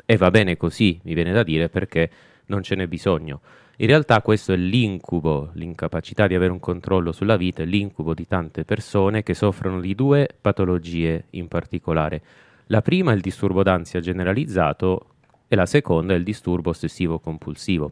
e 0.04 0.18
va 0.18 0.32
bene 0.32 0.58
così, 0.58 1.00
mi 1.04 1.14
viene 1.14 1.32
da 1.32 1.44
dire, 1.44 1.70
perché 1.70 2.10
non 2.48 2.64
ce 2.64 2.74
n'è 2.74 2.88
bisogno. 2.88 3.42
In 3.78 3.86
realtà 3.86 4.22
questo 4.24 4.52
è 4.52 4.56
l'incubo, 4.56 5.52
l'incapacità 5.54 6.26
di 6.26 6.34
avere 6.34 6.52
un 6.52 6.60
controllo 6.60 7.12
sulla 7.12 7.38
vita, 7.38 7.62
è 7.62 7.66
l'incubo 7.66 8.16
di 8.16 8.28
tante 8.28 8.66
persone 8.66 9.22
che 9.22 9.36
soffrono 9.36 9.80
di 9.80 9.94
due 9.94 10.28
patologie 10.42 11.26
in 11.32 11.48
particolare. 11.48 12.22
La 12.68 12.82
prima 12.82 13.12
è 13.12 13.16
il 13.16 13.22
disturbo 13.22 13.62
d'ansia 13.62 14.00
generalizzato 14.00 15.08
e 15.48 15.56
la 15.56 15.66
seconda 15.66 16.14
è 16.14 16.18
il 16.18 16.24
disturbo 16.24 16.70
ossessivo 16.70 17.20
compulsivo. 17.20 17.92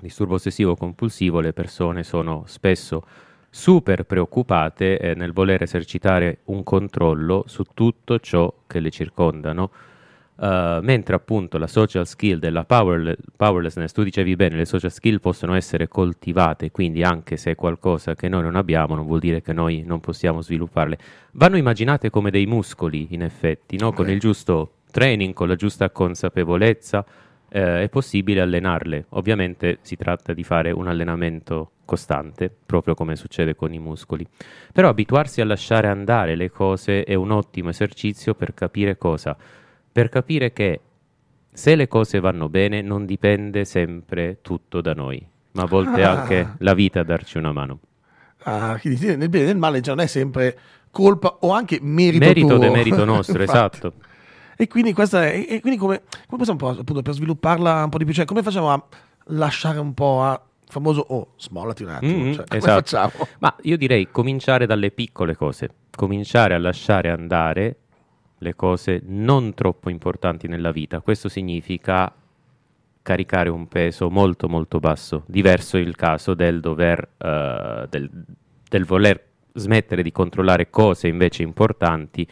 Disturbo 0.00 0.34
ossessivo 0.34 0.76
compulsivo 0.76 1.40
le 1.40 1.52
persone 1.52 2.02
sono 2.02 2.44
spesso 2.46 3.02
super 3.48 4.04
preoccupate 4.04 4.98
eh, 4.98 5.14
nel 5.14 5.32
voler 5.32 5.62
esercitare 5.62 6.40
un 6.44 6.62
controllo 6.62 7.44
su 7.46 7.64
tutto 7.72 8.18
ciò 8.20 8.52
che 8.66 8.80
le 8.80 8.90
circondano, 8.90 9.70
Uh, 10.38 10.80
mentre 10.82 11.14
appunto 11.14 11.56
la 11.56 11.66
social 11.66 12.06
skill 12.06 12.38
della 12.38 12.64
powerle- 12.64 13.16
powerlessness, 13.36 13.92
tu 13.92 14.02
dicevi 14.02 14.36
bene, 14.36 14.56
le 14.56 14.66
social 14.66 14.92
skill 14.92 15.18
possono 15.18 15.54
essere 15.54 15.88
coltivate, 15.88 16.70
quindi 16.70 17.02
anche 17.02 17.38
se 17.38 17.52
è 17.52 17.54
qualcosa 17.54 18.14
che 18.14 18.28
noi 18.28 18.42
non 18.42 18.54
abbiamo, 18.54 18.94
non 18.94 19.06
vuol 19.06 19.20
dire 19.20 19.40
che 19.40 19.54
noi 19.54 19.82
non 19.86 20.00
possiamo 20.00 20.42
svilupparle. 20.42 20.98
Vanno 21.32 21.56
immaginate 21.56 22.10
come 22.10 22.30
dei 22.30 22.44
muscoli, 22.44 23.08
in 23.10 23.22
effetti, 23.22 23.78
no? 23.78 23.92
con 23.92 24.10
il 24.10 24.20
giusto 24.20 24.72
training, 24.90 25.32
con 25.32 25.48
la 25.48 25.56
giusta 25.56 25.88
consapevolezza, 25.88 27.04
eh, 27.48 27.84
è 27.84 27.88
possibile 27.88 28.42
allenarle. 28.42 29.06
Ovviamente 29.10 29.78
si 29.80 29.96
tratta 29.96 30.34
di 30.34 30.42
fare 30.42 30.70
un 30.70 30.86
allenamento 30.86 31.70
costante, 31.86 32.54
proprio 32.66 32.94
come 32.94 33.16
succede 33.16 33.54
con 33.54 33.72
i 33.72 33.78
muscoli. 33.78 34.26
Però 34.72 34.88
abituarsi 34.88 35.40
a 35.40 35.46
lasciare 35.46 35.88
andare 35.88 36.34
le 36.34 36.50
cose 36.50 37.04
è 37.04 37.14
un 37.14 37.30
ottimo 37.30 37.70
esercizio 37.70 38.34
per 38.34 38.52
capire 38.52 38.98
cosa 38.98 39.34
per 39.96 40.10
capire 40.10 40.52
che 40.52 40.80
se 41.54 41.74
le 41.74 41.88
cose 41.88 42.20
vanno 42.20 42.50
bene 42.50 42.82
non 42.82 43.06
dipende 43.06 43.64
sempre 43.64 44.40
tutto 44.42 44.82
da 44.82 44.92
noi, 44.92 45.26
ma 45.52 45.62
a 45.62 45.66
volte 45.66 46.04
Ah. 46.04 46.20
anche 46.20 46.52
la 46.58 46.74
vita 46.74 47.00
a 47.00 47.02
darci 47.02 47.38
una 47.38 47.50
mano. 47.50 47.78
Ah, 48.42 48.76
quindi 48.78 49.16
nel 49.16 49.30
bene 49.30 49.44
e 49.44 49.46
nel 49.46 49.56
male 49.56 49.80
cioè, 49.80 49.94
non 49.94 50.04
è 50.04 50.06
sempre 50.06 50.58
colpa 50.90 51.38
o 51.40 51.50
anche 51.52 51.78
merito 51.80 52.26
Merito 52.26 52.46
tuo. 52.46 52.58
de 52.58 52.68
merito 52.68 53.04
nostro, 53.06 53.42
esatto. 53.42 53.94
E 54.54 54.68
quindi 54.68 54.92
questa 54.92 55.24
è, 55.24 55.46
e 55.48 55.60
quindi 55.62 55.78
come, 55.78 56.02
come 56.26 56.44
possiamo 56.44 56.58
un 56.62 56.74
po', 56.74 56.78
appunto, 56.80 57.00
per 57.00 57.14
svilupparla 57.14 57.84
un 57.84 57.88
po' 57.88 57.96
di 57.96 58.04
più, 58.04 58.12
cioè 58.12 58.26
come 58.26 58.42
facciamo 58.42 58.70
a 58.72 58.82
lasciare 59.28 59.78
un 59.78 59.94
po' 59.94 60.22
a 60.22 60.38
famoso 60.68 61.06
oh, 61.08 61.32
smollati 61.38 61.84
un 61.84 61.88
attimo, 61.88 62.24
Mm, 62.24 62.32
cioè, 62.32 62.44
come 62.44 62.58
esatto. 62.58 62.74
facciamo? 62.82 63.26
Ma 63.38 63.56
io 63.62 63.78
direi 63.78 64.10
cominciare 64.10 64.66
dalle 64.66 64.90
piccole 64.90 65.34
cose, 65.36 65.70
cominciare 65.96 66.52
a 66.52 66.58
lasciare 66.58 67.08
andare 67.08 67.76
le 68.38 68.54
cose 68.54 69.02
non 69.06 69.54
troppo 69.54 69.90
importanti 69.90 70.48
nella 70.48 70.72
vita. 70.72 71.00
Questo 71.00 71.28
significa 71.28 72.12
caricare 73.02 73.48
un 73.48 73.68
peso 73.68 74.10
molto 74.10 74.48
molto 74.48 74.80
basso, 74.80 75.22
diverso 75.26 75.76
il 75.76 75.94
caso 75.94 76.34
del 76.34 76.60
dover 76.60 77.08
eh, 77.18 77.86
del, 77.88 78.10
del 78.68 78.84
voler 78.84 79.24
smettere 79.54 80.02
di 80.02 80.12
controllare 80.12 80.70
cose 80.70 81.08
invece 81.08 81.42
importanti, 81.42 82.28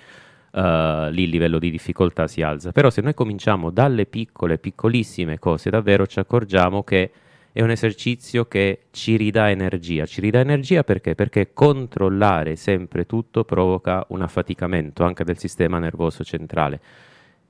eh, 0.53 1.09
lì 1.11 1.23
il 1.23 1.31
livello 1.31 1.59
di 1.59 1.71
difficoltà 1.71 2.27
si 2.27 2.43
alza. 2.43 2.73
Però 2.73 2.91
se 2.91 3.01
noi 3.01 3.15
cominciamo 3.15 3.71
dalle 3.71 4.07
piccole, 4.07 4.59
piccolissime 4.59 5.39
cose, 5.39 5.71
davvero 5.71 6.07
ci 6.07 6.19
accorgiamo 6.19 6.83
che 6.83 7.11
è 7.55 7.63
un 7.63 7.71
esercizio 7.71 8.49
che 8.49 8.87
ci 8.91 9.15
ridà 9.15 9.49
energia. 9.49 10.07
Ci 10.07 10.21
ridà 10.21 10.41
energia 10.41 10.83
perché? 10.83 11.15
Perché 11.15 11.53
controllare 11.53 12.57
sempre 12.57 13.07
tutto 13.07 13.45
provoca 13.45 14.05
un 14.09 14.23
affaticamento 14.23 15.05
anche 15.05 15.23
del 15.23 15.39
sistema 15.39 15.79
nervoso 15.79 16.25
centrale. 16.25 16.81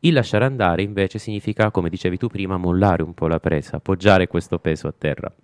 Il 0.01 0.13
lasciare 0.13 0.45
andare 0.45 0.83
invece 0.83 1.19
significa, 1.19 1.71
come 1.71 1.89
dicevi 1.89 2.19
tu 2.19 2.27
prima, 2.27 2.59
mollare 2.59 3.03
un 3.03 3.15
po' 3.15 3.29
la 3.29 3.41
presa, 3.41 3.77
appoggiare 3.77 4.27
questo 4.27 4.59
peso 4.59 4.89
a 4.89 4.95
terra. 4.97 5.35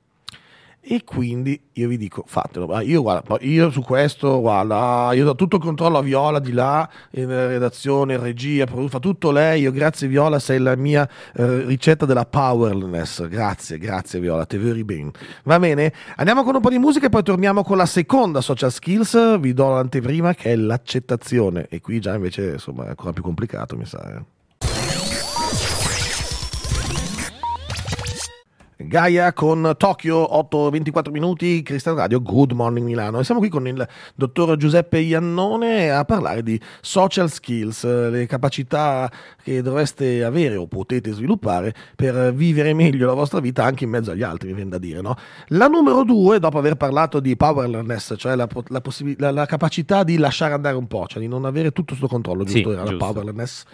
E 0.83 1.05
quindi 1.05 1.61
io 1.75 1.89
vi 1.89 1.99
dico, 1.99 2.25
fatelo. 2.27 2.67
Ma 2.67 2.81
Io, 2.81 3.03
guarda, 3.03 3.37
io 3.43 3.71
su 3.71 3.83
questo, 3.83 4.41
guarda, 4.41 5.11
io 5.13 5.25
do 5.25 5.35
tutto 5.35 5.57
il 5.57 5.63
controllo 5.63 5.99
a 5.99 6.03
Viola 6.03 6.39
di 6.39 6.53
là, 6.53 6.89
in 7.13 7.29
redazione, 7.29 8.17
regia, 8.17 8.67
fa 8.67 8.99
tutto 8.99 9.31
lei. 9.31 9.61
Io, 9.61 9.73
grazie 9.73 10.09
Viola, 10.09 10.39
sei 10.39 10.59
la 10.59 10.75
mia 10.77 11.07
eh, 11.35 11.65
ricetta 11.65 12.07
della 12.07 12.25
powerless. 12.25 13.29
Grazie, 13.29 13.77
grazie 13.77 14.21
Viola, 14.21 14.47
te 14.47 14.59
veri 14.59 14.83
bene. 14.83 15.11
Va 15.45 15.59
bene? 15.59 15.93
Andiamo 16.17 16.43
con 16.45 16.55
un 16.55 16.61
po' 16.63 16.71
di 16.71 16.79
musica 16.79 17.07
e 17.07 17.11
poi 17.11 17.23
torniamo 17.23 17.63
con 17.63 17.77
la 17.77 17.87
seconda 17.87 18.41
social 18.41 18.73
skills. 18.73 19.39
Vi 19.39 19.53
do 19.53 19.69
l'anteprima 19.69 20.35
che 20.35 20.53
è 20.53 20.57
l'accettazione. 20.57 21.67
E 21.69 21.81
qui 21.83 22.01
già 22.01 22.15
invece, 22.15 22.53
insomma, 22.53 22.87
è 22.87 22.89
ancora 22.89 23.13
più 23.13 23.23
complicato, 23.23 23.77
mi 23.77 23.85
sa. 23.85 24.17
eh. 24.17 24.40
Gaia 28.83 29.35
con 29.35 29.75
Tokyo 29.77 30.23
8-24 30.51 31.11
minuti, 31.11 31.63
Cristian 31.63 31.97
Radio, 31.97 32.23
Good 32.23 32.53
Morning 32.53 32.87
Milano. 32.87 33.19
E 33.19 33.25
siamo 33.25 33.39
qui 33.41 33.51
con 33.51 33.67
il 33.69 33.87
dottor 34.15 34.57
Giuseppe 34.57 34.99
Iannone 35.01 35.91
a 35.91 36.05
parlare 36.07 36.43
di 36.43 36.59
social 36.81 37.31
skills, 37.31 37.85
le 37.85 38.25
capacità 38.25 39.11
che 39.43 39.61
dovreste 39.61 40.25
avere 40.25 40.57
o 40.57 40.67
potete 40.67 41.13
sviluppare 41.13 41.75
per 41.95 42.33
vivere 42.33 42.73
meglio 42.73 43.07
la 43.07 43.13
vostra 43.13 43.39
vita 43.41 43.65
anche 43.65 43.85
in 43.85 43.91
mezzo 43.91 44.13
agli 44.13 44.23
altri, 44.23 44.49
mi 44.49 44.55
viene 44.55 44.71
da 44.71 44.79
dire. 44.79 45.03
No? 45.03 45.15
La 45.49 45.67
numero 45.67 46.03
due, 46.03 46.39
dopo 46.39 46.57
aver 46.57 46.77
parlato 46.77 47.21
di 47.21 47.37
powerlessness, 47.37 48.15
cioè 48.17 48.35
la, 48.35 48.49
la 48.69 48.81
possibi- 48.81 49.17
la- 49.19 49.31
la 49.31 49.45
capacità 49.45 50.05
di 50.05 50.17
lasciare 50.17 50.55
andare 50.55 50.77
un 50.77 50.87
po', 50.87 51.05
cioè 51.07 51.21
di 51.21 51.29
non 51.29 51.45
avere 51.45 51.73
tutto 51.73 51.95
sotto 51.95 52.09
controllo, 52.09 52.47
Sì, 52.47 52.55
giusto? 52.63 52.73
Era 52.73 52.85
la 52.85 52.91
giusto. 52.93 53.05
powerlessness. 53.13 53.65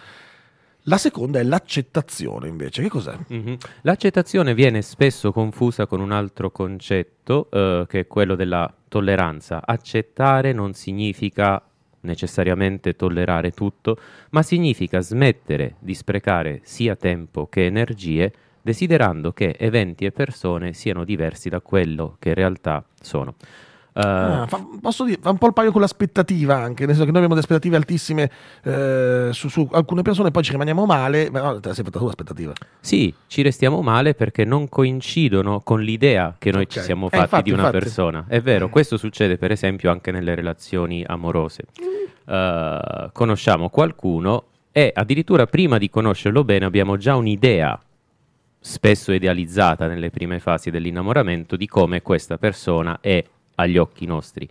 La 0.89 0.97
seconda 0.97 1.39
è 1.39 1.43
l'accettazione 1.43 2.47
invece, 2.47 2.81
che 2.81 2.87
cos'è? 2.87 3.13
Mhm. 3.27 3.57
L'accettazione 3.81 4.53
viene 4.53 4.81
spesso 4.81 5.33
confusa 5.33 5.85
con 5.85 5.99
un 5.99 6.13
altro 6.13 6.49
concetto, 6.49 7.49
eh, 7.51 7.85
che 7.89 7.99
è 8.01 8.07
quello 8.07 8.35
della 8.35 8.73
tolleranza. 8.87 9.61
Accettare 9.65 10.53
non 10.53 10.73
significa 10.73 11.61
necessariamente 12.01 12.95
tollerare 12.95 13.51
tutto, 13.51 13.97
ma 14.29 14.41
significa 14.41 15.01
smettere 15.01 15.75
di 15.79 15.93
sprecare 15.93 16.61
sia 16.63 16.95
tempo 16.95 17.47
che 17.47 17.65
energie 17.65 18.31
desiderando 18.61 19.33
che 19.33 19.55
eventi 19.59 20.05
e 20.05 20.11
persone 20.11 20.71
siano 20.71 21.03
diversi 21.03 21.49
da 21.49 21.59
quello 21.59 22.15
che 22.17 22.29
in 22.29 22.35
realtà 22.35 22.85
sono. 23.01 23.35
Eh, 23.97 24.05
Ah, 24.07 24.45
fa, 24.47 24.63
posso 24.79 25.05
dire, 25.05 25.17
fa 25.19 25.31
un 25.31 25.39
po' 25.39 25.47
il 25.47 25.53
paio 25.53 25.71
con 25.71 25.81
l'aspettativa 25.81 26.55
anche, 26.55 26.85
nel 26.85 26.93
senso 26.95 27.05
che 27.05 27.11
noi 27.11 27.23
abbiamo 27.23 27.29
delle 27.33 27.39
aspettative 27.39 27.75
altissime 27.77 28.29
eh, 28.63 29.29
su, 29.31 29.47
su 29.49 29.67
alcune 29.71 30.03
persone, 30.03 30.29
poi 30.29 30.43
ci 30.43 30.51
rimaniamo 30.51 30.85
male, 30.85 31.31
ma 31.31 31.41
no, 31.41 31.59
te 31.59 31.69
la 31.69 31.73
sei 31.73 31.83
fatta 31.83 31.97
tu 31.97 32.05
l'aspettativa. 32.05 32.53
Sì, 32.79 33.11
ci 33.25 33.41
restiamo 33.41 33.81
male 33.81 34.13
perché 34.13 34.45
non 34.45 34.69
coincidono 34.69 35.61
con 35.61 35.81
l'idea 35.81 36.35
che 36.37 36.51
noi 36.51 36.67
ci 36.69 36.77
Ok. 36.77 36.85
siamo 36.85 37.07
Eh, 37.07 37.09
fatti 37.09 37.21
infatti, 37.23 37.43
di 37.43 37.51
una 37.51 37.61
infatti. 37.63 37.83
persona. 37.83 38.25
È 38.27 38.39
vero, 38.39 38.69
questo 38.69 38.97
succede 38.97 39.37
per 39.37 39.49
esempio 39.51 39.89
anche 39.89 40.11
nelle 40.11 40.35
relazioni 40.35 41.03
amorose. 41.05 41.63
Eh, 42.25 43.09
conosciamo 43.13 43.69
qualcuno 43.69 44.43
e 44.71 44.91
addirittura 44.93 45.45
prima 45.47 45.77
di 45.79 45.89
conoscerlo 45.89 46.43
bene 46.43 46.65
abbiamo 46.65 46.97
già 46.97 47.15
un'idea 47.15 47.79
spesso 48.59 49.11
idealizzata 49.11 49.87
nelle 49.87 50.09
prime 50.09 50.39
fasi 50.39 50.69
dell'innamoramento 50.69 51.55
di 51.55 51.67
come 51.67 52.01
questa 52.01 52.37
persona 52.37 52.99
è 53.01 53.23
agli 53.57 53.77
occhi 53.77 54.05
nostri. 54.05 54.47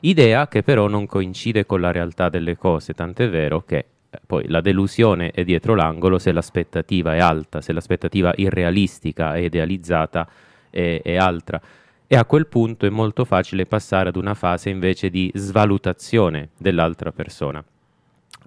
Idea 0.00 0.46
che 0.48 0.62
però 0.62 0.88
non 0.88 1.06
coincide 1.06 1.64
con 1.64 1.80
la 1.80 1.90
realtà 1.90 2.28
delle 2.28 2.56
cose, 2.56 2.92
tant'è 2.92 3.28
vero 3.28 3.62
che 3.64 3.84
eh, 4.10 4.20
poi 4.24 4.46
la 4.48 4.60
delusione 4.60 5.30
è 5.30 5.42
dietro 5.42 5.74
l'angolo 5.74 6.18
se 6.18 6.32
l'aspettativa 6.32 7.14
è 7.14 7.18
alta, 7.18 7.60
se 7.60 7.72
l'aspettativa 7.72 8.32
irrealistica 8.36 9.34
e 9.34 9.44
idealizzata 9.44 10.28
è, 10.70 11.00
è 11.02 11.16
altra. 11.16 11.60
E 12.06 12.16
a 12.16 12.24
quel 12.24 12.46
punto 12.46 12.86
è 12.86 12.90
molto 12.90 13.24
facile 13.24 13.66
passare 13.66 14.10
ad 14.10 14.16
una 14.16 14.34
fase 14.34 14.70
invece 14.70 15.10
di 15.10 15.30
svalutazione 15.34 16.50
dell'altra 16.56 17.10
persona. 17.10 17.64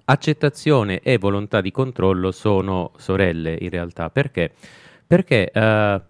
Accettazione 0.04 1.00
e 1.00 1.18
volontà 1.18 1.60
di 1.60 1.70
controllo 1.70 2.30
sono 2.32 2.92
sorelle 2.96 3.56
in 3.60 3.68
realtà. 3.68 4.08
Perché? 4.08 4.52
Perché 5.06 5.50
eh, 5.50 6.00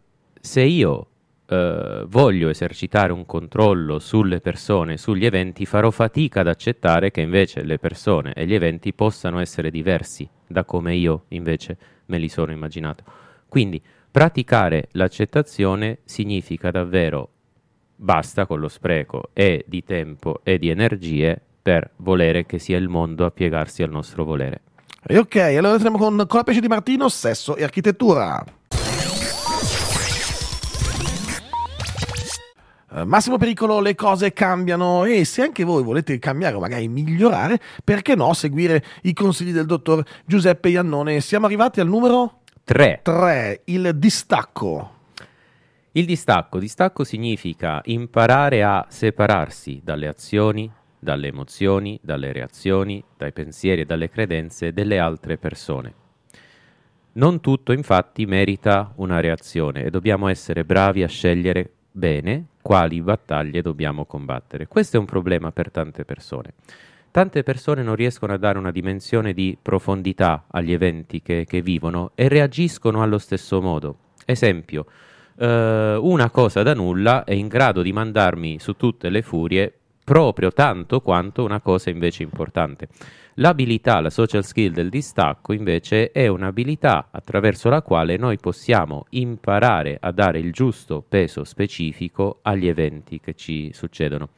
se 0.40 0.62
io 0.62 1.06
eh, 1.50 2.04
voglio 2.06 2.48
esercitare 2.48 3.12
un 3.12 3.26
controllo 3.26 3.98
sulle 3.98 4.40
persone, 4.40 4.96
sugli 4.96 5.24
eventi, 5.24 5.66
farò 5.66 5.90
fatica 5.90 6.40
ad 6.40 6.46
accettare 6.46 7.10
che 7.10 7.22
invece 7.22 7.64
le 7.64 7.78
persone 7.78 8.32
e 8.34 8.46
gli 8.46 8.54
eventi 8.54 8.92
possano 8.92 9.40
essere 9.40 9.72
diversi 9.72 10.28
da 10.46 10.64
come 10.64 10.94
io 10.94 11.24
invece 11.28 11.76
me 12.06 12.18
li 12.18 12.28
sono 12.28 12.52
immaginato. 12.52 13.02
Quindi 13.48 13.82
praticare 14.10 14.90
l'accettazione 14.92 15.98
significa 16.04 16.70
davvero 16.70 17.30
basta 17.96 18.46
con 18.46 18.60
lo 18.60 18.68
spreco 18.68 19.30
e 19.32 19.64
di 19.66 19.82
tempo 19.82 20.40
e 20.44 20.56
di 20.56 20.70
energie 20.70 21.40
per 21.60 21.90
volere 21.96 22.46
che 22.46 22.60
sia 22.60 22.78
il 22.78 22.88
mondo 22.88 23.26
a 23.26 23.30
piegarsi 23.32 23.82
al 23.82 23.90
nostro 23.90 24.24
volere. 24.24 24.60
E 25.04 25.18
ok, 25.18 25.34
allora 25.36 25.72
entriamo 25.72 25.98
con 25.98 26.24
Colapesce 26.28 26.60
di 26.60 26.68
Martino, 26.68 27.08
sesso 27.08 27.56
e 27.56 27.64
architettura. 27.64 28.44
Eh, 32.92 33.04
Massimo 33.04 33.38
pericolo, 33.38 33.78
le 33.80 33.94
cose 33.94 34.32
cambiano 34.32 35.04
e 35.04 35.24
se 35.24 35.42
anche 35.42 35.62
voi 35.62 35.84
volete 35.84 36.18
cambiare 36.18 36.56
o 36.56 36.60
magari 36.60 36.88
migliorare, 36.88 37.60
perché 37.84 38.16
no 38.16 38.32
seguire 38.32 38.84
i 39.02 39.12
consigli 39.12 39.52
del 39.52 39.66
dottor 39.66 40.04
Giuseppe 40.26 40.70
Iannone? 40.70 41.20
Siamo 41.20 41.46
arrivati 41.46 41.78
al 41.78 41.86
numero 41.86 42.40
3. 42.64 43.00
3, 43.04 43.62
il 43.66 43.92
distacco. 43.94 44.98
Il 45.92 46.04
distacco. 46.04 46.58
Distacco 46.58 47.04
significa 47.04 47.80
imparare 47.84 48.64
a 48.64 48.84
separarsi 48.88 49.80
dalle 49.84 50.08
azioni, 50.08 50.68
dalle 50.98 51.28
emozioni, 51.28 51.98
dalle 52.02 52.32
reazioni, 52.32 53.02
dai 53.16 53.32
pensieri 53.32 53.82
e 53.82 53.84
dalle 53.84 54.08
credenze 54.08 54.72
delle 54.72 54.98
altre 54.98 55.38
persone. 55.38 55.94
Non 57.12 57.40
tutto 57.40 57.72
infatti 57.72 58.26
merita 58.26 58.92
una 58.96 59.20
reazione 59.20 59.84
e 59.84 59.90
dobbiamo 59.90 60.26
essere 60.26 60.64
bravi 60.64 61.04
a 61.04 61.08
scegliere 61.08 61.74
bene 61.90 62.46
quali 62.62 63.00
battaglie 63.00 63.62
dobbiamo 63.62 64.04
combattere. 64.04 64.66
Questo 64.66 64.96
è 64.96 65.00
un 65.00 65.06
problema 65.06 65.50
per 65.52 65.70
tante 65.70 66.04
persone. 66.04 66.54
Tante 67.10 67.42
persone 67.42 67.82
non 67.82 67.96
riescono 67.96 68.32
a 68.32 68.36
dare 68.36 68.58
una 68.58 68.70
dimensione 68.70 69.32
di 69.32 69.58
profondità 69.60 70.44
agli 70.48 70.72
eventi 70.72 71.20
che, 71.22 71.44
che 71.48 71.60
vivono 71.60 72.12
e 72.14 72.28
reagiscono 72.28 73.02
allo 73.02 73.18
stesso 73.18 73.60
modo. 73.60 73.96
Esempio, 74.24 74.86
eh, 75.36 75.98
una 76.00 76.30
cosa 76.30 76.62
da 76.62 76.74
nulla 76.74 77.24
è 77.24 77.32
in 77.32 77.48
grado 77.48 77.82
di 77.82 77.92
mandarmi 77.92 78.60
su 78.60 78.74
tutte 78.74 79.08
le 79.08 79.22
furie 79.22 79.74
proprio 80.04 80.52
tanto 80.52 81.00
quanto 81.00 81.42
una 81.42 81.60
cosa 81.60 81.90
invece 81.90 82.22
importante. 82.22 82.88
L'abilità, 83.40 84.00
la 84.00 84.10
social 84.10 84.44
skill 84.44 84.70
del 84.70 84.90
distacco 84.90 85.54
invece 85.54 86.12
è 86.12 86.26
un'abilità 86.26 87.08
attraverso 87.10 87.70
la 87.70 87.80
quale 87.80 88.18
noi 88.18 88.36
possiamo 88.36 89.06
imparare 89.10 89.96
a 89.98 90.12
dare 90.12 90.38
il 90.38 90.52
giusto 90.52 91.02
peso 91.06 91.44
specifico 91.44 92.40
agli 92.42 92.68
eventi 92.68 93.18
che 93.18 93.32
ci 93.32 93.70
succedono. 93.72 94.28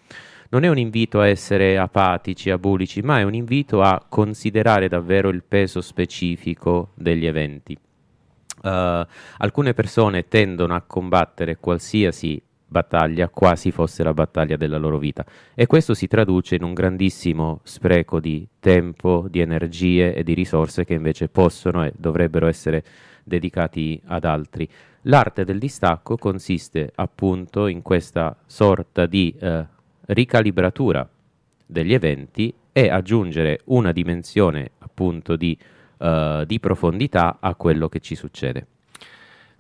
Non 0.50 0.62
è 0.62 0.68
un 0.68 0.78
invito 0.78 1.18
a 1.18 1.26
essere 1.26 1.78
apatici, 1.78 2.50
abulici, 2.50 3.00
ma 3.00 3.18
è 3.18 3.24
un 3.24 3.34
invito 3.34 3.82
a 3.82 4.05
considerare 4.09 4.86
davvero 4.86 5.30
il 5.30 5.42
peso 5.42 5.80
specifico 5.80 6.92
degli 6.94 7.26
eventi. 7.26 7.76
Uh, 8.62 9.05
alcune 9.38 9.74
persone 9.74 10.28
tendono 10.28 10.76
a 10.76 10.82
combattere 10.82 11.57
qualsiasi 11.57 12.40
battaglia 12.73 13.29
quasi 13.29 13.70
fosse 13.70 14.03
la 14.03 14.12
battaglia 14.12 14.57
della 14.57 14.79
loro 14.79 14.99
vita. 14.99 15.25
E 15.55 15.66
questo 15.66 15.95
si 15.95 16.09
traduce 16.09 16.57
in 16.57 16.64
un 16.64 16.75
grandissimo 16.75 17.61
spreco 17.62 18.18
di 18.18 18.45
tempo, 18.59 19.27
di 19.31 19.39
energie 19.39 20.12
e 20.12 20.25
di 20.25 20.35
risorse 20.35 20.85
che 20.85 20.95
invece 20.95 21.29
possono 21.29 21.85
e 21.85 21.93
dovrebbero 21.97 22.49
essere 22.49 22.83
dedicati 23.23 24.03
ad 24.07 24.25
altri. 24.25 24.68
L'arte 25.03 25.45
del 25.45 25.61
distacco 25.61 26.16
consiste 26.16 26.91
appunto 26.97 27.68
in 27.68 27.83
questa 27.83 28.37
sorta 28.47 29.07
di 29.07 29.33
eh, 29.39 29.64
ricalibratura 30.07 31.09
degli 31.66 31.95
eventi 31.95 32.53
e 32.73 32.89
aggiungere 32.89 33.61
una 33.66 33.93
dimensione 33.93 34.73
appunto 34.79 35.37
di, 35.37 35.57
uh, 35.99 36.45
di 36.45 36.59
profondità 36.59 37.39
a 37.41 37.55
quello 37.55 37.89
che 37.89 38.01
ci 38.01 38.14
succede. 38.14 38.66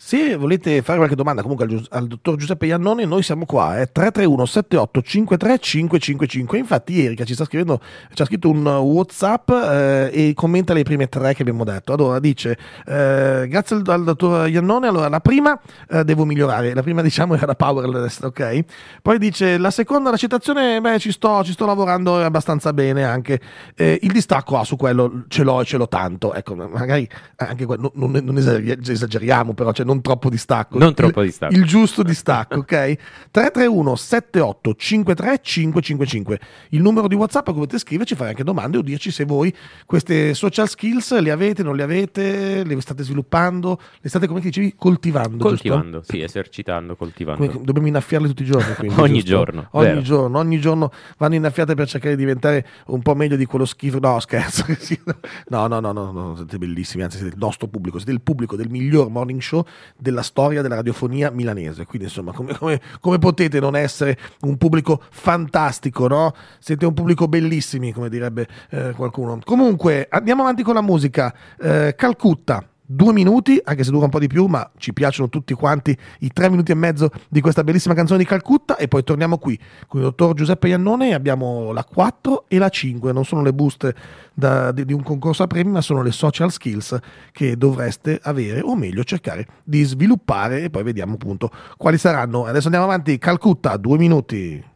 Se 0.04 0.36
volete 0.36 0.82
fare 0.82 0.98
qualche 0.98 1.14
domanda 1.14 1.42
comunque 1.42 1.64
al, 1.64 1.86
al 1.90 2.06
dottor 2.08 2.36
Giuseppe 2.36 2.66
Iannone, 2.66 3.04
noi 3.04 3.22
siamo 3.22 3.46
qua, 3.46 3.80
eh, 3.80 3.86
331 3.86 4.44
78 4.44 5.00
53 5.00 5.58
555. 5.58 6.58
Infatti 6.58 7.04
Erika 7.04 7.24
ci 7.24 7.34
sta 7.34 7.44
scrivendo, 7.44 7.80
ci 8.12 8.20
ha 8.20 8.24
scritto 8.24 8.50
un 8.50 8.66
Whatsapp 8.66 9.48
eh, 9.48 10.10
e 10.12 10.34
commenta 10.34 10.74
le 10.74 10.82
prime 10.82 11.08
tre 11.08 11.34
che 11.34 11.42
abbiamo 11.42 11.62
detto. 11.62 11.92
Allora 11.92 12.18
dice, 12.18 12.58
eh, 12.84 13.46
grazie 13.48 13.76
al, 13.76 13.84
al, 13.86 14.04
dottor 14.04 14.48
Iannone, 14.48 14.88
allora 14.88 15.08
la 15.08 15.20
prima 15.20 15.58
eh, 15.88 16.02
devo 16.04 16.24
migliorare, 16.24 16.74
la 16.74 16.82
prima 16.82 17.00
diciamo 17.00 17.34
era 17.34 17.46
la 17.46 17.54
powerless, 17.54 18.22
ok? 18.22 18.64
Poi 19.00 19.18
dice, 19.18 19.56
la 19.56 19.70
seconda, 19.70 20.10
la 20.10 20.16
citazione, 20.16 20.80
beh 20.80 20.98
ci 20.98 21.12
sto, 21.12 21.44
ci 21.44 21.52
sto 21.52 21.64
lavorando 21.64 22.18
abbastanza 22.18 22.72
bene 22.72 23.04
anche. 23.04 23.40
Eh, 23.76 24.00
il 24.02 24.10
distacco, 24.10 24.58
ah, 24.58 24.64
su 24.64 24.76
quello 24.76 25.22
ce 25.28 25.44
l'ho 25.44 25.60
e 25.60 25.64
ce 25.64 25.76
l'ho 25.78 25.88
tanto. 25.88 26.34
Ecco, 26.34 26.56
magari 26.56 27.08
anche 27.36 27.64
quello, 27.64 27.92
non, 27.94 28.10
non 28.10 28.36
esageriamo, 28.36 29.54
però 29.54 29.72
cioè, 29.72 29.86
non 29.86 29.91
troppo 30.00 30.30
distacco. 30.30 30.78
Non 30.78 30.94
troppo 30.94 31.22
distacco. 31.22 31.54
Il 31.54 31.64
giusto 31.64 32.02
distacco, 32.02 32.60
ok? 32.60 32.96
331 33.30 33.96
78 33.96 34.74
53 34.74 35.40
555. 35.42 36.40
Il 36.70 36.82
numero 36.82 37.08
di 37.08 37.14
WhatsApp 37.14 37.48
a 37.48 37.50
cui 37.50 37.60
potete 37.60 37.78
scriverci, 37.78 38.14
fare 38.14 38.30
anche 38.30 38.44
domande 38.44 38.78
o 38.78 38.82
dirci 38.82 39.10
se 39.10 39.24
voi 39.24 39.54
queste 39.86 40.34
social 40.34 40.68
skills 40.68 41.18
le 41.18 41.30
avete, 41.30 41.62
non 41.62 41.76
le 41.76 41.82
avete, 41.82 42.64
le 42.64 42.80
state 42.80 43.02
sviluppando, 43.02 43.80
le 44.00 44.08
state 44.08 44.26
come 44.26 44.40
dicevi 44.40 44.74
coltivando, 44.76 45.44
Coltivando, 45.44 45.98
giusto? 45.98 46.12
sì, 46.12 46.22
esercitando, 46.22 46.96
coltivando. 46.96 47.46
Come, 47.46 47.64
dobbiamo 47.64 47.88
innaffiarle 47.88 48.28
tutti 48.28 48.42
i 48.42 48.46
giorni, 48.46 48.74
quindi, 48.74 48.98
ogni 49.00 49.22
giorno. 49.22 49.68
Ogni 49.72 49.86
vero. 49.86 50.02
giorno, 50.02 50.38
ogni 50.38 50.60
giorno 50.60 50.90
vanno 51.18 51.34
innaffiate 51.34 51.74
per 51.74 51.88
cercare 51.88 52.14
di 52.14 52.20
diventare 52.20 52.66
un 52.86 53.02
po' 53.02 53.14
meglio 53.14 53.36
di 53.36 53.46
quello 53.46 53.64
schifo. 53.64 53.98
No, 53.98 54.18
scherzo. 54.20 54.64
no, 55.48 55.66
no, 55.66 55.80
no, 55.80 55.92
no, 55.92 56.12
no, 56.12 56.36
siete 56.36 56.58
bellissimi, 56.58 57.02
anzi 57.02 57.18
siete 57.18 57.34
il 57.34 57.40
nostro 57.40 57.68
pubblico, 57.68 57.98
siete 57.98 58.12
il 58.12 58.20
pubblico 58.20 58.56
del 58.56 58.68
miglior 58.68 59.08
morning 59.08 59.40
show 59.40 59.64
della 59.96 60.22
storia 60.22 60.62
della 60.62 60.76
radiofonia 60.76 61.30
milanese. 61.30 61.86
Quindi, 61.86 62.08
insomma, 62.08 62.32
come, 62.32 62.56
come, 62.56 62.80
come 63.00 63.18
potete 63.18 63.60
non 63.60 63.76
essere 63.76 64.18
un 64.40 64.56
pubblico 64.56 65.02
fantastico, 65.10 66.08
no? 66.08 66.34
Siete 66.58 66.86
un 66.86 66.94
pubblico 66.94 67.28
bellissimi, 67.28 67.92
come 67.92 68.08
direbbe 68.08 68.48
eh, 68.70 68.92
qualcuno. 68.96 69.38
Comunque, 69.44 70.06
andiamo 70.10 70.42
avanti 70.42 70.62
con 70.62 70.74
la 70.74 70.82
musica. 70.82 71.34
Eh, 71.60 71.94
Calcutta 71.96 72.66
due 72.94 73.12
minuti, 73.12 73.60
anche 73.64 73.84
se 73.84 73.90
dura 73.90 74.04
un 74.04 74.10
po' 74.10 74.18
di 74.18 74.26
più, 74.26 74.46
ma 74.46 74.70
ci 74.76 74.92
piacciono 74.92 75.28
tutti 75.28 75.54
quanti 75.54 75.96
i 76.20 76.30
tre 76.32 76.50
minuti 76.50 76.72
e 76.72 76.74
mezzo 76.74 77.10
di 77.28 77.40
questa 77.40 77.64
bellissima 77.64 77.94
canzone 77.94 78.18
di 78.18 78.24
Calcutta. 78.24 78.76
E 78.76 78.88
poi 78.88 79.02
torniamo 79.02 79.38
qui 79.38 79.58
con 79.86 80.00
il 80.00 80.06
dottor 80.06 80.34
Giuseppe 80.34 80.68
Iannone. 80.68 81.14
Abbiamo 81.14 81.72
la 81.72 81.84
4 81.84 82.44
e 82.48 82.58
la 82.58 82.68
5, 82.68 83.12
non 83.12 83.24
sono 83.24 83.42
le 83.42 83.52
buste 83.52 83.94
da, 84.34 84.72
di, 84.72 84.84
di, 84.84 84.92
un 84.92 85.02
concorso 85.02 85.42
a 85.42 85.46
premi, 85.46 85.70
ma 85.70 85.80
sono 85.80 86.02
le 86.02 86.12
social 86.12 86.50
skills 86.50 86.98
che 87.32 87.56
dovreste 87.56 88.20
avere 88.22 88.60
o 88.60 88.76
meglio 88.76 89.04
cercare 89.04 89.46
di 89.64 89.82
sviluppare. 89.82 90.62
E 90.62 90.70
poi 90.70 90.82
vediamo 90.82 91.14
appunto 91.14 91.50
quali 91.76 91.98
saranno. 91.98 92.44
Adesso 92.44 92.66
andiamo 92.66 92.86
avanti, 92.86 93.18
Calcutta, 93.18 93.76
due 93.76 93.98
minuti. 93.98 94.70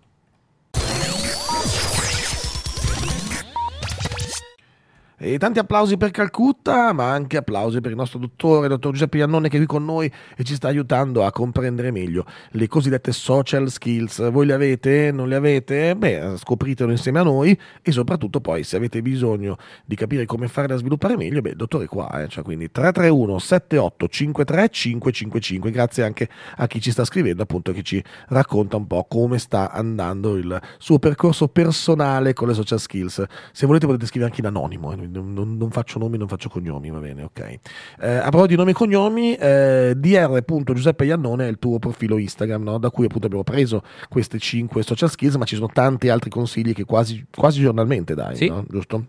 E 5.18 5.38
tanti 5.38 5.58
applausi 5.58 5.96
per 5.96 6.10
Calcutta, 6.10 6.92
ma 6.92 7.10
anche 7.10 7.38
applausi 7.38 7.80
per 7.80 7.90
il 7.90 7.96
nostro 7.96 8.18
dottore, 8.18 8.68
dottor 8.68 8.92
Giuseppe 8.92 9.16
Iannone, 9.16 9.48
che 9.48 9.54
è 9.54 9.58
qui 9.58 9.66
con 9.66 9.82
noi 9.82 10.12
e 10.36 10.44
ci 10.44 10.54
sta 10.54 10.68
aiutando 10.68 11.24
a 11.24 11.32
comprendere 11.32 11.90
meglio 11.90 12.26
le 12.50 12.68
cosiddette 12.68 13.12
social 13.12 13.70
skills. 13.70 14.30
Voi 14.30 14.44
le 14.44 14.52
avete? 14.52 15.12
Non 15.12 15.28
le 15.28 15.36
avete? 15.36 15.96
Beh, 15.96 16.34
scopritelo 16.36 16.90
insieme 16.90 17.20
a 17.20 17.22
noi 17.22 17.58
e 17.80 17.92
soprattutto 17.92 18.42
poi 18.42 18.62
se 18.62 18.76
avete 18.76 19.00
bisogno 19.00 19.56
di 19.86 19.96
capire 19.96 20.26
come 20.26 20.48
farle 20.48 20.74
a 20.74 20.76
sviluppare 20.76 21.16
meglio, 21.16 21.40
beh, 21.40 21.50
il 21.50 21.56
dottore 21.56 21.84
è 21.84 21.88
qua, 21.88 22.22
eh? 22.22 22.28
cioè, 22.28 22.44
quindi 22.44 22.70
331 22.70 23.38
78 23.38 24.08
53 24.08 24.68
555. 24.68 25.70
Grazie 25.70 26.02
anche 26.04 26.28
a 26.56 26.66
chi 26.66 26.78
ci 26.78 26.90
sta 26.90 27.06
scrivendo, 27.06 27.42
appunto, 27.42 27.72
che 27.72 27.82
ci 27.82 28.04
racconta 28.28 28.76
un 28.76 28.86
po' 28.86 29.06
come 29.08 29.38
sta 29.38 29.70
andando 29.72 30.36
il 30.36 30.60
suo 30.76 30.98
percorso 30.98 31.48
personale 31.48 32.34
con 32.34 32.48
le 32.48 32.52
social 32.52 32.78
skills. 32.78 33.24
Se 33.52 33.64
volete 33.64 33.86
potete 33.86 34.04
scrivere 34.04 34.30
anche 34.30 34.42
in 34.42 34.48
anonimo, 34.48 34.92
eh? 34.92 35.04
Non, 35.11 35.57
non, 35.57 35.70
faccio 35.70 35.98
nomi, 35.98 36.18
non 36.18 36.28
faccio 36.28 36.48
cognomi, 36.48 36.90
va 36.90 36.98
bene, 36.98 37.22
ok. 37.22 37.59
Eh, 38.00 38.16
a 38.16 38.28
proposito 38.28 38.46
di 38.46 38.57
nomi 38.57 38.70
e 38.70 38.74
cognomi, 38.74 39.34
eh, 39.34 39.92
dr. 39.96 41.04
Iannone 41.04 41.46
è 41.46 41.48
il 41.48 41.59
tuo 41.59 41.78
profilo 41.78 42.18
Instagram, 42.18 42.62
no? 42.62 42.78
da 42.78 42.90
cui 42.90 43.04
appunto 43.07 43.26
abbiamo 43.26 43.44
preso 43.44 43.82
queste 44.09 44.38
5 44.38 44.82
social 44.82 45.11
skills, 45.11 45.36
ma 45.36 45.44
ci 45.44 45.54
sono 45.54 45.68
tanti 45.72 46.09
altri 46.09 46.30
consigli 46.30 46.72
che 46.72 46.84
quasi, 46.84 47.26
quasi 47.34 47.61
giornalmente 47.61 48.14
dai, 48.14 48.36
sì. 48.36 48.48
no? 48.48 48.64
giusto? 48.68 49.07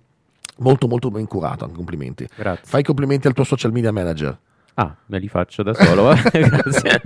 Molto 0.60 0.88
molto 0.88 1.12
ben 1.12 1.28
curato, 1.28 1.70
complimenti. 1.70 2.28
Grazie. 2.36 2.66
Fai 2.66 2.84
complimenti 2.84 3.28
al 3.28 3.34
tuo 3.34 3.44
social 3.44 3.72
media 3.72 3.92
manager. 3.92 4.38
Ah, 4.80 4.96
me 5.08 5.18
li 5.18 5.28
faccio 5.28 5.64
da 5.64 5.74
solo, 5.74 6.14
grazie. 6.32 7.02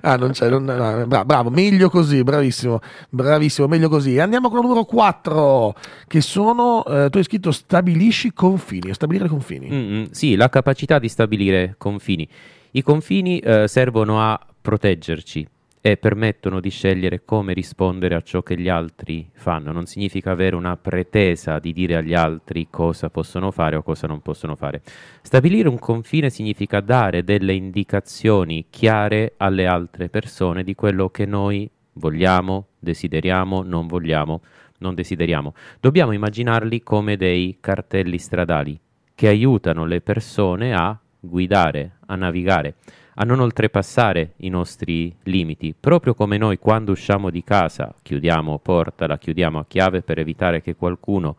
ah, 0.00 0.16
non 0.16 0.30
c'è, 0.30 0.48
non, 0.48 0.64
no, 0.64 1.06
bravo, 1.06 1.24
bravo, 1.26 1.50
meglio 1.50 1.90
così, 1.90 2.22
bravissimo, 2.22 2.80
bravissimo, 3.10 3.66
meglio 3.68 3.90
così. 3.90 4.18
Andiamo 4.18 4.48
con 4.48 4.60
il 4.60 4.64
numero 4.64 4.84
4, 4.86 5.74
che 6.06 6.22
sono, 6.22 6.82
eh, 6.86 7.10
tu 7.10 7.18
hai 7.18 7.24
scritto 7.24 7.50
stabilisci 7.50 8.32
confini, 8.32 8.94
stabilire 8.94 9.28
confini. 9.28 9.68
Mm-hmm, 9.70 10.04
sì, 10.12 10.36
la 10.36 10.48
capacità 10.48 10.98
di 10.98 11.10
stabilire 11.10 11.74
confini. 11.76 12.26
I 12.70 12.82
confini 12.82 13.40
eh, 13.40 13.68
servono 13.68 14.22
a 14.22 14.40
proteggerci, 14.62 15.46
e 15.84 15.96
permettono 15.96 16.60
di 16.60 16.70
scegliere 16.70 17.24
come 17.24 17.52
rispondere 17.52 18.14
a 18.14 18.20
ciò 18.20 18.40
che 18.42 18.56
gli 18.56 18.68
altri 18.68 19.28
fanno. 19.34 19.72
Non 19.72 19.86
significa 19.86 20.30
avere 20.30 20.54
una 20.54 20.76
pretesa 20.76 21.58
di 21.58 21.72
dire 21.72 21.96
agli 21.96 22.14
altri 22.14 22.68
cosa 22.70 23.10
possono 23.10 23.50
fare 23.50 23.74
o 23.74 23.82
cosa 23.82 24.06
non 24.06 24.20
possono 24.20 24.54
fare. 24.54 24.80
Stabilire 25.22 25.68
un 25.68 25.80
confine 25.80 26.30
significa 26.30 26.78
dare 26.78 27.24
delle 27.24 27.52
indicazioni 27.52 28.66
chiare 28.70 29.34
alle 29.38 29.66
altre 29.66 30.08
persone 30.08 30.62
di 30.62 30.76
quello 30.76 31.08
che 31.08 31.26
noi 31.26 31.68
vogliamo, 31.94 32.68
desideriamo, 32.78 33.62
non 33.62 33.88
vogliamo, 33.88 34.40
non 34.78 34.94
desideriamo. 34.94 35.52
Dobbiamo 35.80 36.12
immaginarli 36.12 36.80
come 36.84 37.16
dei 37.16 37.56
cartelli 37.58 38.18
stradali 38.18 38.78
che 39.16 39.26
aiutano 39.26 39.84
le 39.84 40.00
persone 40.00 40.74
a 40.74 40.96
guidare, 41.18 41.96
a 42.06 42.14
navigare 42.14 42.76
a 43.14 43.24
non 43.24 43.40
oltrepassare 43.40 44.32
i 44.38 44.48
nostri 44.48 45.14
limiti, 45.24 45.74
proprio 45.78 46.14
come 46.14 46.38
noi 46.38 46.58
quando 46.58 46.92
usciamo 46.92 47.30
di 47.30 47.42
casa 47.44 47.94
chiudiamo 48.00 48.58
porta, 48.58 49.06
la 49.06 49.18
chiudiamo 49.18 49.58
a 49.58 49.66
chiave 49.66 50.02
per 50.02 50.18
evitare 50.18 50.62
che 50.62 50.74
qualcuno 50.74 51.36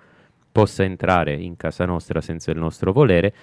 possa 0.51 0.83
entrare 0.83 1.33
in 1.33 1.57
casa 1.57 1.85
nostra 1.85 2.21
senza 2.21 2.51
il 2.51 2.59
nostro 2.59 2.93
volere, 2.93 3.33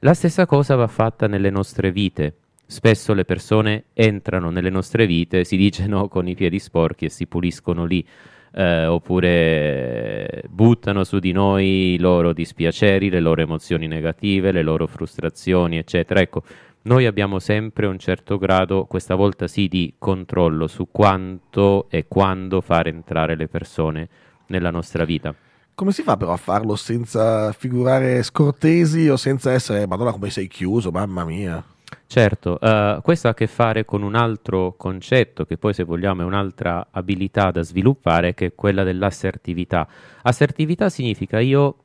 la 0.00 0.14
stessa 0.14 0.46
cosa 0.46 0.74
va 0.74 0.88
fatta 0.88 1.26
nelle 1.26 1.50
nostre 1.50 1.92
vite. 1.92 2.34
Spesso 2.66 3.14
le 3.14 3.24
persone 3.24 3.84
entrano 3.92 4.50
nelle 4.50 4.70
nostre 4.70 5.06
vite, 5.06 5.44
si 5.44 5.56
dice 5.56 5.86
no, 5.88 6.08
con 6.08 6.26
i 6.26 6.34
piedi 6.34 6.58
sporchi 6.58 7.04
e 7.04 7.10
si 7.10 7.26
puliscono 7.26 7.84
lì, 7.84 8.04
eh, 8.52 8.86
oppure 8.86 10.42
buttano 10.48 11.04
su 11.04 11.18
di 11.18 11.32
noi 11.32 11.94
i 11.94 11.98
loro 11.98 12.32
dispiaceri, 12.32 13.10
le 13.10 13.20
loro 13.20 13.42
emozioni 13.42 13.86
negative, 13.86 14.52
le 14.52 14.62
loro 14.62 14.86
frustrazioni, 14.86 15.78
eccetera. 15.78 16.20
Ecco, 16.20 16.42
noi 16.82 17.06
abbiamo 17.06 17.38
sempre 17.38 17.86
un 17.86 17.98
certo 17.98 18.38
grado, 18.38 18.86
questa 18.86 19.14
volta 19.14 19.46
sì, 19.46 19.68
di 19.68 19.94
controllo 19.98 20.66
su 20.66 20.88
quanto 20.90 21.86
e 21.90 22.06
quando 22.08 22.60
fare 22.60 22.88
entrare 22.88 23.36
le 23.36 23.48
persone 23.48 24.08
nella 24.46 24.70
nostra 24.70 25.04
vita. 25.04 25.34
Come 25.74 25.92
si 25.92 26.02
fa 26.02 26.16
però 26.16 26.32
a 26.32 26.36
farlo 26.36 26.76
senza 26.76 27.52
figurare 27.52 28.22
scortesi 28.22 29.08
o 29.08 29.16
senza 29.16 29.52
essere, 29.52 29.86
madonna 29.86 30.12
come 30.12 30.30
sei 30.30 30.48
chiuso, 30.48 30.90
mamma 30.90 31.24
mia? 31.24 31.62
Certo, 32.06 32.58
uh, 32.60 33.00
questo 33.02 33.28
ha 33.28 33.30
a 33.30 33.34
che 33.34 33.46
fare 33.46 33.84
con 33.84 34.02
un 34.02 34.14
altro 34.14 34.74
concetto 34.76 35.44
che 35.44 35.56
poi 35.58 35.72
se 35.72 35.84
vogliamo 35.84 36.22
è 36.22 36.24
un'altra 36.24 36.88
abilità 36.90 37.50
da 37.50 37.62
sviluppare 37.62 38.34
che 38.34 38.46
è 38.46 38.54
quella 38.54 38.84
dell'assertività. 38.84 39.86
Assertività 40.22 40.88
significa 40.88 41.40
io 41.40 41.76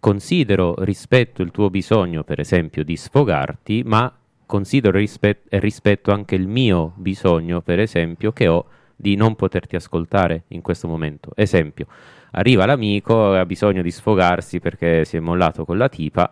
considero, 0.00 0.74
rispetto 0.84 1.42
il 1.42 1.50
tuo 1.50 1.70
bisogno 1.70 2.24
per 2.24 2.40
esempio 2.40 2.84
di 2.84 2.96
sfogarti, 2.96 3.82
ma 3.84 4.12
considero 4.54 4.98
rispet- 4.98 5.46
e 5.48 5.58
rispetto 5.58 6.12
anche 6.12 6.36
il 6.36 6.46
mio 6.46 6.92
bisogno, 6.94 7.60
per 7.60 7.80
esempio, 7.80 8.30
che 8.30 8.46
ho 8.46 8.66
di 8.94 9.16
non 9.16 9.34
poterti 9.34 9.74
ascoltare 9.74 10.44
in 10.48 10.62
questo 10.62 10.86
momento. 10.86 11.32
Esempio, 11.34 11.86
arriva 12.30 12.64
l'amico, 12.64 13.32
ha 13.32 13.44
bisogno 13.46 13.82
di 13.82 13.90
sfogarsi 13.90 14.60
perché 14.60 15.04
si 15.04 15.16
è 15.16 15.20
mollato 15.20 15.64
con 15.64 15.76
la 15.76 15.88
tipa, 15.88 16.30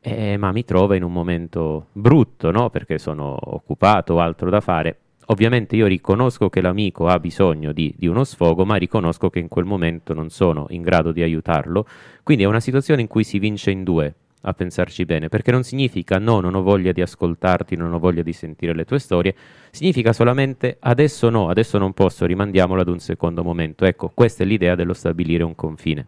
eh, 0.00 0.36
ma 0.36 0.52
mi 0.52 0.62
trova 0.62 0.94
in 0.94 1.02
un 1.02 1.10
momento 1.10 1.88
brutto, 1.90 2.52
no? 2.52 2.70
Perché 2.70 2.96
sono 2.96 3.36
occupato 3.36 4.14
o 4.14 4.20
altro 4.20 4.50
da 4.50 4.60
fare. 4.60 4.98
Ovviamente 5.26 5.74
io 5.74 5.88
riconosco 5.88 6.48
che 6.48 6.60
l'amico 6.60 7.08
ha 7.08 7.18
bisogno 7.18 7.72
di, 7.72 7.92
di, 7.98 8.06
uno 8.06 8.22
sfogo, 8.22 8.64
ma 8.66 8.76
riconosco 8.76 9.30
che 9.30 9.40
in 9.40 9.48
quel 9.48 9.64
momento 9.64 10.14
non 10.14 10.30
sono 10.30 10.66
in 10.68 10.82
grado 10.82 11.10
di 11.10 11.22
aiutarlo. 11.22 11.88
Quindi 12.22 12.44
è 12.44 12.46
una 12.46 12.60
situazione 12.60 13.00
in 13.00 13.08
cui 13.08 13.24
si 13.24 13.40
vince 13.40 13.72
in 13.72 13.82
due, 13.82 14.14
a 14.42 14.52
pensarci 14.52 15.04
bene, 15.04 15.28
perché 15.28 15.50
non 15.50 15.62
significa 15.62 16.18
no, 16.18 16.40
non 16.40 16.54
ho 16.54 16.62
voglia 16.62 16.92
di 16.92 17.00
ascoltarti, 17.00 17.76
non 17.76 17.92
ho 17.92 17.98
voglia 17.98 18.22
di 18.22 18.32
sentire 18.32 18.74
le 18.74 18.84
tue 18.84 18.98
storie, 18.98 19.34
significa 19.70 20.12
solamente 20.12 20.76
adesso 20.80 21.30
no, 21.30 21.48
adesso 21.48 21.78
non 21.78 21.92
posso, 21.92 22.26
rimandiamolo 22.26 22.80
ad 22.80 22.88
un 22.88 23.00
secondo 23.00 23.42
momento. 23.42 23.84
Ecco, 23.84 24.10
questa 24.14 24.44
è 24.44 24.46
l'idea 24.46 24.74
dello 24.74 24.94
stabilire 24.94 25.44
un 25.44 25.54
confine. 25.54 26.06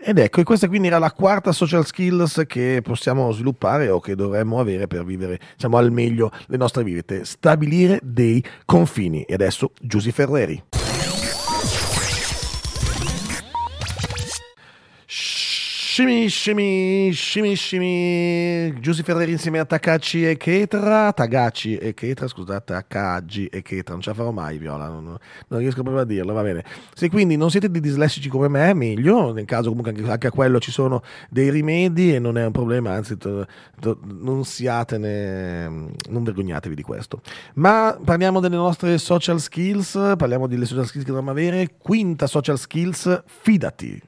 Ed 0.00 0.18
ecco, 0.18 0.40
e 0.40 0.44
questa 0.44 0.68
quindi 0.68 0.86
era 0.86 0.98
la 0.98 1.10
quarta 1.10 1.50
social 1.50 1.84
skills 1.84 2.44
che 2.46 2.80
possiamo 2.84 3.32
sviluppare 3.32 3.88
o 3.88 3.98
che 3.98 4.14
dovremmo 4.14 4.60
avere 4.60 4.86
per 4.86 5.04
vivere 5.04 5.40
diciamo, 5.54 5.76
al 5.76 5.90
meglio 5.90 6.30
le 6.46 6.56
nostre 6.56 6.84
vite, 6.84 7.24
stabilire 7.24 7.98
dei 8.02 8.42
confini. 8.64 9.22
E 9.22 9.34
adesso 9.34 9.72
Giusy 9.80 10.12
Ferreri. 10.12 10.77
Scimi, 15.98 16.28
scimi, 16.28 17.10
scimi, 17.10 17.54
scimi. 17.56 18.72
Giussi 18.78 19.02
Ferreri 19.02 19.32
insieme 19.32 19.58
a 19.58 19.64
Takacci 19.64 20.28
e 20.28 20.36
Ketra. 20.36 21.12
Tagacci 21.12 21.76
e 21.76 21.92
Ketra, 21.92 22.28
scusate, 22.28 22.72
Takagi 22.72 23.46
e 23.46 23.62
Ketra. 23.62 23.94
Non 23.94 24.02
ce 24.02 24.10
la 24.10 24.14
farò 24.14 24.30
mai, 24.30 24.58
Viola. 24.58 24.86
Non, 24.86 25.18
non, 25.48 25.58
riesco 25.58 25.82
proprio 25.82 26.04
a 26.04 26.06
dirlo, 26.06 26.32
va 26.32 26.42
bene. 26.42 26.64
Se 26.94 27.10
quindi 27.10 27.34
non 27.34 27.50
siete 27.50 27.68
di 27.68 27.80
dislessici 27.80 28.28
come 28.28 28.46
me, 28.46 28.74
meglio. 28.74 29.32
Nel 29.32 29.44
caso, 29.44 29.70
comunque, 29.70 29.90
anche, 29.90 30.08
anche 30.08 30.26
a 30.28 30.30
quello 30.30 30.60
ci 30.60 30.70
sono 30.70 31.02
dei 31.28 31.50
rimedi 31.50 32.14
e 32.14 32.20
non 32.20 32.38
è 32.38 32.44
un 32.44 32.52
problema. 32.52 32.92
Anzi, 32.92 33.16
to, 33.16 33.44
to, 33.80 33.98
non 34.04 34.44
siatene, 34.44 35.68
non 36.10 36.22
vergognatevi 36.22 36.76
di 36.76 36.82
questo. 36.82 37.22
Ma 37.54 37.98
parliamo 38.04 38.38
delle 38.38 38.54
nostre 38.54 38.98
social 38.98 39.40
skills. 39.40 40.14
Parliamo 40.16 40.46
delle 40.46 40.64
social 40.64 40.86
skills 40.86 41.04
che 41.04 41.10
dobbiamo 41.10 41.32
avere. 41.32 41.70
Quinta 41.76 42.28
social 42.28 42.56
skills, 42.56 43.24
fidati. 43.26 44.00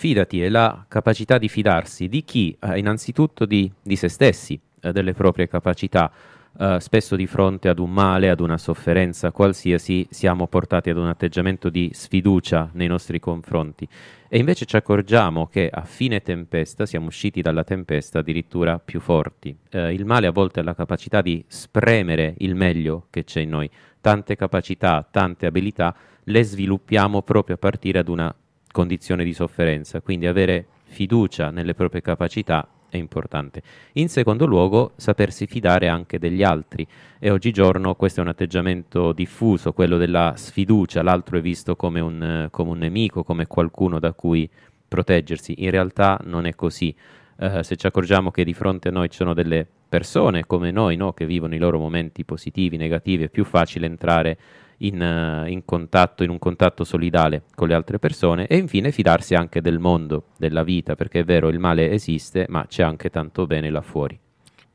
Fidati 0.00 0.40
è 0.40 0.48
la 0.48 0.86
capacità 0.88 1.36
di 1.36 1.50
fidarsi 1.50 2.08
di 2.08 2.24
chi? 2.24 2.56
Eh, 2.58 2.78
innanzitutto 2.78 3.44
di, 3.44 3.70
di, 3.82 3.96
se 3.96 4.08
stessi, 4.08 4.58
eh, 4.80 4.92
delle 4.92 5.12
proprie 5.12 5.46
capacità. 5.46 6.10
Eh, 6.58 6.78
spesso 6.80 7.16
di 7.16 7.26
fronte 7.26 7.68
ad 7.68 7.78
un 7.78 7.92
male, 7.92 8.30
ad 8.30 8.40
una 8.40 8.56
sofferenza 8.56 9.30
qualsiasi, 9.30 10.06
siamo 10.08 10.46
portati 10.46 10.88
ad 10.88 10.96
un 10.96 11.06
atteggiamento 11.06 11.68
di 11.68 11.90
sfiducia 11.92 12.70
nei 12.72 12.86
nostri 12.86 13.20
confronti. 13.20 13.86
E 14.26 14.38
invece 14.38 14.64
ci 14.64 14.74
accorgiamo 14.74 15.48
che 15.48 15.68
a 15.70 15.82
fine 15.82 16.22
tempesta 16.22 16.86
siamo 16.86 17.08
usciti 17.08 17.42
dalla 17.42 17.62
tempesta 17.62 18.20
addirittura 18.20 18.78
più 18.78 19.00
forti. 19.00 19.54
Eh, 19.68 19.92
il 19.92 20.06
male 20.06 20.28
a 20.28 20.32
volte 20.32 20.60
ha 20.60 20.62
la 20.62 20.74
capacità 20.74 21.20
di 21.20 21.44
spremere 21.46 22.36
il 22.38 22.54
meglio 22.54 23.08
che 23.10 23.24
c'è 23.24 23.40
in 23.40 23.50
noi. 23.50 23.68
Tante 24.00 24.34
capacità, 24.34 25.06
tante 25.10 25.44
abilità 25.44 25.94
le 26.24 26.42
sviluppiamo 26.42 27.20
proprio 27.20 27.56
a 27.56 27.58
partire 27.58 27.98
ad 27.98 28.08
una 28.08 28.34
condizione 28.70 29.24
di 29.24 29.32
sofferenza, 29.32 30.00
quindi 30.00 30.26
avere 30.26 30.66
fiducia 30.84 31.50
nelle 31.50 31.74
proprie 31.74 32.00
capacità 32.00 32.68
è 32.90 32.96
importante. 32.96 33.62
In 33.92 34.08
secondo 34.08 34.46
luogo, 34.46 34.92
sapersi 34.96 35.46
fidare 35.46 35.88
anche 35.88 36.18
degli 36.18 36.42
altri 36.42 36.86
e 37.18 37.30
oggigiorno 37.30 37.94
questo 37.94 38.20
è 38.20 38.22
un 38.22 38.28
atteggiamento 38.28 39.12
diffuso, 39.12 39.72
quello 39.72 39.96
della 39.96 40.34
sfiducia, 40.36 41.02
l'altro 41.02 41.38
è 41.38 41.40
visto 41.40 41.76
come 41.76 42.00
un, 42.00 42.48
come 42.50 42.70
un 42.70 42.78
nemico, 42.78 43.22
come 43.22 43.46
qualcuno 43.46 43.98
da 43.98 44.12
cui 44.12 44.48
proteggersi. 44.86 45.62
In 45.62 45.70
realtà 45.70 46.20
non 46.24 46.46
è 46.46 46.54
così. 46.54 46.94
Uh, 47.36 47.62
se 47.62 47.76
ci 47.76 47.86
accorgiamo 47.86 48.30
che 48.30 48.44
di 48.44 48.52
fronte 48.52 48.88
a 48.88 48.90
noi 48.90 49.08
ci 49.08 49.16
sono 49.16 49.32
delle 49.32 49.66
persone 49.88 50.44
come 50.44 50.70
noi 50.70 50.96
no, 50.96 51.12
che 51.12 51.24
vivono 51.24 51.54
i 51.54 51.58
loro 51.58 51.78
momenti 51.78 52.24
positivi, 52.24 52.76
negativi, 52.76 53.24
è 53.24 53.28
più 53.28 53.44
facile 53.44 53.86
entrare 53.86 54.38
in, 54.82 55.00
uh, 55.00 55.48
in, 55.48 55.64
contatto, 55.64 56.22
in 56.22 56.30
un 56.30 56.38
contatto 56.38 56.84
solidale 56.84 57.42
con 57.54 57.68
le 57.68 57.74
altre 57.74 57.98
persone 57.98 58.46
e 58.46 58.56
infine 58.56 58.92
fidarsi 58.92 59.34
anche 59.34 59.60
del 59.60 59.78
mondo, 59.78 60.26
della 60.36 60.62
vita, 60.62 60.94
perché 60.94 61.20
è 61.20 61.24
vero 61.24 61.48
il 61.48 61.58
male 61.58 61.90
esiste, 61.90 62.46
ma 62.48 62.66
c'è 62.66 62.82
anche 62.82 63.10
tanto 63.10 63.46
bene 63.46 63.70
là 63.70 63.82
fuori 63.82 64.18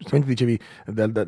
giustamente 0.05 0.27
dicevi, 0.27 0.59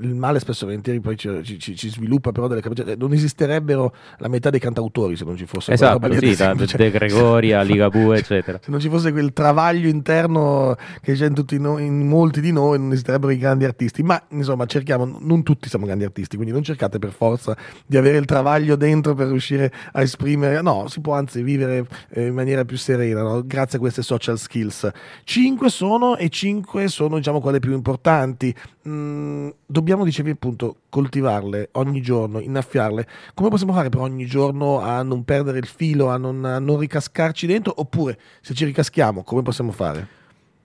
il 0.04 0.16
male 0.16 0.40
spesso 0.40 0.64
e 0.64 0.68
volentieri 0.68 1.00
poi 1.00 1.18
ci, 1.18 1.60
ci, 1.60 1.76
ci, 1.76 1.90
sviluppa 1.90 2.32
però 2.32 2.48
delle 2.48 2.62
capacità, 2.62 2.96
non 2.96 3.14
esisterebbero 3.14 3.94
la 4.20 4.28
metà 4.28 4.50
dei 4.50 4.60
cantautori 4.60 5.16
se 5.16 5.26
non 5.26 5.36
ci 5.36 5.46
fosse 5.46 5.74
esatto, 5.74 6.12
sì, 6.14 6.36
da 6.36 6.54
De 6.78 6.92
Gregoria, 6.92 7.62
Ligabue 7.62 8.18
eccetera. 8.18 8.60
se 8.62 8.70
non 8.70 8.80
ci 8.80 8.90
fosse 8.90 9.12
quel 9.12 9.34
travaglio 9.34 9.88
interno 9.88 10.76
che 11.02 11.14
c'è 11.14 11.26
in, 11.26 11.34
tutti 11.34 11.60
noi, 11.60 11.86
in 11.86 12.08
molti 12.08 12.40
di 12.40 12.52
noi 12.52 12.78
non 12.78 12.92
esisterebbero 12.92 13.32
i 13.32 13.38
grandi 13.38 13.66
artisti. 13.66 14.04
Ma 14.04 14.22
insomma 14.30 14.66
cerchiamo, 14.66 15.18
non 15.20 15.44
tutti 15.44 15.70
siamo 15.70 15.86
grandi 15.86 16.04
artisti 16.04 16.36
quindi 16.36 16.54
non 16.54 16.64
cercate 16.64 17.00
per 17.00 17.12
forza 17.12 17.58
di 17.86 17.98
avere 17.98 18.18
il 18.18 18.26
travaglio 18.26 18.76
dentro 18.76 19.16
per 19.16 19.28
riuscire 19.28 19.72
a 19.94 20.02
esprimere 20.02 20.62
no, 20.62 20.88
si 20.88 21.02
può 21.02 21.14
anzi 21.14 21.42
vivere 21.42 21.88
eh, 22.10 22.28
in 22.28 22.34
maniera 22.34 22.64
più 22.64 22.78
serena 22.78 23.24
no? 23.24 23.44
grazie 23.46 23.78
a 23.78 23.82
queste 23.82 24.04
social 24.04 24.38
skills. 24.38 24.90
5 25.24 25.70
sono 25.70 26.16
e 26.18 26.30
5 26.30 26.88
sono 26.88 27.18
diciamo 27.18 27.40
quelle 27.40 27.60
più 27.60 27.74
importanti 27.74 28.54
mm, 28.88 29.50
dobbiamo, 29.66 30.04
dicevi 30.04 30.32
appunto, 30.32 30.78
coltivarle 30.90 31.70
ogni 31.74 32.02
giorno, 32.02 32.40
innaffiarle. 32.40 33.08
Come 33.34 33.50
possiamo 33.50 33.74
fare 33.74 33.90
per 33.90 34.02
ogni 34.02 34.26
giorno 34.26 34.80
a 34.80 35.02
non 35.04 35.24
perdere 35.24 35.58
il 35.60 35.66
filo, 35.66 36.10
a 36.10 36.18
non, 36.18 36.44
a 36.46 36.60
non 36.60 36.80
ricascarci 36.80 37.48
dentro? 37.48 37.74
Oppure, 37.78 38.20
se 38.42 38.54
ci 38.54 38.66
ricaschiamo, 38.66 39.24
come 39.24 39.42
possiamo 39.42 39.72
fare? 39.72 40.08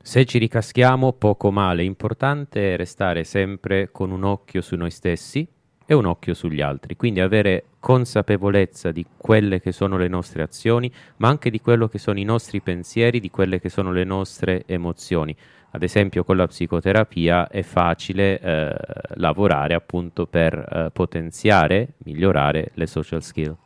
Se 0.03 0.25
ci 0.25 0.39
ricaschiamo, 0.39 1.13
poco 1.13 1.51
male. 1.51 1.85
Importante 1.85 2.75
è 2.75 2.77
restare 2.77 3.25
sempre 3.25 3.91
con 3.93 4.11
un 4.11 4.25
occhio 4.25 4.61
su 4.61 4.75
noi 4.75 4.91
stessi 4.91 5.47
e 5.87 5.95
un 5.95 6.07
occhio 6.07 6.35
sugli 6.35 6.61
altri. 6.61 6.97
Quindi 6.97 7.21
avere 7.21 7.65
consapevolezza 7.79 8.91
di 8.93 9.05
quelle 9.17 9.61
che 9.61 9.73
sono 9.73 9.97
le 9.97 10.09
nostre 10.09 10.43
azioni, 10.43 10.91
ma 11.19 11.29
anche 11.29 11.51
di 11.51 11.61
quello 11.61 11.89
che 11.89 11.99
sono 11.99 12.19
i 12.19 12.25
nostri 12.25 12.61
pensieri, 12.61 13.21
di 13.21 13.31
quelle 13.31 13.61
che 13.61 13.69
sono 13.69 13.93
le 13.93 14.05
nostre 14.05 14.65
emozioni 14.67 15.37
ad 15.75 15.83
esempio 15.83 16.23
con 16.23 16.37
la 16.37 16.47
psicoterapia 16.47 17.49
è 17.49 17.63
facile 17.63 18.39
eh, 18.41 18.77
lavorare 19.15 19.75
appunto 19.75 20.27
per 20.27 20.55
eh, 20.55 20.91
potenziare, 20.93 21.95
migliorare 22.05 22.73
le 22.75 22.87
social 22.87 23.23
skill. 23.23 23.57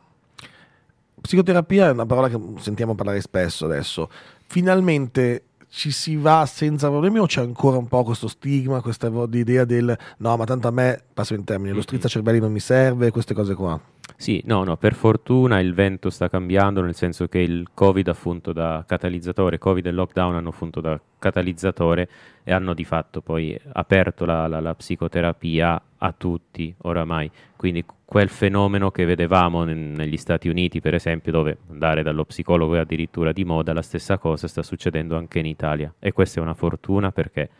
Psicoterapia 1.21 1.89
è 1.89 1.91
una 1.91 2.07
parola 2.07 2.29
che 2.29 2.39
sentiamo 2.59 2.95
parlare 2.95 3.21
spesso 3.21 3.65
adesso. 3.65 4.09
Finalmente 4.47 5.43
ci 5.69 5.91
si 5.91 6.15
va 6.15 6.47
senza 6.47 6.89
problemi 6.89 7.19
o 7.19 7.27
c'è 7.27 7.41
ancora 7.41 7.77
un 7.77 7.89
po' 7.89 8.05
questo 8.05 8.29
stigma, 8.29 8.81
questa 8.81 9.11
idea 9.33 9.65
del 9.65 9.99
no, 10.19 10.37
ma 10.37 10.45
tanto 10.45 10.69
a 10.69 10.71
me, 10.71 11.03
passo 11.13 11.35
in 11.35 11.43
termini, 11.43 11.75
lo 11.75 11.83
strizza 11.83 12.07
cervelli 12.07 12.39
non 12.39 12.53
mi 12.53 12.61
serve, 12.61 13.11
queste 13.11 13.35
cose 13.35 13.55
qua? 13.55 13.79
Sì, 14.15 14.41
no, 14.47 14.65
no, 14.65 14.77
per 14.77 14.95
fortuna 14.95 15.59
il 15.61 15.75
vento 15.75 16.11
sta 16.11 16.29
cambiando, 16.29 16.81
nel 16.81 16.95
senso 16.95 17.27
che 17.27 17.41
il 17.41 17.69
Covid 17.75 18.09
ha 18.09 18.15
funto 18.15 18.53
da 18.53 18.83
catalizzatore, 18.87 19.59
Covid 19.59 19.85
e 19.85 19.91
lockdown 19.91 20.35
hanno 20.37 20.53
funto 20.53 20.81
da 20.81 20.99
catalizzatore 21.19 22.09
e 22.43 22.53
hanno 22.53 22.73
di 22.73 22.85
fatto 22.85 23.21
poi 23.21 23.59
aperto 23.73 24.25
la, 24.25 24.47
la, 24.47 24.61
la 24.61 24.75
psicoterapia 24.75 25.83
a 25.99 26.15
tutti 26.17 26.75
oramai. 26.83 27.31
Quindi 27.57 27.85
quel 28.05 28.29
fenomeno 28.29 28.91
che 28.91 29.05
vedevamo 29.05 29.65
negli 29.65 30.17
Stati 30.17 30.49
Uniti, 30.49 30.81
per 30.81 30.95
esempio, 30.95 31.33
dove 31.33 31.59
andare 31.69 32.03
dallo 32.03 32.25
psicologo 32.25 32.75
è 32.77 32.79
addirittura 32.79 33.33
di 33.33 33.45
moda, 33.45 33.75
la 33.75 33.83
stessa 33.83 34.17
cosa 34.19 34.49
sta 34.49 34.63
succedendo 34.63 35.17
anche 35.17 35.41
in 35.41 35.47
Italia. 35.47 35.93
E 35.99 36.13
questa 36.13 36.41
è 36.41 36.43
una 36.43 36.55
fortuna 36.55 37.13
perché 37.13 37.51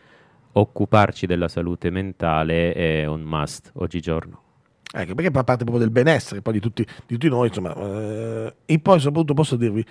occuparci 0.53 1.27
della 1.27 1.49
salute 1.49 1.91
mentale 1.91 2.73
è 2.73 3.05
un 3.05 3.21
must 3.21 3.71
oggigiorno. 3.75 4.46
Ecco, 4.89 5.15
perché 5.15 5.31
fa 5.31 5.43
parte 5.43 5.65
proprio 5.65 5.83
del 5.83 5.91
benessere 5.91 6.41
poi 6.41 6.53
di 6.53 6.59
tutti, 6.59 6.81
di 6.83 7.15
tutti 7.15 7.27
noi, 7.27 7.47
insomma. 7.47 7.75
Eh, 7.75 8.53
e 8.65 8.79
poi 8.79 8.99
soprattutto 8.99 9.33
posso 9.33 9.57
dirvi, 9.57 9.85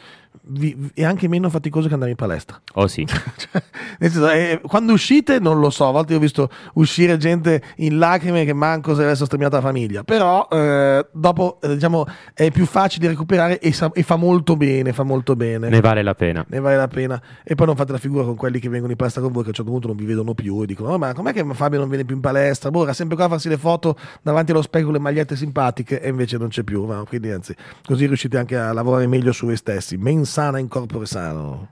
vi, 0.49 0.91
è 0.95 1.05
anche 1.05 1.29
meno 1.29 1.51
faticoso 1.51 1.87
che 1.87 1.95
andare 1.95 2.13
in 2.13 2.17
palestra. 2.17 2.61
Oh 2.75 2.87
sì. 2.87 3.05
cioè, 3.07 3.63
senso, 3.99 4.31
eh, 4.31 4.61
quando 4.67 4.95
uscite 4.95 5.39
non 5.39 5.61
lo 5.61 5.69
so, 5.69 5.89
a 5.89 5.91
volte 5.91 6.15
ho 6.15 6.19
visto 6.19 6.49
uscire 6.75 7.19
gente 7.19 7.63
in 7.77 7.99
lacrime 7.99 8.47
che 8.47 8.55
manco 8.55 8.95
se 8.95 9.03
avesse 9.03 9.27
sterminata 9.27 9.57
la 9.57 9.63
famiglia, 9.63 10.03
però 10.03 10.49
eh, 10.51 11.07
dopo 11.13 11.59
eh, 11.61 11.75
diciamo 11.75 12.07
è 12.33 12.51
più 12.51 12.65
facile 12.65 13.09
recuperare 13.09 13.59
e, 13.59 13.73
sa, 13.73 13.91
e, 13.93 14.03
fa 14.03 14.17
molto 14.17 14.57
bene, 14.57 14.95
fa 14.95 15.03
molto 15.03 15.37
bene. 15.37 15.69
Ne 15.69 15.81
vale 15.81 16.03
la 16.03 16.15
pena. 16.15 16.45
Ne 16.49 16.61
vale 16.61 16.77
la 16.77 16.89
pena. 16.89 17.21
E 17.45 17.55
poi 17.55 17.67
non 17.67 17.77
fate 17.77 17.93
la 17.93 17.99
figura 17.99 18.25
con 18.25 18.37
quelli 18.37 18.59
che 18.61 18.71
vengono 18.71 18.93
in 18.93 18.97
palestra 18.97 19.21
con 19.21 19.31
voi 19.31 19.43
che 19.43 19.49
a 19.49 19.51
un 19.51 19.57
certo 19.57 19.71
punto 19.71 19.89
non 19.89 19.97
vi 19.97 20.07
vedono 20.07 20.33
più 20.33 20.63
e 20.63 20.67
dicono, 20.67 20.95
oh, 20.95 20.99
ma 20.99 21.13
com'è 21.13 21.35
che 21.35 21.45
Fabio 21.53 21.79
non 21.79 21.89
viene 21.89 22.05
più 22.05 22.15
in 22.15 22.23
palestra? 22.23 22.71
Boh, 22.71 22.85
era 22.85 22.93
sempre 22.93 23.17
qua 23.17 23.27
a 23.27 23.29
farsi 23.29 23.49
le 23.49 23.59
foto 23.59 23.97
davanti 24.23 24.53
allo 24.53 24.63
specchio 24.63 24.87
le 24.97 25.03
magliette 25.03 25.37
simpatiche 25.37 26.01
e 26.01 26.09
invece 26.09 26.39
non 26.39 26.49
c'è 26.49 26.63
più. 26.63 26.85
No? 26.85 27.05
Quindi 27.05 27.31
anzi, 27.31 27.55
così 27.85 28.07
riuscite 28.07 28.39
anche 28.39 28.57
a 28.57 28.73
lavorare 28.73 29.07
meglio 29.07 29.33
su 29.33 29.47
voi 29.47 29.57
stessi. 29.57 29.97
Men 29.97 30.25
sana 30.25 30.59
in 30.59 30.69
corpore 30.69 31.07
sano. 31.07 31.71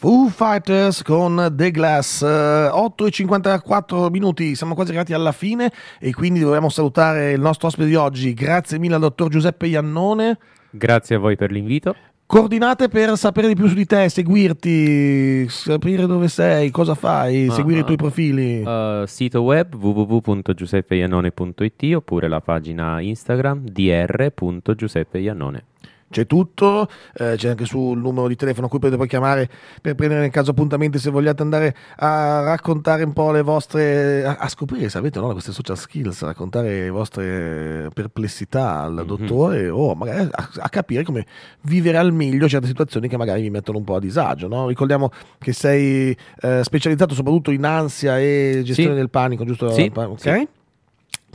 Foo 0.00 0.28
Fighters 0.28 1.02
con 1.02 1.52
The 1.56 1.72
Glass, 1.72 2.22
8 2.22 3.06
e 3.06 3.10
54 3.10 4.10
minuti, 4.10 4.54
siamo 4.54 4.74
quasi 4.74 4.90
arrivati 4.90 5.12
alla 5.12 5.32
fine 5.32 5.72
e 5.98 6.12
quindi 6.12 6.38
dobbiamo 6.38 6.68
salutare 6.68 7.32
il 7.32 7.40
nostro 7.40 7.66
ospite 7.66 7.88
di 7.88 7.96
oggi. 7.96 8.32
Grazie 8.32 8.78
mille 8.78 8.94
al 8.94 9.00
dottor 9.00 9.28
Giuseppe 9.28 9.66
Iannone. 9.66 10.38
Grazie 10.70 11.16
a 11.16 11.18
voi 11.18 11.34
per 11.34 11.50
l'invito 11.50 11.96
Coordinate 12.28 12.88
per 12.88 13.16
sapere 13.16 13.48
di 13.48 13.54
più 13.54 13.66
su 13.68 13.74
di 13.74 13.86
te, 13.86 14.10
seguirti, 14.10 15.48
sapere 15.48 16.04
dove 16.04 16.28
sei, 16.28 16.70
cosa 16.70 16.94
fai, 16.94 17.46
Ah, 17.46 17.52
seguire 17.52 17.78
ah. 17.78 17.80
i 17.80 17.84
tuoi 17.86 17.96
profili. 17.96 18.60
Uh, 18.60 19.06
sito 19.06 19.40
web 19.40 19.74
www.giuseppeiannone.it 19.74 21.94
oppure 21.94 22.28
la 22.28 22.42
pagina 22.42 23.00
Instagram 23.00 23.70
dr.giuseppeiannone. 23.70 25.64
C'è 26.10 26.26
tutto, 26.26 26.88
eh, 27.16 27.34
c'è 27.36 27.50
anche 27.50 27.66
sul 27.66 27.98
numero 27.98 28.28
di 28.28 28.36
telefono 28.36 28.66
a 28.66 28.68
cui 28.70 28.78
potete 28.78 28.96
poi 28.96 29.06
chiamare 29.08 29.48
per 29.82 29.94
prendere 29.94 30.20
nel 30.20 30.30
caso 30.30 30.52
appuntamenti 30.52 30.98
se 30.98 31.10
vogliate 31.10 31.42
andare 31.42 31.74
a 31.96 32.42
raccontare 32.42 33.02
un 33.02 33.12
po' 33.12 33.30
le 33.30 33.42
vostre, 33.42 34.24
a, 34.24 34.36
a 34.40 34.48
scoprire 34.48 34.88
se 34.88 34.96
avete 34.98 35.20
no, 35.20 35.30
queste 35.32 35.52
social 35.52 35.76
skills, 35.76 36.22
raccontare 36.22 36.82
le 36.84 36.90
vostre 36.90 37.90
perplessità 37.92 38.80
al 38.80 38.92
Mhm. 38.94 39.04
dottore 39.04 39.68
o 39.68 39.94
magari 39.94 40.28
a, 40.30 40.48
a 40.60 40.68
capire 40.68 41.02
come 41.02 41.26
vivere 41.62 41.98
al 41.98 42.12
meglio 42.12 42.48
certe 42.48 42.66
situazioni 42.66 43.06
che 43.08 43.16
magari 43.16 43.42
vi 43.42 43.50
mettono 43.50 43.78
un 43.78 43.84
po' 43.84 43.96
a 43.96 44.00
disagio. 44.00 44.48
no? 44.48 44.66
Ricordiamo 44.68 45.10
che 45.38 45.52
sei 45.52 46.16
eh, 46.40 46.60
specializzato 46.64 47.14
soprattutto 47.14 47.50
in 47.50 47.64
ansia 47.64 48.18
e 48.18 48.62
gestione 48.64 48.92
Sì. 48.92 48.96
del 48.96 49.10
panico, 49.10 49.44
giusto? 49.44 49.70
Sì, 49.72 49.90
Ok? 49.94 50.18
sì. 50.20 50.48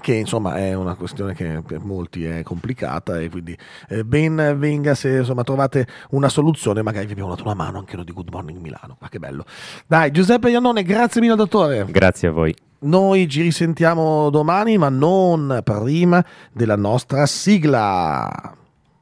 Che 0.03 0.15
insomma 0.15 0.57
è 0.57 0.73
una 0.73 0.95
questione 0.95 1.33
che 1.33 1.63
per 1.65 1.79
molti 1.79 2.25
è 2.25 2.43
complicata 2.43 3.21
e 3.21 3.29
quindi 3.29 3.57
eh, 3.87 4.03
ben 4.03 4.55
venga 4.57 4.95
se 4.95 5.19
insomma 5.19 5.43
trovate 5.43 5.87
una 6.09 6.27
soluzione 6.27 6.81
magari 6.81 7.05
vi 7.05 7.13
abbiamo 7.13 7.29
dato 7.29 7.43
una 7.43 7.53
mano 7.53 7.77
anche 7.79 7.95
noi 7.95 8.03
di 8.03 8.11
Good 8.11 8.27
Morning 8.29 8.59
Milano. 8.59 8.97
Ma 8.99 9.07
che 9.07 9.17
bello. 9.17 9.45
Dai 9.87 10.11
Giuseppe 10.11 10.49
Iannone 10.49 10.83
grazie 10.83 11.21
mille 11.21 11.35
dottore. 11.35 11.85
Grazie 11.89 12.27
a 12.27 12.31
voi. 12.31 12.53
noi 12.79 13.29
ci 13.29 13.43
risentiamo 13.43 14.29
domani 14.29 14.77
ma 14.77 14.89
non 14.89 15.61
prima 15.63 16.23
della 16.51 16.75
nostra 16.75 17.25
sigla 17.25 18.57